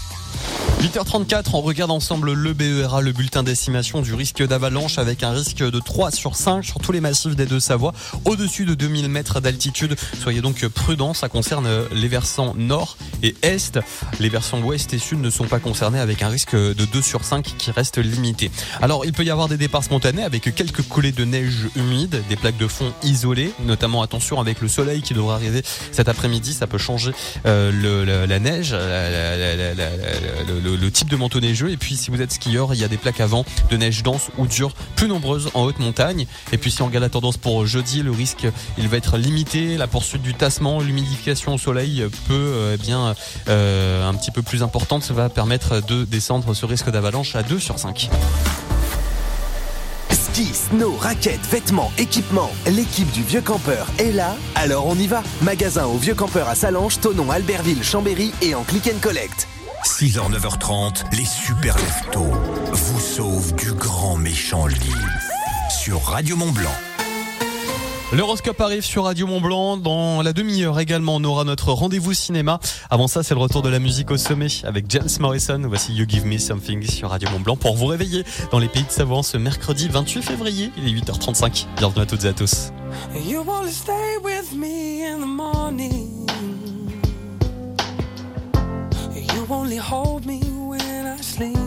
8h34, 0.81 1.47
on 1.53 1.61
regarde 1.61 1.89
ensemble 1.89 2.33
le 2.33 2.53
BERA, 2.53 3.01
le 3.01 3.11
bulletin 3.11 3.41
d'estimation 3.41 4.01
du 4.01 4.13
risque 4.13 4.45
d'avalanche 4.45 4.99
avec 4.99 5.23
un 5.23 5.31
risque 5.31 5.57
de 5.63 5.79
3 5.79 6.11
sur 6.11 6.35
5 6.35 6.63
sur 6.63 6.79
tous 6.79 6.91
les 6.91 7.01
massifs 7.01 7.35
des 7.35 7.47
deux 7.47 7.59
Savoies, 7.59 7.93
au-dessus 8.25 8.63
de 8.65 8.75
2000 8.75 9.09
mètres 9.09 9.39
d'altitude. 9.39 9.95
Soyez 10.21 10.41
donc 10.41 10.65
prudents, 10.67 11.15
ça 11.15 11.29
concerne 11.29 11.67
les 11.91 12.07
versants 12.07 12.53
nord 12.55 12.95
et 13.23 13.35
est. 13.41 13.79
Les 14.19 14.29
versants 14.29 14.59
ouest 14.61 14.93
et 14.93 14.99
sud 14.99 15.19
ne 15.19 15.31
sont 15.31 15.45
pas 15.45 15.57
concernés 15.59 15.99
avec 15.99 16.21
un 16.21 16.29
risque 16.29 16.55
de 16.55 16.73
2 16.73 17.01
sur 17.01 17.23
5 17.25 17.55
qui 17.57 17.71
reste 17.71 17.97
limité. 17.97 18.51
Alors, 18.79 19.03
il 19.03 19.13
peut 19.13 19.23
y 19.23 19.31
avoir 19.31 19.47
des 19.47 19.57
départs 19.57 19.83
spontanés 19.83 20.23
avec 20.23 20.53
quelques 20.53 20.83
coulées 20.83 21.11
de 21.11 21.25
neige 21.25 21.69
humide, 21.75 22.21
des 22.29 22.35
plaques 22.35 22.57
de 22.57 22.67
fond 22.67 22.93
isolées, 23.03 23.51
notamment 23.65 24.03
attention 24.03 24.39
avec 24.39 24.61
le 24.61 24.67
soleil 24.67 25.01
qui 25.01 25.15
devrait 25.15 25.33
arriver 25.35 25.63
cet 25.91 26.07
après-midi, 26.07 26.53
ça 26.53 26.67
peut 26.67 26.77
changer 26.77 27.11
euh, 27.47 27.71
le, 27.71 28.05
le- 28.05 28.25
la 28.27 28.39
neige, 28.39 28.73
la- 28.73 29.09
la- 29.09 29.55
la- 29.55 29.73
la- 29.73 30.66
le- 30.75 30.91
type 30.91 31.09
de 31.09 31.15
manteau 31.15 31.39
neigeux. 31.39 31.69
Et 31.69 31.77
puis, 31.77 31.95
si 31.95 32.09
vous 32.11 32.21
êtes 32.21 32.31
skieur, 32.31 32.73
il 32.73 32.79
y 32.79 32.83
a 32.83 32.87
des 32.87 32.97
plaques 32.97 33.19
à 33.19 33.27
vent 33.27 33.45
de 33.69 33.77
neige 33.77 34.01
dense 34.03 34.29
ou 34.37 34.47
dure 34.47 34.73
plus 34.95 35.07
nombreuses 35.07 35.49
en 35.53 35.63
haute 35.63 35.79
montagne. 35.79 36.25
Et 36.51 36.57
puis, 36.57 36.71
si 36.71 36.81
on 36.81 36.87
regarde 36.87 37.03
la 37.03 37.09
tendance 37.09 37.37
pour 37.37 37.65
jeudi, 37.67 38.01
le 38.01 38.11
risque, 38.11 38.47
il 38.77 38.87
va 38.87 38.97
être 38.97 39.17
limité. 39.17 39.77
La 39.77 39.87
poursuite 39.87 40.21
du 40.23 40.33
tassement, 40.33 40.79
l'humidification 40.81 41.53
au 41.53 41.57
soleil 41.57 42.03
peut, 42.27 42.33
euh, 42.33 42.75
eh 42.75 42.81
bien, 42.81 43.13
euh, 43.47 44.09
un 44.09 44.13
petit 44.15 44.31
peu 44.31 44.41
plus 44.41 44.63
importante. 44.63 45.03
Ça 45.03 45.13
va 45.13 45.29
permettre 45.29 45.85
de 45.85 46.03
descendre 46.05 46.53
ce 46.53 46.65
risque 46.65 46.89
d'avalanche 46.89 47.35
à 47.35 47.43
2 47.43 47.59
sur 47.59 47.77
5. 47.77 48.09
Ski, 50.11 50.49
snow, 50.53 50.95
raquettes, 50.99 51.45
vêtements, 51.51 51.91
équipements. 51.97 52.51
L'équipe 52.67 53.09
du 53.11 53.23
Vieux 53.23 53.41
Campeur 53.41 53.87
est 53.99 54.11
là, 54.11 54.35
alors 54.55 54.85
on 54.87 54.95
y 54.95 55.07
va. 55.07 55.23
Magasin 55.41 55.85
au 55.85 55.97
Vieux 55.97 56.15
Campeur 56.15 56.47
à 56.47 56.55
Salange, 56.55 56.99
Tonon, 56.99 57.29
Albertville, 57.31 57.83
Chambéry 57.83 58.31
et 58.41 58.53
en 58.55 58.63
click 58.63 58.87
and 58.87 58.99
collect. 59.01 59.47
6h, 59.85 60.31
9h30, 60.31 61.15
les 61.15 61.25
super 61.25 61.75
leftos 61.75 62.33
vous 62.71 62.99
sauvent 62.99 63.55
du 63.55 63.71
grand 63.73 64.17
méchant 64.17 64.65
lit. 64.65 64.77
Sur 65.69 66.01
Radio 66.01 66.35
Mont 66.35 66.51
Blanc. 66.51 66.71
L'horoscope 68.13 68.59
arrive 68.61 68.83
sur 68.83 69.03
Radio 69.03 69.27
Mont 69.27 69.41
Blanc. 69.41 69.77
Dans 69.77 70.21
la 70.21 70.33
demi-heure 70.33 70.79
également, 70.79 71.15
on 71.15 71.23
aura 71.23 71.43
notre 71.43 71.73
rendez-vous 71.73 72.13
cinéma. 72.13 72.59
Avant 72.89 73.07
ça, 73.07 73.21
c'est 73.21 73.33
le 73.33 73.39
retour 73.39 73.61
de 73.61 73.69
la 73.69 73.79
musique 73.79 74.11
au 74.11 74.17
sommet 74.17 74.47
avec 74.63 74.85
James 74.89 75.09
Morrison. 75.19 75.61
Voici 75.65 75.93
You 75.93 76.05
Give 76.07 76.25
Me 76.25 76.37
Something 76.37 76.83
sur 76.83 77.09
Radio 77.09 77.29
Mont 77.29 77.39
Blanc 77.39 77.55
pour 77.57 77.75
vous 77.75 77.87
réveiller 77.87 78.23
dans 78.51 78.59
les 78.59 78.69
pays 78.69 78.83
de 78.83 78.91
Savoie 78.91 79.23
ce 79.23 79.37
mercredi 79.37 79.89
28 79.89 80.21
février. 80.21 80.71
Il 80.77 80.87
est 80.87 81.01
8h35. 81.01 81.65
Bienvenue 81.77 82.01
à 82.03 82.05
toutes 82.05 82.25
et 82.25 82.29
à 82.29 82.33
tous. 82.33 82.71
You 83.27 83.43
wanna 83.45 83.71
stay 83.71 84.17
with 84.23 84.53
me 84.53 85.03
in 85.05 85.19
the 85.19 85.27
morning? 85.27 86.06
Only 89.67 89.77
hold 89.79 90.25
me 90.25 90.39
when 90.69 91.05
I 91.05 91.17
sleep. 91.17 91.57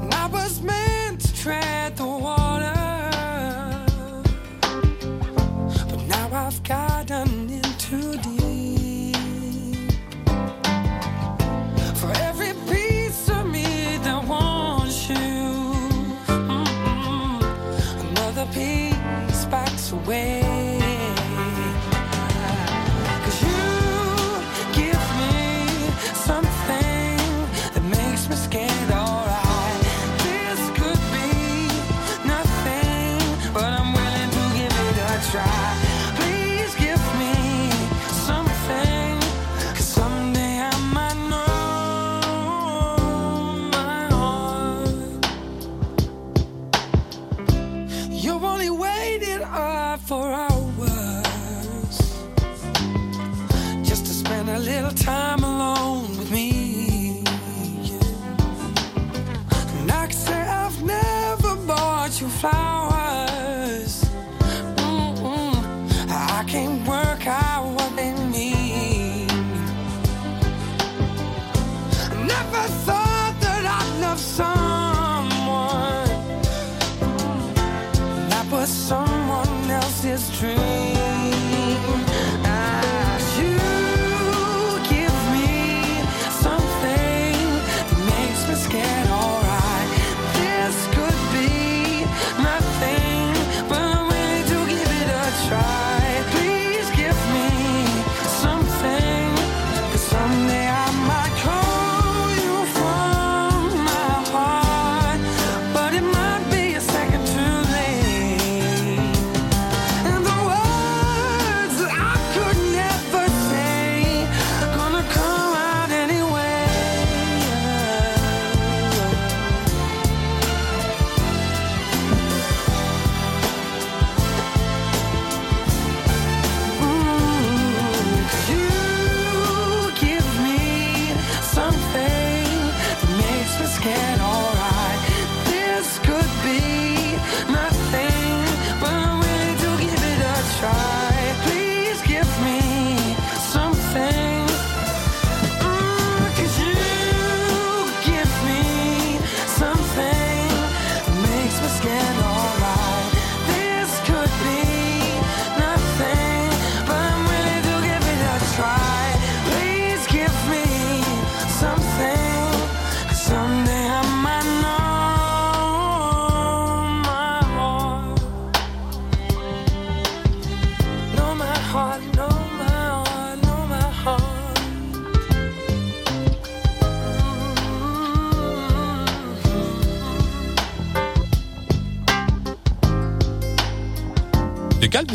And 0.00 0.14
I 0.14 0.26
was 0.32 0.62
meant 0.62 1.20
to 1.20 1.36
tread 1.36 1.98
the 1.98 2.06
water. 2.06 2.37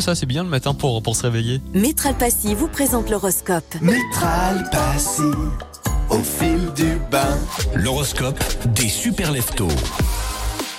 Ça, 0.00 0.14
c'est 0.14 0.26
bien 0.26 0.42
le 0.42 0.50
matin 0.50 0.74
pour, 0.74 1.02
pour 1.02 1.16
se 1.16 1.22
réveiller. 1.22 1.60
Métral 1.72 2.14
Passy 2.18 2.54
vous 2.54 2.68
présente 2.68 3.08
l'horoscope. 3.10 3.64
Métral 3.80 4.68
Passy, 4.70 5.22
au 6.10 6.18
fil 6.18 6.72
du 6.74 6.98
bain. 7.10 7.38
L'horoscope 7.74 8.38
des 8.74 8.88
super 8.88 9.32
leftos. 9.32 9.68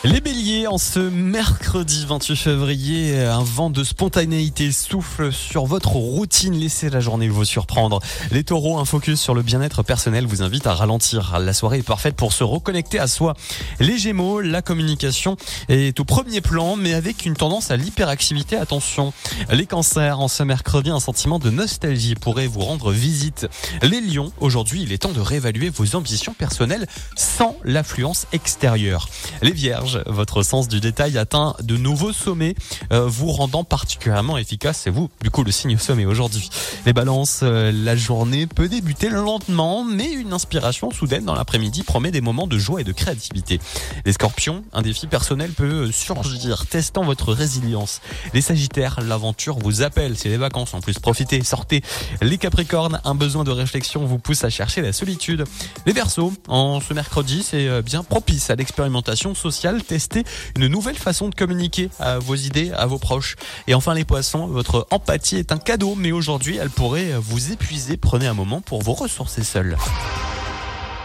Les 0.06 0.22
béliers, 0.22 0.68
en 0.68 0.78
ce 0.78 1.00
mercredi 1.00 2.06
28 2.08 2.36
février, 2.36 3.20
un 3.20 3.42
vent 3.44 3.72
de 3.72 3.84
spontanéité 3.84 4.72
souffle 4.72 5.34
sur 5.34 5.66
votre 5.66 5.94
routine. 5.94 6.54
Laissez 6.54 6.92
la 6.92 7.00
journée 7.00 7.28
vous 7.28 7.44
surprendre. 7.44 8.00
Les 8.30 8.44
taureaux, 8.44 8.78
un 8.78 8.86
focus 8.86 9.20
sur 9.20 9.34
le 9.34 9.42
bien-être 9.42 9.82
personnel 9.82 10.28
vous 10.28 10.44
invite 10.44 10.68
à 10.68 10.76
ralentir. 10.76 11.40
La 11.40 11.54
soirée 11.54 11.80
est 11.80 11.84
parfaite 11.84 12.16
pour 12.16 12.34
se 12.34 12.44
reconnecter 12.44 13.00
à 13.00 13.08
soi. 13.08 13.34
Les 13.80 13.98
gémeaux, 13.98 14.42
la 14.42 14.62
communication 14.62 15.38
est 15.70 16.00
au 16.00 16.06
premier 16.06 16.40
plan, 16.40 16.76
mais 16.76 16.94
avec 16.94 17.26
une 17.26 17.36
tendance 17.36 17.72
à 17.72 17.76
l'hyperactivité. 17.76 18.58
Attention. 18.58 19.12
Les 19.50 19.66
cancers, 19.66 20.20
en 20.20 20.28
ce 20.28 20.44
mercredi, 20.44 20.92
un 20.92 21.00
sentiment 21.00 21.40
de 21.40 21.50
nostalgie 21.50 22.14
pourrait 22.14 22.46
vous 22.46 22.62
rendre 22.62 22.92
visite. 22.92 23.48
Les 23.82 24.02
lions, 24.02 24.32
aujourd'hui, 24.40 24.84
il 24.84 24.92
est 24.92 25.00
temps 25.00 25.14
de 25.14 25.20
réévaluer 25.20 25.70
vos 25.70 25.96
ambitions 25.96 26.36
personnelles 26.36 26.86
sans 27.16 27.58
l'affluence 27.64 28.28
extérieure. 28.34 29.10
Les 29.42 29.52
vierges, 29.52 29.95
votre 30.06 30.44
sens 30.44 30.68
du 30.68 30.80
détail 30.80 31.18
atteint 31.18 31.56
de 31.62 31.78
nouveaux 31.78 32.14
sommets, 32.14 32.56
euh, 32.92 33.08
vous 33.08 33.32
rendant 33.32 33.64
particulièrement 33.64 34.38
efficace. 34.38 34.82
C'est 34.84 34.90
vous, 34.90 35.10
du 35.22 35.30
coup, 35.30 35.44
le 35.44 35.52
signe 35.52 35.78
sommet 35.78 36.06
aujourd'hui. 36.06 36.50
Les 36.86 36.94
balances, 36.94 37.42
euh, 37.44 37.72
la 37.72 37.96
journée 37.96 38.48
peut 38.48 38.68
débuter 38.68 39.10
lentement, 39.10 39.84
mais 39.84 40.12
une 40.12 40.34
inspiration 40.34 40.92
soudaine 40.92 41.26
dans 41.26 41.36
l'après-midi 41.36 41.84
promet 41.84 42.12
des 42.12 42.22
moments 42.22 42.48
de 42.48 42.58
joie 42.58 42.82
et 42.82 42.84
de 42.84 42.92
créativité. 42.92 43.60
Les 44.06 44.14
scorpions, 44.14 44.64
un 44.74 44.82
défi 44.82 45.08
personnel 45.08 45.52
peut 45.52 45.92
surgir, 45.92 46.66
testant 46.68 47.04
votre 47.04 47.34
résilience. 47.34 48.02
Les 48.34 48.42
sagittaires, 48.42 49.00
l'aventure 49.02 49.58
vous 49.60 49.82
appelle. 49.82 50.18
C'est 50.18 50.30
les 50.30 50.38
vacances 50.38 50.74
en 50.74 50.82
plus. 50.82 51.00
Profitez, 51.00 51.44
sortez. 51.44 51.82
Les 52.22 52.38
capricornes, 52.38 53.00
un 53.04 53.16
besoin 53.16 53.44
de 53.44 53.52
réflexion 53.52 54.06
vous 54.06 54.20
pousse 54.20 54.44
à 54.44 54.50
chercher 54.50 54.82
la 54.82 54.94
solitude. 54.94 55.44
Les 55.86 55.94
versos, 55.94 56.34
en 56.48 56.80
ce 56.80 56.94
mercredi, 56.94 57.44
c'est 57.44 57.68
euh, 57.68 57.82
bien 57.82 58.04
propice 58.04 58.50
à 58.50 58.56
l'expérimentation 58.56 59.36
sociale. 59.36 59.82
Testez 59.88 60.24
une 60.58 60.68
nouvelle 60.68 60.98
façon 60.98 61.30
de 61.30 61.36
communiquer 61.36 61.90
à 62.00 62.20
vos 62.20 62.36
idées, 62.36 62.72
à 62.72 62.86
vos 62.86 62.98
proches. 62.98 63.36
Et 63.68 63.74
enfin 63.74 63.94
les 63.94 64.06
poissons, 64.06 64.48
votre 64.48 64.88
empathie 64.92 65.38
est 65.38 65.52
un 65.52 65.58
cadeau, 65.58 65.96
mais 65.96 66.12
aujourd'hui 66.12 66.58
elle 66.58 66.70
pourrait 66.70 67.12
vous 67.20 67.52
épuiser. 67.52 67.98
Prenez 67.98 68.28
un 68.28 68.34
moment 68.34 68.62
pour 68.62 68.82
vous 68.82 68.94
ressourcer 68.94 69.44
seul. 69.44 69.78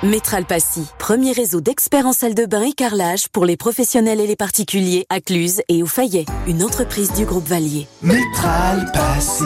Métral 0.02 0.46
Passy, 0.46 0.86
premier 0.98 1.32
réseau 1.32 1.60
d'experts 1.60 2.06
en 2.06 2.14
salle 2.14 2.34
de 2.34 2.46
bain 2.46 2.62
et 2.62 2.72
carrelage 2.72 3.28
pour 3.28 3.44
les 3.44 3.58
professionnels 3.58 4.18
et 4.18 4.26
les 4.26 4.36
particuliers 4.36 5.04
à 5.10 5.20
Cluse 5.20 5.60
et 5.68 5.82
au 5.82 5.86
Fayet, 5.86 6.24
une 6.46 6.62
entreprise 6.62 7.12
du 7.12 7.26
groupe 7.26 7.46
Valier. 7.46 7.86
Métral 8.00 8.90
Passy, 8.94 9.44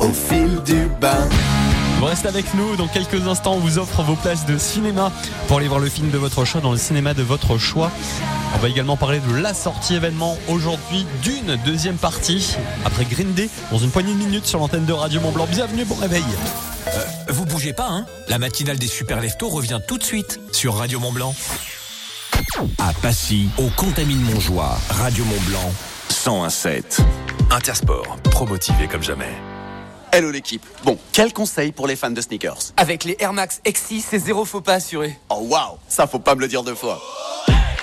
au 0.00 0.08
fil 0.08 0.62
du 0.64 0.86
bain. 0.98 1.28
Vous 1.98 2.04
restez 2.04 2.28
avec 2.28 2.54
nous, 2.54 2.76
dans 2.76 2.86
quelques 2.86 3.26
instants 3.26 3.54
on 3.54 3.58
vous 3.58 3.78
offre 3.78 4.02
vos 4.02 4.14
places 4.14 4.46
de 4.46 4.56
cinéma 4.56 5.10
pour 5.48 5.56
aller 5.56 5.66
voir 5.66 5.80
le 5.80 5.88
film 5.88 6.10
de 6.10 6.18
votre 6.18 6.44
choix 6.44 6.60
dans 6.60 6.70
le 6.70 6.78
cinéma 6.78 7.12
de 7.12 7.24
votre 7.24 7.58
choix. 7.58 7.90
On 8.54 8.58
va 8.58 8.68
également 8.68 8.96
parler 8.96 9.18
de 9.18 9.34
la 9.34 9.52
sortie 9.52 9.96
événement 9.96 10.38
aujourd'hui 10.46 11.04
d'une 11.22 11.56
deuxième 11.64 11.96
partie 11.96 12.54
après 12.84 13.04
Green 13.04 13.32
Day 13.34 13.50
dans 13.72 13.78
une 13.78 13.90
poignée 13.90 14.12
de 14.12 14.18
minutes 14.18 14.46
sur 14.46 14.60
l'antenne 14.60 14.86
de 14.86 14.92
Radio 14.92 15.20
Mont 15.20 15.32
Blanc. 15.32 15.48
Bienvenue, 15.50 15.84
bon 15.84 15.96
réveil. 15.96 16.22
Euh, 16.86 17.04
vous 17.30 17.44
bougez 17.44 17.72
pas, 17.72 17.88
hein? 17.88 18.06
La 18.28 18.38
matinale 18.38 18.78
des 18.78 18.86
super 18.86 19.20
leftos 19.20 19.48
revient 19.48 19.80
tout 19.86 19.98
de 19.98 20.04
suite 20.04 20.38
sur 20.52 20.76
Radio 20.76 21.00
Mont 21.00 21.12
Blanc. 21.12 21.34
À 22.78 22.92
Passy, 23.02 23.48
au 23.58 23.70
Contamine 23.74 24.22
Montjoie, 24.22 24.78
Radio 24.88 25.24
Mont 25.24 25.40
Blanc, 25.48 25.72
101.7. 26.10 27.00
Intersport, 27.50 28.18
promotivé 28.30 28.86
comme 28.86 29.02
jamais. 29.02 29.36
Hello 30.10 30.30
l'équipe. 30.30 30.64
Bon, 30.84 30.98
quel 31.12 31.32
conseil 31.32 31.70
pour 31.70 31.86
les 31.86 31.94
fans 31.94 32.10
de 32.10 32.20
sneakers 32.20 32.72
Avec 32.76 33.04
les 33.04 33.16
Air 33.18 33.32
Max 33.34 33.60
X6, 33.66 34.02
c'est 34.08 34.18
zéro 34.18 34.44
faux 34.44 34.62
pas 34.62 34.74
assuré. 34.74 35.18
Oh 35.28 35.40
waouh, 35.42 35.76
ça 35.86 36.06
faut 36.06 36.18
pas 36.18 36.34
me 36.34 36.40
le 36.40 36.48
dire 36.48 36.62
deux 36.62 36.74
fois. 36.74 37.00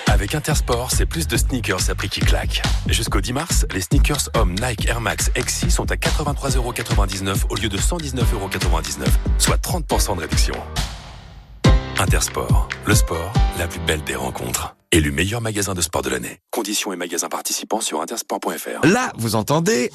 Avec 0.08 0.34
Intersport, 0.34 0.90
c'est 0.90 1.06
plus 1.06 1.28
de 1.28 1.36
sneakers 1.36 1.88
à 1.88 1.94
prix 1.94 2.08
qui 2.08 2.20
claque. 2.20 2.62
Jusqu'au 2.88 3.20
10 3.20 3.32
mars, 3.32 3.66
les 3.72 3.80
sneakers 3.80 4.28
hommes 4.34 4.54
Nike 4.54 4.86
Air 4.86 5.00
Max 5.00 5.30
XC 5.36 5.70
sont 5.70 5.90
à 5.90 5.94
83,99€ 5.94 7.44
au 7.50 7.54
lieu 7.54 7.68
de 7.68 7.78
119,99€, 7.78 9.04
soit 9.38 9.60
30% 9.62 10.16
de 10.16 10.20
réduction. 10.22 10.54
Intersport, 11.98 12.68
le 12.86 12.94
sport, 12.94 13.32
la 13.58 13.68
plus 13.68 13.80
belle 13.80 14.02
des 14.04 14.16
rencontres. 14.16 14.74
Élu 14.90 15.12
meilleur 15.12 15.40
magasin 15.40 15.74
de 15.74 15.80
sport 15.80 16.02
de 16.02 16.10
l'année. 16.10 16.38
Conditions 16.50 16.92
et 16.92 16.96
magasins 16.96 17.28
participants 17.28 17.80
sur 17.80 18.00
intersport.fr. 18.00 18.86
Là, 18.86 19.12
vous 19.16 19.34
entendez 19.34 19.90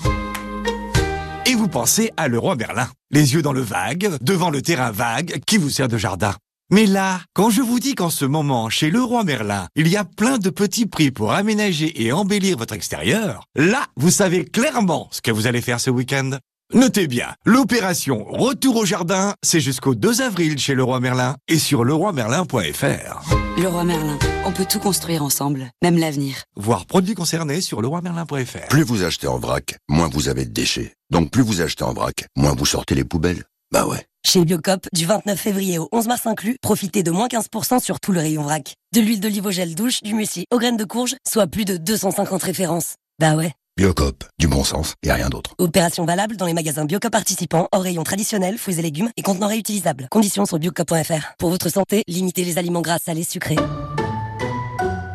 et 1.45 1.55
vous 1.55 1.67
pensez 1.67 2.11
à 2.17 2.27
Leroy 2.27 2.55
Merlin. 2.55 2.87
Les 3.11 3.33
yeux 3.33 3.41
dans 3.41 3.53
le 3.53 3.61
vague, 3.61 4.09
devant 4.21 4.49
le 4.49 4.61
terrain 4.61 4.91
vague 4.91 5.39
qui 5.45 5.57
vous 5.57 5.69
sert 5.69 5.87
de 5.87 5.97
jardin. 5.97 6.33
Mais 6.71 6.85
là, 6.85 7.19
quand 7.33 7.49
je 7.49 7.61
vous 7.61 7.79
dis 7.79 7.95
qu'en 7.95 8.09
ce 8.09 8.23
moment, 8.23 8.69
chez 8.69 8.91
Leroy 8.91 9.23
Merlin, 9.25 9.67
il 9.75 9.89
y 9.89 9.97
a 9.97 10.05
plein 10.05 10.37
de 10.37 10.49
petits 10.49 10.85
prix 10.85 11.11
pour 11.11 11.33
aménager 11.33 12.01
et 12.01 12.13
embellir 12.13 12.57
votre 12.57 12.73
extérieur, 12.73 13.43
là, 13.55 13.87
vous 13.97 14.11
savez 14.11 14.45
clairement 14.45 15.09
ce 15.11 15.21
que 15.21 15.31
vous 15.31 15.47
allez 15.47 15.61
faire 15.61 15.81
ce 15.81 15.89
week-end. 15.89 16.37
Notez 16.73 17.07
bien, 17.07 17.33
l'opération 17.45 18.23
Retour 18.29 18.77
au 18.77 18.85
jardin, 18.85 19.33
c'est 19.43 19.59
jusqu'au 19.59 19.95
2 19.95 20.21
avril 20.21 20.57
chez 20.57 20.73
Leroy 20.75 21.01
Merlin 21.01 21.35
et 21.49 21.59
sur 21.59 21.83
leroymerlin.fr. 21.83 23.40
Leroy 23.57 23.83
Merlin, 23.83 24.17
on 24.45 24.51
peut 24.51 24.65
tout 24.65 24.79
construire 24.79 25.23
ensemble, 25.23 25.71
même 25.83 25.97
l'avenir. 25.97 26.43
Voir 26.55 26.85
produits 26.85 27.15
concernés 27.15 27.59
sur 27.59 27.81
leroymerlin.fr. 27.81 28.67
Plus 28.69 28.83
vous 28.83 29.03
achetez 29.03 29.27
en 29.27 29.39
vrac, 29.39 29.75
moins 29.89 30.07
vous 30.07 30.29
avez 30.29 30.45
de 30.45 30.51
déchets. 30.51 30.95
Donc 31.09 31.31
plus 31.31 31.43
vous 31.43 31.61
achetez 31.61 31.83
en 31.83 31.93
vrac, 31.93 32.25
moins 32.37 32.55
vous 32.55 32.65
sortez 32.65 32.95
les 32.95 33.03
poubelles. 33.03 33.43
Bah 33.71 33.85
ouais. 33.87 34.05
Chez 34.25 34.45
Biocop, 34.45 34.87
du 34.93 35.05
29 35.05 35.39
février 35.39 35.79
au 35.79 35.89
11 35.91 36.07
mars 36.07 36.25
inclus, 36.27 36.55
profitez 36.61 37.03
de 37.03 37.11
moins 37.11 37.27
15% 37.27 37.81
sur 37.81 37.99
tout 37.99 38.11
le 38.13 38.19
rayon 38.19 38.43
vrac. 38.43 38.75
De 38.93 39.01
l'huile 39.01 39.19
d'olive 39.19 39.45
au 39.45 39.51
gel 39.51 39.75
douche, 39.75 40.01
du 40.01 40.13
muesli 40.13 40.45
aux 40.51 40.59
graines 40.59 40.77
de 40.77 40.85
courge, 40.85 41.15
soit 41.27 41.47
plus 41.47 41.65
de 41.65 41.77
250 41.77 42.41
références. 42.43 42.95
Bah 43.19 43.35
ouais. 43.35 43.51
Biocop, 43.81 44.25
du 44.37 44.47
bon 44.47 44.63
sens 44.63 44.93
et 45.01 45.11
rien 45.11 45.27
d'autre. 45.27 45.55
Opération 45.57 46.05
valable 46.05 46.37
dans 46.37 46.45
les 46.45 46.53
magasins 46.53 46.85
Biocop 46.85 47.11
participants, 47.11 47.67
hors 47.71 47.81
rayon 47.81 48.03
traditionnel, 48.03 48.59
fruits 48.59 48.77
et 48.77 48.81
légumes 48.83 49.09
et 49.17 49.23
contenants 49.23 49.47
réutilisables. 49.47 50.07
Conditions 50.11 50.45
sur 50.45 50.59
biocop.fr. 50.59 51.33
Pour 51.39 51.49
votre 51.49 51.67
santé, 51.67 52.03
limitez 52.07 52.45
les 52.45 52.59
aliments 52.59 52.81
gras, 52.81 52.99
salés, 52.99 53.23
sucrés. 53.23 53.55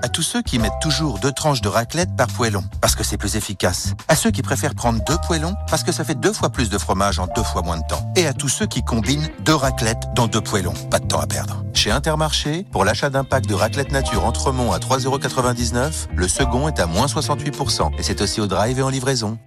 À 0.02 0.08
tous 0.08 0.22
ceux 0.22 0.42
qui 0.42 0.58
mettent 0.58 0.80
toujours 0.80 1.18
deux 1.18 1.32
tranches 1.32 1.60
de 1.60 1.68
raclette 1.68 2.14
par 2.16 2.26
poêlon, 2.28 2.64
parce 2.80 2.94
que 2.94 3.04
c'est 3.04 3.16
plus 3.16 3.36
efficace. 3.36 3.94
À 4.08 4.16
ceux 4.16 4.30
qui 4.30 4.42
préfèrent 4.42 4.74
prendre 4.74 5.02
deux 5.04 5.16
poêlons, 5.26 5.54
parce 5.70 5.82
que 5.82 5.92
ça 5.92 6.04
fait 6.04 6.14
deux 6.14 6.32
fois 6.32 6.50
plus 6.50 6.68
de 6.68 6.78
fromage 6.78 7.18
en 7.18 7.26
deux 7.26 7.42
fois 7.42 7.62
moins 7.62 7.78
de 7.78 7.86
temps. 7.88 8.12
Et 8.16 8.26
à 8.26 8.32
tous 8.32 8.48
ceux 8.48 8.66
qui 8.66 8.82
combinent 8.82 9.28
deux 9.40 9.54
raclettes 9.54 10.04
dans 10.14 10.26
deux 10.26 10.40
poêlons. 10.40 10.74
Pas 10.90 10.98
de 10.98 11.06
temps 11.06 11.20
à 11.20 11.26
perdre. 11.26 11.64
Chez 11.74 11.90
Intermarché, 11.90 12.66
pour 12.72 12.84
l'achat 12.84 13.10
d'un 13.10 13.24
pack 13.24 13.46
de 13.46 13.54
raclette 13.54 13.92
nature 13.92 14.24
Entremont 14.24 14.72
à 14.72 14.78
3,99€, 14.78 16.08
le 16.14 16.28
second 16.28 16.68
est 16.68 16.80
à 16.80 16.86
moins 16.86 17.06
68%. 17.06 17.98
Et 17.98 18.02
c'est 18.02 18.20
aussi 18.20 18.40
au 18.40 18.46
drive 18.46 18.78
et 18.78 18.82
en 18.82 18.90
livraison. 18.90 19.38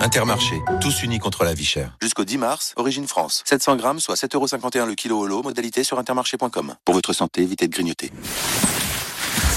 Intermarché, 0.00 0.56
tous 0.80 1.02
unis 1.02 1.18
contre 1.18 1.44
la 1.44 1.54
vie 1.54 1.64
chère. 1.64 1.96
Jusqu'au 2.02 2.24
10 2.24 2.38
mars, 2.38 2.72
Origine 2.76 3.06
France. 3.06 3.42
700 3.46 3.76
grammes, 3.76 4.00
soit 4.00 4.14
7,51€ 4.14 4.86
le 4.86 4.94
kilo 4.94 5.18
au 5.18 5.26
lot, 5.26 5.42
modalité 5.42 5.84
sur 5.84 5.98
intermarché.com. 5.98 6.74
Pour 6.84 6.94
votre 6.94 7.12
santé, 7.12 7.42
évitez 7.42 7.66
de 7.66 7.72
grignoter. 7.72 8.12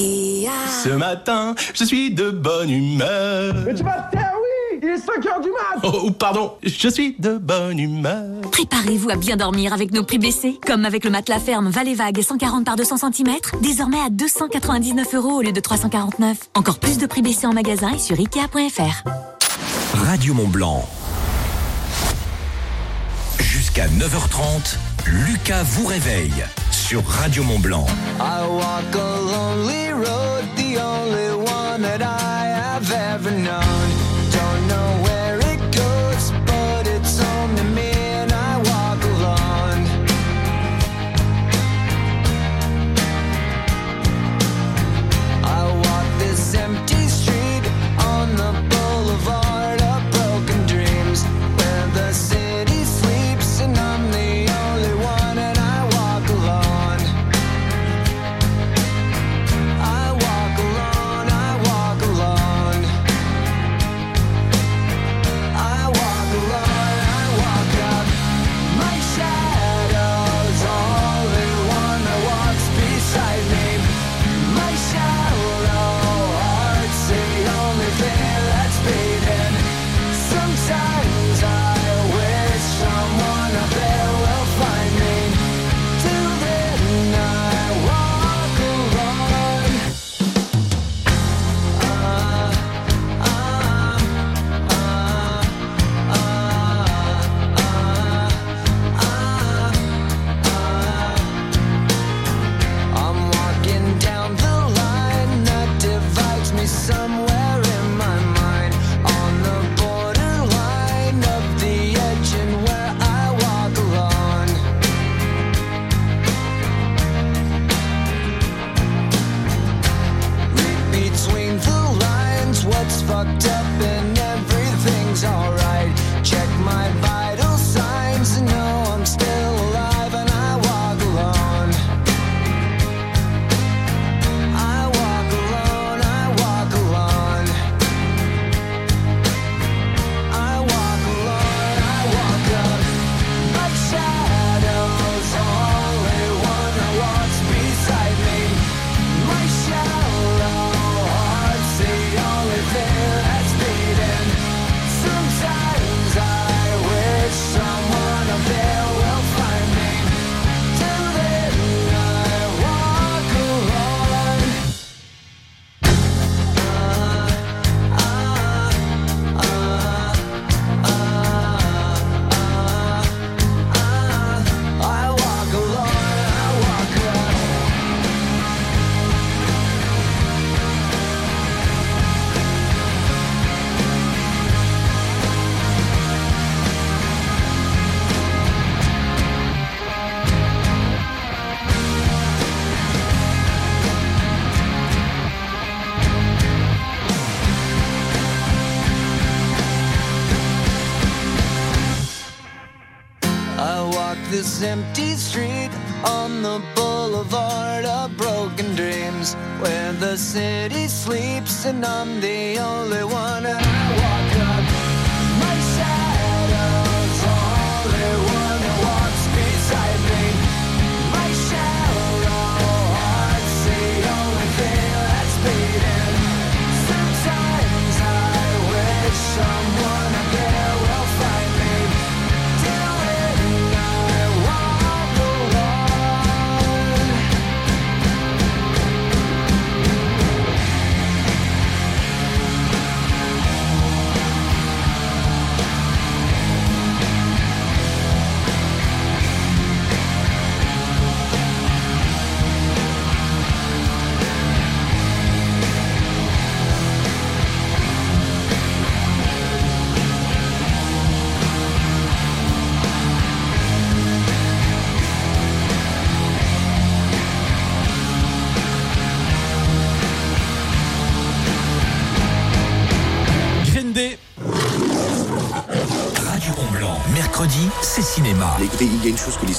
Ikea. 0.00 0.50
Ce 0.84 0.88
matin, 0.90 1.54
je 1.74 1.84
suis 1.84 2.10
de 2.12 2.30
bonne 2.30 2.70
humeur. 2.70 3.54
Mais 3.64 3.74
tu 3.74 3.82
vas 3.82 4.08
te 4.10 4.16
taire, 4.16 4.32
oui 4.34 4.78
Il 4.82 4.88
est 4.88 4.98
5 4.98 5.26
heures 5.26 5.40
du 5.40 5.48
mat 5.48 5.80
Oh, 5.84 6.10
pardon, 6.10 6.52
je 6.62 6.88
suis 6.88 7.14
de 7.18 7.38
bonne 7.38 7.78
humeur. 7.78 8.40
Préparez-vous 8.52 9.10
à 9.10 9.16
bien 9.16 9.36
dormir 9.36 9.72
avec 9.72 9.92
nos 9.92 10.02
prix 10.04 10.18
baissés. 10.18 10.58
Comme 10.66 10.84
avec 10.84 11.04
le 11.04 11.10
matelas 11.10 11.40
ferme 11.40 11.70
Valley 11.70 11.94
Vague 11.94 12.20
140 12.20 12.64
par 12.64 12.76
200 12.76 12.96
cm, 13.12 13.36
désormais 13.62 14.00
à 14.00 14.10
299 14.10 15.14
euros 15.14 15.38
au 15.38 15.42
lieu 15.42 15.52
de 15.52 15.60
349. 15.60 16.36
Encore 16.54 16.78
plus 16.78 16.98
de 16.98 17.06
prix 17.06 17.22
baissés 17.22 17.46
en 17.46 17.52
magasin 17.52 17.92
et 17.94 17.98
sur 17.98 18.18
Ikea.fr. 18.18 19.04
Radio 19.94 20.34
Mont 20.34 20.48
Blanc. 20.48 20.84
Jusqu'à 23.38 23.86
9h30, 23.86 24.76
Lucas 25.06 25.62
vous 25.62 25.86
réveille 25.86 26.44
sur 26.86 27.02
Radio 27.04 27.42
Mont 27.42 27.58
Blanc. 27.58 27.84
I 28.20 28.46
walk 28.46 28.94
a 28.94 29.20
lonely 29.20 29.88
road, 29.88 30.44
the 30.54 30.78
only 30.78 31.34
one 31.34 31.82
that 31.82 32.00
I 32.00 32.46
have 32.46 32.92
ever 32.92 33.32
known. 33.32 33.75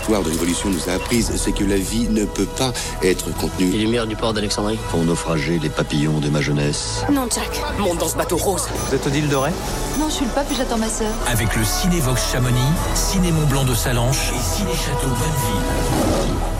L'histoire 0.07 0.23
de 0.23 0.29
l'évolution 0.29 0.69
nous 0.69 0.89
a 0.89 0.93
apprise, 0.93 1.33
c'est 1.35 1.51
que 1.51 1.65
la 1.65 1.75
vie 1.75 2.07
ne 2.07 2.23
peut 2.23 2.45
pas 2.45 2.71
être 3.03 3.29
contenue. 3.35 3.71
Les 3.71 3.79
lumières 3.79 4.07
du 4.07 4.15
port 4.15 4.31
d'Alexandrie 4.31 4.79
Pour 4.89 5.03
naufrager 5.03 5.59
les 5.59 5.67
papillons 5.67 6.19
de 6.19 6.29
ma 6.29 6.39
jeunesse. 6.39 7.03
Non, 7.11 7.27
Jack. 7.29 7.61
Monte 7.77 7.97
dans 7.97 8.07
ce 8.07 8.15
bateau 8.15 8.37
rose. 8.37 8.69
Vous 8.87 8.95
êtes 8.95 9.05
Odile 9.05 9.27
Doré 9.27 9.51
Non, 9.99 10.07
je 10.07 10.13
suis 10.13 10.25
le 10.25 10.31
pape 10.31 10.49
et 10.49 10.55
j'attends 10.55 10.77
ma 10.77 10.87
sœur. 10.87 11.11
Avec 11.27 11.53
le 11.57 11.63
Cinévox 11.65 12.31
Chamonix, 12.31 12.61
Ciné 12.95 13.31
Mont 13.31 13.47
Blanc 13.47 13.65
de 13.65 13.75
Salanches 13.75 14.31
et 14.33 14.55
Ciné 14.55 14.71
Château 14.71 15.07
Bonneville. 15.07 16.56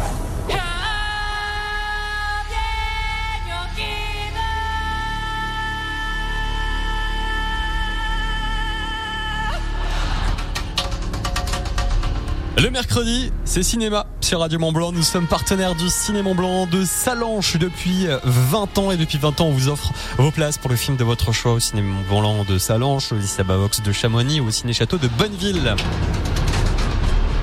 Le 12.60 12.72
mercredi, 12.72 13.32
c'est 13.46 13.62
cinéma 13.62 14.08
sur 14.20 14.40
Radio 14.40 14.58
Mont 14.58 14.72
Blanc. 14.72 14.92
Nous 14.92 15.04
sommes 15.04 15.28
partenaires 15.28 15.76
du 15.76 15.90
Ciné 15.90 16.24
Mont 16.24 16.34
Blanc 16.34 16.66
de 16.66 16.84
Salanches 16.86 17.58
depuis 17.58 18.08
20 18.24 18.80
ans 18.80 18.90
et 18.90 18.98
depuis 18.98 19.20
20 19.20 19.42
ans, 19.42 19.46
on 19.46 19.52
vous 19.52 19.68
offre 19.68 19.92
vos 20.18 20.32
places 20.32 20.58
pour 20.58 20.72
le 20.72 20.76
film 20.76 20.98
de 20.98 21.04
votre 21.04 21.32
choix 21.32 21.54
au 21.54 21.60
Ciné 21.60 21.84
Mont 21.84 22.02
Blanc 22.10 22.46
de 22.46 22.58
Salanches, 22.58 23.12
au 23.12 23.16
lycée 23.16 23.44
de 23.44 23.92
Chamonix 23.92 24.40
ou 24.40 24.48
au 24.48 24.52
Ciné 24.52 24.74
Château 24.74 24.98
de 24.98 25.08
Bonneville. 25.08 25.76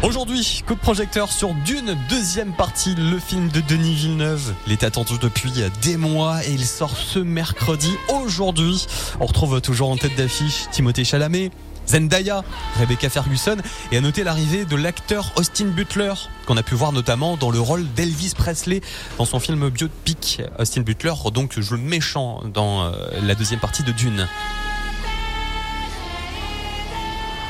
Aujourd'hui, 0.03 0.63
coup 0.67 0.75
de 0.75 0.81
projecteur 0.81 1.31
sur 1.31 1.55
Dune, 1.65 1.97
deuxième 2.11 2.53
partie, 2.53 2.97
le 2.97 3.19
film 3.21 3.49
de 3.49 3.61
Denis 3.61 3.95
Villeneuve. 3.95 4.53
Il 4.67 4.73
est 4.73 4.83
attendu 4.83 5.15
depuis 5.19 5.53
des 5.81 5.97
mois 5.97 6.45
et 6.45 6.51
il 6.51 6.67
sort 6.67 6.95
ce 6.97 7.21
mercredi. 7.21 7.91
Aujourd'hui, 8.09 8.87
on 9.21 9.27
retrouve 9.27 9.61
toujours 9.61 9.91
en 9.91 9.97
tête 9.97 10.15
d'affiche 10.17 10.67
Timothée 10.73 11.05
Chalamet, 11.05 11.53
Zendaya, 11.87 12.43
Rebecca 12.79 13.09
Ferguson 13.09 13.57
et 13.93 13.97
à 13.97 14.01
noter 14.01 14.25
l'arrivée 14.25 14.65
de 14.65 14.77
l'acteur 14.77 15.33
Austin 15.37 15.67
Butler 15.67 16.15
qu'on 16.47 16.57
a 16.57 16.63
pu 16.63 16.75
voir 16.75 16.93
notamment 16.93 17.37
dans 17.37 17.51
le 17.51 17.61
rôle 17.61 17.87
d'Elvis 17.95 18.35
Presley 18.37 18.81
dans 19.19 19.25
son 19.25 19.41
film 19.41 19.69
biopic. 19.71 20.43
Austin 20.59 20.83
Butler 20.83 21.15
donc 21.33 21.59
joue 21.59 21.75
le 21.75 21.81
méchant 21.81 22.43
dans 22.53 22.85
euh, 22.85 22.93
la 23.23 23.35
deuxième 23.35 23.61
partie 23.61 23.83
de 23.83 23.93
Dune. 23.93 24.27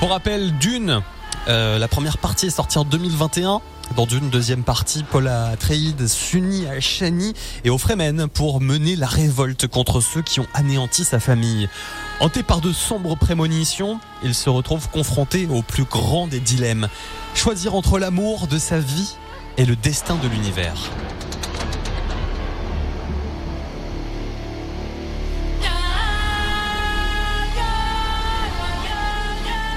Pour 0.00 0.10
rappel, 0.10 0.56
Dune, 0.58 1.00
euh, 1.48 1.78
la 1.78 1.88
première 1.88 2.18
partie 2.18 2.46
est 2.46 2.50
sortie 2.50 2.78
en 2.78 2.84
2021. 2.84 3.60
Dans 3.96 4.06
Dune, 4.06 4.28
deuxième 4.28 4.64
partie, 4.64 5.04
Paula 5.04 5.46
Atreides 5.46 6.08
s'unit 6.08 6.66
à 6.66 6.80
Shani 6.80 7.32
et 7.64 7.70
au 7.70 7.78
Fremen 7.78 8.26
pour 8.26 8.60
mener 8.60 8.96
la 8.96 9.06
révolte 9.06 9.68
contre 9.68 10.00
ceux 10.00 10.22
qui 10.22 10.40
ont 10.40 10.46
anéanti 10.52 11.04
sa 11.04 11.20
famille. 11.20 11.68
Hanté 12.18 12.42
par 12.42 12.60
de 12.60 12.72
sombres 12.72 13.16
prémonitions, 13.16 14.00
il 14.24 14.34
se 14.34 14.50
retrouve 14.50 14.88
confronté 14.88 15.46
au 15.48 15.62
plus 15.62 15.84
grand 15.84 16.26
des 16.26 16.40
dilemmes. 16.40 16.88
Choisir 17.34 17.76
entre 17.76 18.00
l'amour 18.00 18.48
de 18.48 18.58
sa 18.58 18.80
vie 18.80 19.14
et 19.58 19.64
le 19.64 19.76
destin 19.76 20.16
de 20.16 20.26
l'univers. 20.26 20.90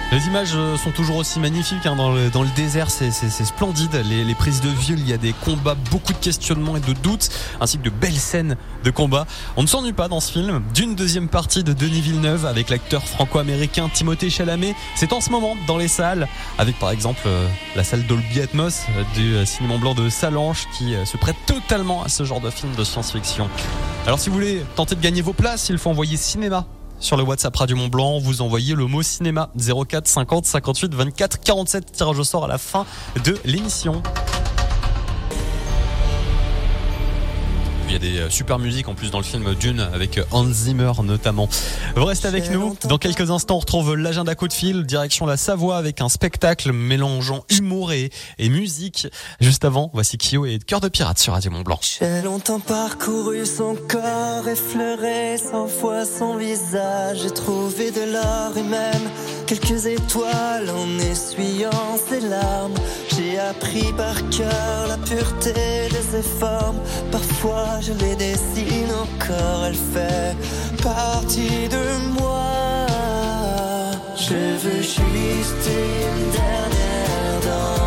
Les 0.09 0.25
images 0.27 0.53
euh, 0.55 0.77
sont 0.77 0.91
toujours 0.91 1.17
aussi 1.17 1.37
magnifiques 1.37 1.85
hein, 1.85 1.97
dans, 1.97 2.13
le, 2.13 2.29
dans 2.29 2.41
le 2.41 2.47
désert, 2.55 2.89
c'est 2.89 3.11
splendide. 3.11 3.93
Les, 4.09 4.23
les, 4.23 4.35
prises 4.35 4.61
de 4.61 4.69
vue, 4.69 4.93
il 4.93 5.05
y 5.05 5.11
a 5.11 5.17
des 5.17 5.33
combats, 5.33 5.75
beaucoup 5.91 6.13
de 6.13 6.17
questionnements 6.17 6.77
et 6.77 6.79
de 6.79 6.93
doutes, 6.93 7.29
ainsi 7.59 7.77
que 7.77 7.83
de 7.83 7.89
belles 7.89 8.13
scènes 8.13 8.55
de 8.85 8.89
combat. 8.89 9.27
On 9.57 9.63
ne 9.63 9.67
s'ennuie 9.67 9.91
pas 9.91 10.07
dans 10.07 10.21
ce 10.21 10.31
film. 10.31 10.63
D'une 10.73 10.95
deuxième 10.95 11.27
partie 11.27 11.65
de 11.65 11.73
Denis 11.73 11.99
Villeneuve 11.99 12.45
avec 12.45 12.69
l'acteur 12.69 13.05
franco-américain 13.05 13.89
Timothée 13.93 14.29
Chalamet. 14.29 14.75
C'est 14.95 15.11
en 15.11 15.19
ce 15.19 15.29
moment 15.29 15.57
dans 15.67 15.77
les 15.77 15.89
salles, 15.89 16.29
avec 16.57 16.79
par 16.79 16.91
exemple 16.91 17.23
euh, 17.25 17.45
la 17.75 17.83
salle 17.83 18.05
Dolby 18.07 18.39
Atmos 18.39 18.85
euh, 18.95 19.03
du 19.13 19.45
cinéma 19.45 19.75
blanc 19.75 19.93
de 19.93 20.07
Salange 20.07 20.67
qui 20.77 20.95
se 21.05 21.17
prête 21.17 21.35
totalement 21.45 22.01
à 22.03 22.07
ce 22.07 22.23
genre 22.23 22.39
de 22.39 22.49
film 22.49 22.73
de 22.75 22.85
science-fiction. 22.85 23.49
Alors 24.05 24.19
si 24.19 24.29
vous 24.29 24.35
voulez 24.35 24.63
tenter 24.77 24.95
de 24.95 25.01
gagner 25.01 25.21
vos 25.21 25.33
places, 25.33 25.67
il 25.67 25.77
faut 25.77 25.89
envoyer 25.89 26.15
cinéma 26.15 26.65
sur 26.99 27.17
le 27.17 27.23
WhatsApp 27.23 27.55
Radio 27.55 27.75
Mont 27.75 27.87
Blanc, 27.87 28.19
vous 28.19 28.41
envoyez 28.41 28.75
le 28.75 28.85
mot 28.85 29.01
cinéma. 29.01 29.49
04 29.57 30.07
50 30.07 30.45
58 30.45 30.93
24 30.93 31.39
47 31.39 31.91
tirage 31.91 32.19
au 32.19 32.23
sort 32.23 32.45
à 32.45 32.47
la 32.47 32.57
fin 32.57 32.85
de 33.23 33.37
l'émission. 33.45 34.01
Il 37.87 37.93
y 37.93 37.95
a 37.95 37.99
des 37.99 38.29
super 38.29 38.59
musiques 38.59 38.87
en 38.89 38.95
plus 38.95 39.11
dans 39.11 39.17
le 39.17 39.23
film 39.23 39.55
Dune 39.55 39.79
avec 39.93 40.19
Hans 40.31 40.45
Zimmer 40.51 40.91
notamment. 41.03 41.47
Vous 41.95 42.05
restez 42.05 42.27
avec 42.27 42.51
nous. 42.51 42.77
Dans 42.83 42.97
quelques 42.97 43.31
instants, 43.31 43.55
on 43.55 43.59
retrouve 43.59 43.95
l'agenda 43.95 44.35
coup 44.35 44.47
de 44.47 44.53
fil, 44.53 44.83
direction 44.83 45.25
la 45.25 45.37
Savoie 45.37 45.77
avec 45.77 46.01
un 46.01 46.09
spectacle 46.09 46.73
mélangeant 46.73 47.45
humour 47.49 47.93
et, 47.93 48.09
et 48.39 48.49
musique. 48.49 49.07
Juste 49.39 49.63
avant, 49.63 49.89
voici 49.93 50.17
Kyo 50.17 50.45
et 50.45 50.59
Cœur 50.59 50.81
de 50.81 50.89
pirate 50.89 51.17
sur 51.17 51.33
Radio 51.33 51.49
Mont 51.51 51.61
Blanc. 51.61 51.79
J'ai 51.81 52.21
longtemps 52.21 52.59
parcouru 52.59 53.45
son 53.45 53.75
corps, 53.75 54.47
effleuré 54.47 55.37
cent 55.37 55.67
fois 55.67 56.05
son 56.05 56.35
visage. 56.35 57.19
J'ai 57.23 57.31
trouvé 57.31 57.91
de 57.91 58.11
l'or 58.11 58.57
et 58.57 58.63
même 58.63 59.09
quelques 59.47 59.85
étoiles 59.85 60.69
en 60.69 60.99
essuyant 60.99 61.97
ses 62.07 62.19
larmes. 62.19 62.73
J'ai 63.15 63.39
appris 63.39 63.93
par 63.93 64.15
cœur 64.29 64.87
la 64.89 64.97
pureté 64.97 65.87
de 65.89 66.01
ses 66.11 66.21
formes. 66.21 66.79
Parfois 67.11 67.79
je 67.81 67.93
les 67.93 68.15
dessine 68.15 68.91
encore, 69.05 69.65
elle 69.67 69.81
fait 69.93 70.35
partie 70.83 71.67
de 71.69 71.83
moi. 72.19 72.85
Je 74.15 74.35
veux 74.63 74.81
juste 74.81 75.65
une 75.65 76.31
dernière 76.31 77.39
danse 77.43 77.86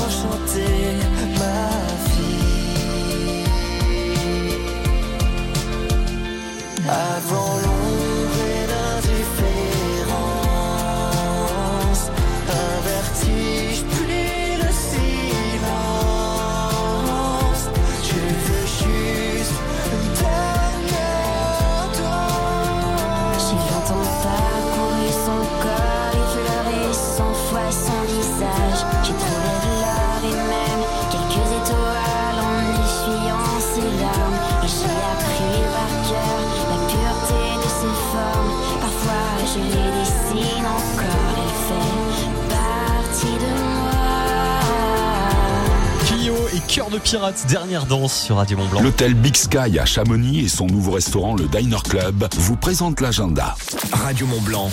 de 46.91 46.97
pirate, 46.97 47.45
dernière 47.47 47.85
danse 47.85 48.13
sur 48.13 48.35
Radio 48.35 48.57
Mont 48.57 48.67
Blanc. 48.67 48.81
L'hôtel 48.81 49.13
Big 49.13 49.37
Sky 49.37 49.79
à 49.79 49.85
Chamonix 49.85 50.39
et 50.41 50.49
son 50.49 50.67
nouveau 50.67 50.91
restaurant, 50.91 51.35
le 51.35 51.45
Diner 51.45 51.77
Club, 51.87 52.27
vous 52.33 52.57
présentent 52.57 52.99
l'agenda. 52.99 53.55
Radio 53.93 54.27
Mont 54.27 54.41
Blanc. 54.41 54.69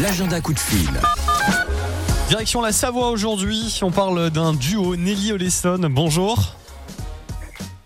L'agenda 0.00 0.40
coup 0.40 0.54
de 0.54 0.58
fil. 0.58 0.88
Direction 2.30 2.62
la 2.62 2.72
Savoie 2.72 3.10
aujourd'hui. 3.10 3.78
On 3.82 3.90
parle 3.90 4.30
d'un 4.30 4.54
duo 4.54 4.96
Nelly 4.96 5.32
Olesson. 5.32 5.78
Bonjour. 5.90 6.54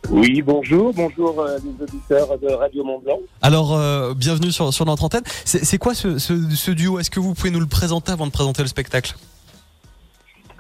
Oui, 0.09 0.41
bonjour, 0.43 0.93
bonjour 0.95 1.41
euh, 1.41 1.59
les 1.65 1.85
auditeurs 1.85 2.39
de 2.39 2.53
Radio 2.55 2.85
Mont 2.85 3.01
Blanc. 3.01 3.19
Alors, 3.43 3.75
euh, 3.75 4.15
bienvenue 4.15 4.53
sur, 4.53 4.73
sur 4.73 4.87
notre 4.87 5.05
antenne. 5.05 5.25
C'est 5.45 5.65
c'est 5.65 5.79
quoi 5.79 5.95
ce, 5.95 6.19
ce, 6.19 6.35
ce 6.55 6.71
duo? 6.71 7.01
Est-ce 7.01 7.11
que 7.11 7.21
vous 7.21 7.35
pouvez 7.35 7.51
nous 7.51 7.61
le 7.61 7.67
présenter 7.67 8.13
avant 8.13 8.27
de 8.27 8.33
présenter 8.33 8.63
le 8.63 8.69
spectacle? 8.69 9.17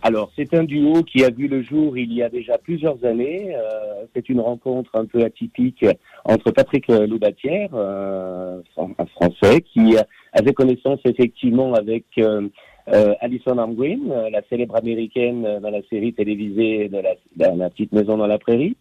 Alors, 0.02 0.32
c'est 0.36 0.54
un 0.54 0.64
duo 0.64 1.02
qui 1.02 1.24
a 1.24 1.30
vu 1.30 1.46
le 1.46 1.62
jour 1.62 1.98
il 1.98 2.12
y 2.12 2.22
a 2.22 2.28
déjà 2.28 2.56
plusieurs 2.58 3.04
années. 3.04 3.54
Euh, 3.54 4.04
c'est 4.14 4.28
une 4.28 4.40
rencontre 4.40 4.90
un 4.94 5.04
peu 5.04 5.22
atypique 5.22 5.84
entre 6.24 6.50
Patrick 6.50 6.88
Loubatière, 6.88 7.70
euh, 7.74 8.60
un 8.78 9.06
Français, 9.06 9.60
qui 9.60 9.96
avait 10.32 10.52
connaissance 10.52 11.00
effectivement 11.04 11.74
avec 11.74 12.04
euh, 12.18 12.48
euh, 12.88 13.14
Alison 13.20 13.58
Armgren, 13.58 14.10
euh, 14.10 14.30
la 14.30 14.42
célèbre 14.48 14.76
américaine 14.76 15.44
euh, 15.46 15.60
dans 15.60 15.70
la 15.70 15.82
série 15.90 16.12
télévisée 16.12 16.88
de 16.88 16.98
la, 16.98 17.14
de 17.52 17.58
la 17.58 17.70
petite 17.70 17.92
maison 17.92 18.16
dans 18.16 18.26
la 18.26 18.38
prairie. 18.38 18.76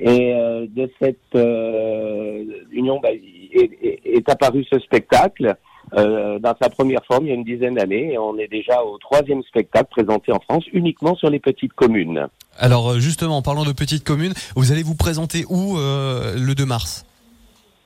Et 0.00 0.32
de 0.32 0.88
cette 1.02 1.34
union 2.70 3.00
bah, 3.02 3.08
est 3.10 4.28
apparu 4.30 4.64
ce 4.70 4.78
spectacle 4.78 5.56
euh, 5.94 6.38
dans 6.38 6.54
sa 6.60 6.68
première 6.68 7.04
forme 7.06 7.24
il 7.26 7.28
y 7.28 7.32
a 7.32 7.34
une 7.34 7.44
dizaine 7.44 7.74
d'années. 7.74 8.12
Et 8.12 8.18
on 8.18 8.36
est 8.38 8.48
déjà 8.48 8.82
au 8.82 8.98
troisième 8.98 9.42
spectacle 9.42 9.88
présenté 9.90 10.32
en 10.32 10.40
France 10.40 10.64
uniquement 10.72 11.14
sur 11.16 11.30
les 11.30 11.38
petites 11.38 11.72
communes. 11.72 12.26
Alors, 12.58 12.90
euh, 12.92 12.98
justement, 12.98 13.36
en 13.36 13.42
parlant 13.42 13.64
de 13.64 13.72
petites 13.72 14.04
communes, 14.04 14.32
vous 14.56 14.72
allez 14.72 14.82
vous 14.82 14.96
présenter 14.96 15.44
où 15.48 15.78
euh, 15.78 16.34
le 16.36 16.54
2 16.54 16.66
mars? 16.66 17.04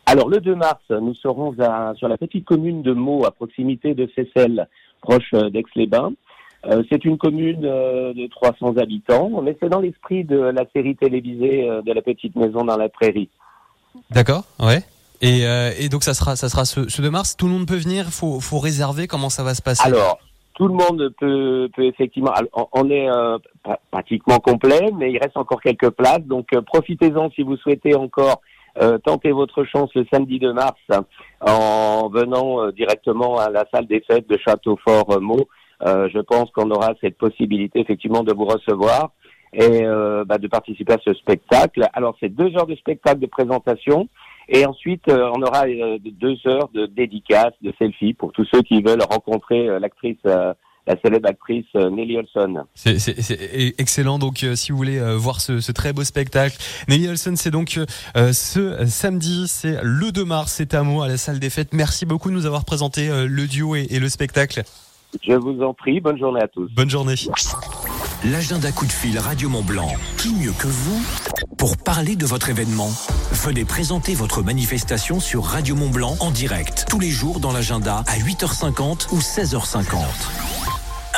Alors 0.06 0.28
le 0.28 0.40
2 0.40 0.54
mars, 0.56 0.80
nous 0.90 1.14
serons 1.14 1.54
à- 1.60 1.94
sur 1.96 2.08
la 2.08 2.18
petite 2.18 2.44
commune 2.44 2.82
de 2.82 2.92
Meaux, 2.92 3.24
à 3.24 3.30
proximité 3.30 3.94
de 3.94 4.08
Seyssel, 4.14 4.66
proche 5.00 5.30
euh, 5.34 5.48
d'Aix-les-Bains. 5.50 6.12
Euh, 6.66 6.82
c'est 6.90 7.04
une 7.04 7.18
commune 7.18 7.64
euh, 7.64 8.12
de 8.12 8.26
300 8.28 8.76
habitants, 8.78 9.30
mais 9.42 9.56
c'est 9.60 9.68
dans 9.68 9.80
l'esprit 9.80 10.24
de 10.24 10.38
la 10.38 10.64
série 10.74 10.96
télévisée 10.96 11.68
euh, 11.68 11.82
de 11.82 11.92
la 11.92 12.02
petite 12.02 12.36
maison 12.36 12.64
dans 12.64 12.76
la 12.76 12.88
prairie. 12.88 13.28
D'accord, 14.10 14.44
ouais. 14.60 14.82
Et, 15.22 15.46
euh, 15.46 15.70
et 15.78 15.88
donc 15.88 16.02
ça 16.02 16.14
sera, 16.14 16.36
ça 16.36 16.48
sera 16.48 16.64
ce, 16.64 16.88
ce 16.88 17.00
2 17.00 17.10
mars. 17.10 17.36
Tout 17.36 17.46
le 17.46 17.52
monde 17.52 17.66
peut 17.66 17.76
venir. 17.76 18.06
Faut, 18.10 18.40
faut 18.40 18.58
réserver. 18.58 19.06
Comment 19.06 19.30
ça 19.30 19.42
va 19.44 19.54
se 19.54 19.62
passer? 19.62 19.86
Alors, 19.86 20.18
tout 20.54 20.66
le 20.68 20.74
monde 20.74 21.14
peut, 21.18 21.70
peut 21.74 21.84
effectivement. 21.84 22.32
on- 22.72 22.90
est 22.90 23.08
euh, 23.08 23.38
pra- 23.64 23.78
pratiquement 23.90 24.38
complet, 24.38 24.90
mais 24.98 25.12
il 25.12 25.18
reste 25.18 25.36
encore 25.36 25.62
quelques 25.62 25.90
places. 25.90 26.24
Donc, 26.26 26.48
euh, 26.54 26.60
profitez-en 26.60 27.30
si 27.30 27.42
vous 27.42 27.56
souhaitez 27.56 27.94
encore 27.94 28.42
euh, 28.80 28.98
tenter 28.98 29.32
votre 29.32 29.64
chance 29.64 29.90
le 29.94 30.04
samedi 30.12 30.38
2 30.38 30.52
mars 30.54 30.80
en 31.40 32.08
venant 32.08 32.60
euh, 32.64 32.72
directement 32.72 33.36
à 33.38 33.48
la 33.50 33.64
salle 33.72 33.86
des 33.86 34.00
fêtes 34.00 34.28
de 34.28 34.38
Châteaufort-Meaux. 34.38 35.48
Je 35.84 36.20
pense 36.20 36.48
qu'on 36.52 36.70
aura 36.70 36.94
cette 37.00 37.18
possibilité 37.18 37.80
effectivement 37.80 38.22
de 38.22 38.32
vous 38.32 38.44
recevoir 38.44 39.10
et 39.52 39.82
bah, 40.26 40.38
de 40.38 40.46
participer 40.46 40.92
à 40.94 40.98
ce 41.04 41.12
spectacle. 41.14 41.88
Alors, 41.92 42.14
c'est 42.20 42.28
deux 42.28 42.56
heures 42.56 42.68
de 42.68 42.76
spectacle 42.76 43.18
de 43.18 43.26
présentation. 43.26 44.08
Et 44.54 44.66
ensuite, 44.66 45.08
euh, 45.08 45.30
on 45.34 45.40
aura 45.42 45.64
euh, 45.66 45.98
deux 46.04 46.36
heures 46.46 46.68
de 46.74 46.84
dédicaces, 46.86 47.54
de 47.62 47.72
selfies 47.78 48.12
pour 48.12 48.32
tous 48.32 48.46
ceux 48.52 48.60
qui 48.62 48.82
veulent 48.82 49.02
rencontrer 49.02 49.66
euh, 49.68 49.78
l'actrice, 49.80 50.18
la 50.24 50.54
célèbre 51.02 51.28
actrice 51.28 51.64
Nelly 51.74 52.18
Olson. 52.18 52.64
C'est 52.74 52.98
c'est- 52.98 53.20
c'est 53.22 53.74
excellent. 53.78 54.18
Donc, 54.18 54.42
euh, 54.44 54.54
si 54.56 54.72
vous 54.72 54.76
voulez 54.78 54.98
euh, 54.98 55.16
voir 55.16 55.40
ce, 55.40 55.60
ce 55.60 55.72
très 55.72 55.92
beau 55.92 56.04
spectacle, 56.04 56.56
Nelly 56.88 57.08
Olson, 57.08 57.34
c'est 57.36 57.50
donc 57.52 57.78
euh, 58.16 58.32
ce 58.32 58.84
samedi, 58.86 59.46
c'est 59.48 59.78
le 59.82 60.10
2 60.12 60.24
mars, 60.24 60.52
c'est 60.52 60.74
à 60.74 60.82
Meaux, 60.82 61.00
à 61.02 61.08
la 61.08 61.16
salle 61.16 61.38
des 61.38 61.50
fêtes. 61.50 61.72
Merci 61.72 62.04
beaucoup 62.04 62.28
de 62.30 62.34
nous 62.34 62.46
avoir 62.46 62.64
présenté 62.64 63.08
le 63.26 63.46
duo 63.46 63.74
et, 63.76 63.86
et 63.90 64.00
le 64.00 64.08
spectacle. 64.08 64.62
Je 65.22 65.34
vous 65.34 65.62
en 65.62 65.72
prie, 65.72 66.00
bonne 66.00 66.18
journée 66.18 66.40
à 66.42 66.48
tous. 66.48 66.68
Bonne 66.74 66.90
journée. 66.90 67.14
L'agenda 68.24 68.70
coup 68.70 68.86
de 68.86 68.92
fil 68.92 69.18
Radio 69.18 69.48
Mont 69.48 69.64
Blanc. 69.64 69.92
Qui 70.16 70.32
mieux 70.32 70.52
que 70.52 70.68
vous 70.68 71.02
pour 71.58 71.76
parler 71.76 72.14
de 72.14 72.24
votre 72.24 72.50
événement? 72.50 72.90
Venez 73.32 73.64
présenter 73.64 74.14
votre 74.14 74.42
manifestation 74.42 75.18
sur 75.18 75.44
Radio 75.44 75.74
Mont 75.74 75.90
Blanc 75.90 76.16
en 76.20 76.30
direct 76.30 76.86
tous 76.88 77.00
les 77.00 77.10
jours 77.10 77.40
dans 77.40 77.50
l'agenda 77.50 78.04
à 78.06 78.18
8h50 78.18 79.08
ou 79.10 79.18
16h50. 79.18 80.61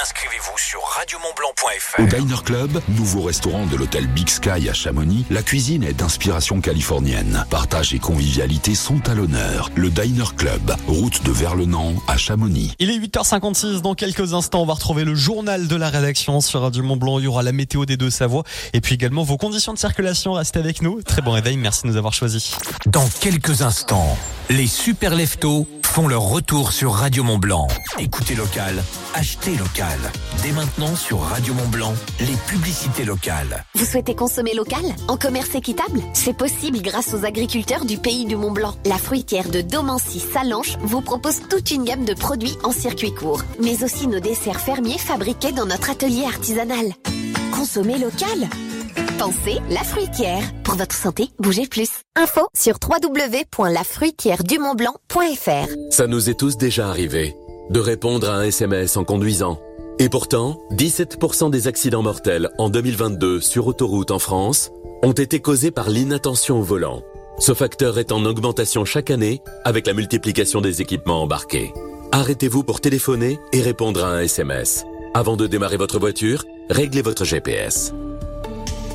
Inscrivez-vous 0.03 0.59
sur 0.59 0.80
radiomontblanc.fr. 0.99 2.01
Au 2.01 2.07
Diner 2.07 2.42
Club, 2.45 2.80
nouveau 2.88 3.22
restaurant 3.22 3.64
de 3.66 3.76
l'hôtel 3.76 4.09
Big 4.09 4.28
Sky 4.28 4.68
à 4.68 4.72
Chamonix, 4.72 5.24
la 5.30 5.40
cuisine 5.40 5.84
est 5.84 5.92
d'inspiration 5.92 6.61
californienne. 6.61 7.45
Partage 7.49 7.95
et 7.95 8.01
convivialité 8.01 8.74
sont 8.74 9.09
à 9.09 9.14
l'honneur. 9.14 9.70
Le 9.76 9.90
Diner 9.90 10.24
Club, 10.36 10.74
route 10.88 11.22
de 11.22 11.30
Verlenan 11.30 11.95
à 12.09 12.16
Chamonix. 12.16 12.72
Il 12.80 12.90
est 12.90 12.99
8h56. 12.99 13.82
Dans 13.82 13.95
quelques 13.95 14.34
instants, 14.34 14.62
on 14.62 14.66
va 14.66 14.74
retrouver 14.74 15.05
le 15.05 15.14
journal 15.14 15.68
de 15.68 15.76
la 15.76 15.90
rédaction 15.90 16.40
sur 16.40 16.62
Radio 16.62 16.82
Mont 16.82 16.97
Blanc. 16.97 17.20
Il 17.20 17.26
y 17.26 17.28
aura 17.28 17.45
la 17.45 17.53
météo 17.53 17.86
des 17.86 17.97
deux 17.97 18.11
Savoies 18.11 18.42
et 18.72 18.80
puis 18.80 18.97
également 18.97 19.22
vos 19.22 19.36
conditions 19.36 19.74
de 19.74 19.78
circulation. 19.78 20.32
Restez 20.32 20.59
avec 20.59 20.82
nous. 20.82 21.03
Très 21.03 21.22
bon 21.22 21.30
réveil. 21.30 21.57
Merci 21.57 21.82
de 21.84 21.88
nous 21.88 21.97
avoir 21.97 22.14
choisis. 22.14 22.57
Dans 22.86 23.09
quelques 23.20 23.62
instants, 23.62 24.18
les 24.51 24.66
super 24.66 25.14
leftos 25.14 25.68
font 25.95 26.09
leur 26.09 26.22
retour 26.22 26.72
sur 26.72 26.92
Radio 26.92 27.22
Mont 27.22 27.38
Blanc. 27.38 27.68
Écoutez 28.01 28.34
local, 28.34 28.82
achetez 29.14 29.53
local. 29.53 29.97
Dès 30.42 30.51
maintenant 30.51 30.97
sur 30.97 31.20
Radio 31.20 31.55
Mont 31.55 31.68
Blanc, 31.68 31.95
les 32.18 32.34
publicités 32.49 33.05
locales. 33.05 33.64
Vous 33.76 33.84
souhaitez 33.84 34.16
consommer 34.16 34.55
local 34.55 34.82
En 35.07 35.16
commerce 35.16 35.55
équitable? 35.55 36.01
C'est 36.12 36.36
possible 36.36 36.82
grâce 36.82 37.14
aux 37.14 37.24
agriculteurs 37.24 37.84
du 37.84 37.97
pays 37.97 38.24
du 38.24 38.34
Mont 38.34 38.51
Blanc. 38.51 38.74
La 38.86 38.99
fruitière 38.99 39.49
de 39.49 39.61
Domancy 39.61 40.18
Salanche 40.18 40.76
vous 40.80 41.01
propose 41.01 41.42
toute 41.49 41.70
une 41.70 41.84
gamme 41.84 42.05
de 42.05 42.14
produits 42.14 42.59
en 42.64 42.72
circuit 42.72 43.14
court, 43.14 43.42
mais 43.62 43.84
aussi 43.84 44.09
nos 44.09 44.18
desserts 44.18 44.61
fermiers 44.61 44.99
fabriqués 44.99 45.53
dans 45.53 45.66
notre 45.66 45.90
atelier 45.90 46.24
artisanal. 46.24 46.86
Consommer 47.53 47.99
local 47.99 48.49
Pensez 49.19 49.59
la 49.71 49.85
fruitière. 49.85 50.43
Pour 50.65 50.75
votre 50.75 50.97
santé, 50.97 51.29
bougez 51.39 51.69
plus. 51.69 52.01
Info 52.17 52.49
sur 52.57 52.79
www.lafruitièredumontblanc.fr 52.83 55.69
Ça 55.91 56.09
nous 56.09 56.29
est 56.29 56.35
tous 56.35 56.57
déjà 56.57 56.89
arrivé 56.89 57.37
de 57.71 57.81
répondre 57.81 58.29
à 58.29 58.35
un 58.35 58.43
SMS 58.43 58.97
en 58.97 59.05
conduisant. 59.05 59.61
Et 59.99 60.09
pourtant, 60.09 60.61
17% 60.73 61.51
des 61.51 61.69
accidents 61.69 62.03
mortels 62.03 62.51
en 62.59 62.69
2022 62.69 63.41
sur 63.41 63.69
autoroute 63.69 64.11
en 64.11 64.19
France 64.19 64.71
ont 65.03 65.12
été 65.12 65.41
causés 65.41 65.71
par 65.71 65.89
l'inattention 65.89 66.59
au 66.59 66.62
volant. 66.62 67.03
Ce 67.39 67.55
facteur 67.55 67.99
est 67.99 68.12
en 68.12 68.25
augmentation 68.25 68.85
chaque 68.85 69.11
année 69.11 69.41
avec 69.65 69.87
la 69.87 69.95
multiplication 69.95 70.61
des 70.61 70.83
équipements 70.83 71.23
embarqués. 71.23 71.73
Arrêtez-vous 72.12 72.65
pour 72.65 72.81
téléphoner 72.81 73.39
et 73.53 73.62
répondre 73.62 74.03
à 74.05 74.09
un 74.09 74.21
SMS. 74.21 74.85
Avant 75.15 75.37
de 75.37 75.47
démarrer 75.47 75.77
votre 75.77 76.01
voiture, 76.01 76.45
réglez 76.69 77.03
votre 77.03 77.25
GPS. 77.25 77.95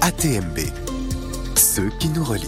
ATMB. 0.01 0.59
Ceux 1.55 1.89
qui 1.99 2.07
nous 2.09 2.23
relient. 2.23 2.45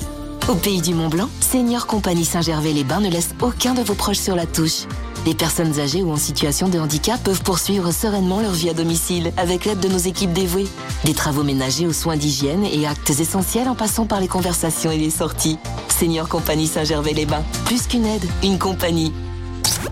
Au 0.48 0.56
pays 0.56 0.82
du 0.82 0.94
Mont 0.94 1.10
Blanc, 1.10 1.30
Senior 1.42 1.86
Compagnie 1.86 2.26
Saint-Gervais-les-Bains 2.26 3.02
ne 3.02 3.10
laisse 3.10 3.32
aucun 3.42 3.74
de 3.74 3.82
vos 3.82 3.94
proches 3.94 4.20
sur 4.20 4.36
la 4.36 4.46
touche. 4.46 4.86
Les 5.26 5.36
personnes 5.36 5.80
âgées 5.80 6.02
ou 6.02 6.12
en 6.12 6.18
situation 6.18 6.70
de 6.70 6.80
handicap 6.80 7.22
peuvent 7.22 7.44
poursuivre 7.44 7.92
sereinement 7.92 8.42
leur 8.42 8.54
vie 8.54 8.70
à 8.70 8.74
domicile 8.74 9.34
avec 9.38 9.66
l'aide 9.66 9.80
de 9.80 9.90
nos 9.90 9.98
équipes 9.98 10.34
dévouées. 10.34 10.68
Des 11.04 11.14
travaux 11.14 11.44
ménagers 11.44 11.88
aux 11.88 11.94
soins 11.94 12.18
d'hygiène 12.18 12.66
et 12.66 12.88
actes 12.88 13.12
essentiels 13.12 13.68
en 13.68 13.76
passant 13.76 14.06
par 14.06 14.20
les 14.20 14.28
conversations 14.28 14.92
et 14.92 14.98
les 14.98 15.12
sorties. 15.12 15.60
Senior 15.90 16.28
Compagnie 16.28 16.68
Saint-Gervais-les-Bains. 16.68 17.44
Plus 17.66 17.86
qu'une 17.86 18.06
aide, 18.06 18.26
une 18.44 18.58
compagnie. 18.58 19.14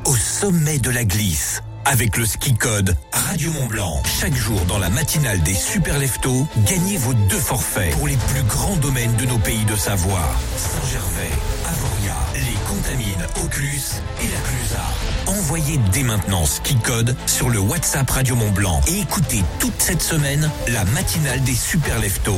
Au 0.05 0.15
sommet 0.15 0.79
de 0.79 0.89
la 0.89 1.03
glisse. 1.03 1.61
Avec 1.85 2.17
le 2.17 2.25
ski 2.25 2.53
code 2.53 2.95
Radio 3.11 3.51
Mont 3.53 3.67
Blanc. 3.67 4.03
Chaque 4.19 4.35
jour 4.35 4.59
dans 4.65 4.77
la 4.77 4.89
matinale 4.89 5.41
des 5.41 5.53
super 5.53 5.97
leftos, 5.97 6.47
gagnez 6.67 6.97
vos 6.97 7.13
deux 7.13 7.39
forfaits 7.39 7.95
pour 7.95 8.07
les 8.07 8.17
plus 8.17 8.43
grands 8.43 8.75
domaines 8.75 9.15
de 9.15 9.25
nos 9.25 9.37
pays 9.37 9.63
de 9.65 9.75
Savoie. 9.75 10.29
Saint-Gervais, 10.57 11.31
Avoria, 11.67 12.15
les 12.35 12.57
Contamines, 12.67 13.27
Auclus 13.43 14.01
et 14.21 14.27
la 14.27 14.39
Clusa. 14.41 14.83
Envoyez 15.27 15.79
dès 15.91 16.03
maintenant 16.03 16.45
ski 16.45 16.75
code 16.75 17.15
sur 17.25 17.49
le 17.49 17.59
WhatsApp 17.59 18.09
Radio 18.09 18.35
Mont 18.35 18.51
Blanc 18.51 18.81
et 18.87 18.99
écoutez 18.99 19.43
toute 19.59 19.81
cette 19.81 20.03
semaine 20.03 20.49
la 20.67 20.85
matinale 20.85 21.41
des 21.43 21.55
super 21.55 21.99
leftos. 21.99 22.37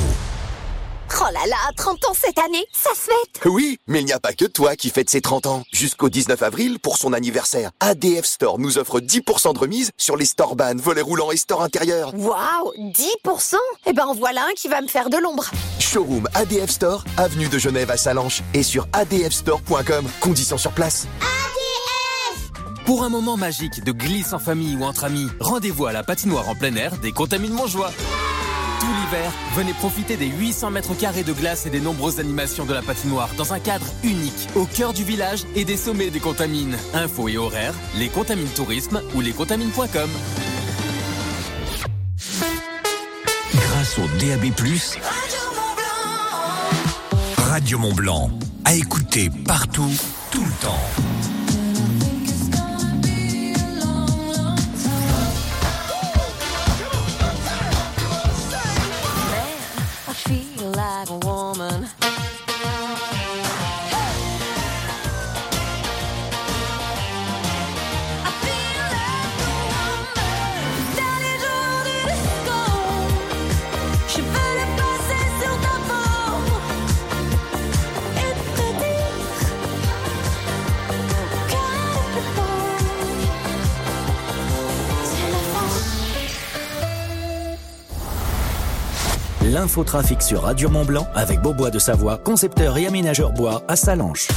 Oh 1.20 1.26
là 1.34 1.46
là, 1.48 1.58
30 1.76 2.06
ans 2.06 2.14
cette 2.14 2.38
année, 2.40 2.64
ça 2.74 2.90
se 2.92 3.02
fête 3.12 3.42
Oui, 3.46 3.78
mais 3.88 4.00
il 4.00 4.06
n'y 4.06 4.14
a 4.14 4.20
pas 4.20 4.34
que 4.34 4.46
toi 4.46 4.76
qui 4.76 4.90
fête 4.90 5.10
ses 5.10 5.22
30 5.22 5.46
ans. 5.46 5.64
Jusqu'au 5.72 6.10
19 6.10 6.42
avril, 6.42 6.80
pour 6.80 6.98
son 6.98 7.14
anniversaire, 7.14 7.72
ADF 7.80 8.26
Store 8.26 8.60
nous 8.60 8.78
offre 8.78 9.00
10% 9.00 9.54
de 9.54 9.60
remise 9.60 9.92
sur 9.98 10.16
les 10.18 10.26
store 10.26 10.56
ban, 10.56 10.76
volets 10.76 11.02
roulants 11.02 11.32
et 11.32 11.38
store 11.38 11.62
intérieurs. 11.64 12.14
Waouh 12.16 12.74
10% 12.78 13.56
Eh 13.86 13.94
ben 13.94 14.06
en 14.06 14.14
voilà 14.16 14.44
un 14.46 14.54
qui 14.56 14.68
va 14.68 14.82
me 14.82 14.88
faire 14.88 15.10
de 15.10 15.18
l'ombre. 15.18 15.46
Showroom 15.80 16.28
ADF 16.34 16.70
Store, 16.70 17.04
avenue 17.18 17.50
de 17.50 17.58
Genève 17.60 17.92
à 17.92 17.98
Salanches 17.98 18.42
et 18.54 18.64
sur 18.64 18.88
adfstore.com. 18.94 20.06
Conditions 20.22 20.58
sur 20.58 20.72
place. 20.72 21.08
Pour 22.86 23.04
un 23.04 23.10
moment 23.10 23.38
magique 23.38 23.84
de 23.84 23.92
glisse 23.92 24.34
en 24.34 24.40
famille 24.40 24.76
ou 24.76 24.84
entre 24.84 25.04
amis, 25.04 25.28
rendez-vous 25.40 25.86
à 25.86 25.94
la 25.94 26.04
patinoire 26.04 26.50
en 26.50 26.56
plein 26.56 26.76
air 26.76 26.98
des 26.98 27.12
Contamines 27.12 27.54
Montjoie. 27.54 27.92
Tout 28.82 28.88
l'hiver, 28.88 29.32
venez 29.54 29.74
profiter 29.74 30.18
des 30.18 30.26
800 30.26 30.72
mètres 30.72 30.98
carrés 30.98 31.22
de 31.22 31.34
glace 31.34 31.68
et 31.68 31.70
des 31.70 31.80
nombreuses 31.80 32.20
animations 32.20 32.66
de 32.66 32.74
la 32.74 32.82
patinoire 32.82 33.30
dans 33.38 33.54
un 33.54 33.60
cadre 33.60 33.86
unique, 34.04 34.48
au 34.56 34.66
cœur 34.66 34.92
du 34.92 35.04
village 35.04 35.44
et 35.56 35.66
des 35.66 35.78
sommets 35.78 36.10
des 36.10 36.20
Contamines. 36.20 36.76
Infos 36.96 37.30
et 37.30 37.38
horaires, 37.38 37.76
les 37.96 38.10
Contamines 38.10 38.50
Tourisme 38.50 39.00
ou 39.14 39.22
lescontamines.com. 39.22 40.10
Grâce 43.54 44.00
au 44.00 44.08
DAB+, 44.20 44.52
Radio 47.38 47.78
Mont 47.78 47.94
Blanc, 47.94 48.32
à 48.66 48.74
écouter 48.74 49.30
partout, 49.46 49.94
tout 50.32 50.44
le 50.44 50.54
temps. 50.60 51.41
Woman. 61.42 62.01
L'infotrafic 89.52 90.22
sur 90.22 90.44
Radio 90.44 90.70
Mont 90.70 90.86
Blanc 90.86 91.08
avec 91.14 91.42
Beaubois 91.42 91.72
de 91.72 91.80
Savoie, 91.80 92.18
concepteur 92.18 92.78
et 92.78 92.88
aménageur 92.88 93.34
bois 93.34 93.64
à 93.68 93.76
Salanches. 93.76 94.30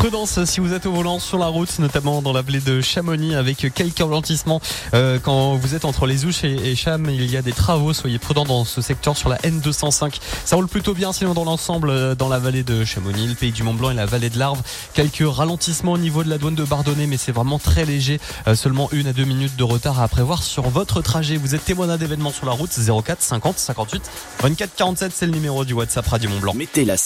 Prudence 0.00 0.42
si 0.46 0.60
vous 0.60 0.72
êtes 0.72 0.86
au 0.86 0.92
volant 0.92 1.18
sur 1.18 1.36
la 1.36 1.48
route, 1.48 1.78
notamment 1.78 2.22
dans 2.22 2.32
la 2.32 2.40
vallée 2.40 2.60
de 2.60 2.80
Chamonix 2.80 3.34
avec 3.34 3.70
quelques 3.74 3.98
ralentissements. 3.98 4.58
Euh, 4.94 5.18
quand 5.22 5.56
vous 5.56 5.74
êtes 5.74 5.84
entre 5.84 6.06
les 6.06 6.24
Ouches 6.24 6.42
et, 6.42 6.74
Cham, 6.74 7.10
il 7.10 7.30
y 7.30 7.36
a 7.36 7.42
des 7.42 7.52
travaux. 7.52 7.92
Soyez 7.92 8.18
prudents 8.18 8.46
dans 8.46 8.64
ce 8.64 8.80
secteur 8.80 9.14
sur 9.14 9.28
la 9.28 9.36
N205. 9.40 10.18
Ça 10.46 10.56
roule 10.56 10.68
plutôt 10.68 10.94
bien, 10.94 11.12
sinon 11.12 11.34
dans 11.34 11.44
l'ensemble, 11.44 11.90
euh, 11.90 12.14
dans 12.14 12.30
la 12.30 12.38
vallée 12.38 12.62
de 12.62 12.82
Chamonix, 12.82 13.28
le 13.28 13.34
pays 13.34 13.52
du 13.52 13.62
Mont 13.62 13.74
Blanc 13.74 13.90
et 13.90 13.94
la 13.94 14.06
vallée 14.06 14.30
de 14.30 14.38
l'Arve. 14.38 14.62
Quelques 14.94 15.22
ralentissements 15.22 15.92
au 15.92 15.98
niveau 15.98 16.24
de 16.24 16.30
la 16.30 16.38
douane 16.38 16.54
de 16.54 16.64
Bardonnay, 16.64 17.06
mais 17.06 17.18
c'est 17.18 17.32
vraiment 17.32 17.58
très 17.58 17.84
léger. 17.84 18.20
Euh, 18.48 18.54
seulement 18.54 18.88
une 18.92 19.06
à 19.06 19.12
deux 19.12 19.26
minutes 19.26 19.56
de 19.56 19.64
retard 19.64 20.00
à 20.00 20.08
prévoir 20.08 20.42
sur 20.42 20.62
votre 20.70 21.02
trajet. 21.02 21.36
Vous 21.36 21.54
êtes 21.54 21.66
témoin 21.66 21.88
d'un 21.88 21.98
événement 21.98 22.30
sur 22.30 22.46
la 22.46 22.52
route 22.52 22.70
04 22.70 23.20
50 23.20 23.58
58 23.58 24.10
24 24.40 24.74
47, 24.76 25.12
c'est 25.14 25.26
le 25.26 25.32
numéro 25.32 25.66
du 25.66 25.74
WhatsApp 25.74 26.06
Radio 26.08 26.30
Mont 26.30 26.40
Blanc. 26.40 26.54
Mettez 26.54 26.86
la 26.86 26.96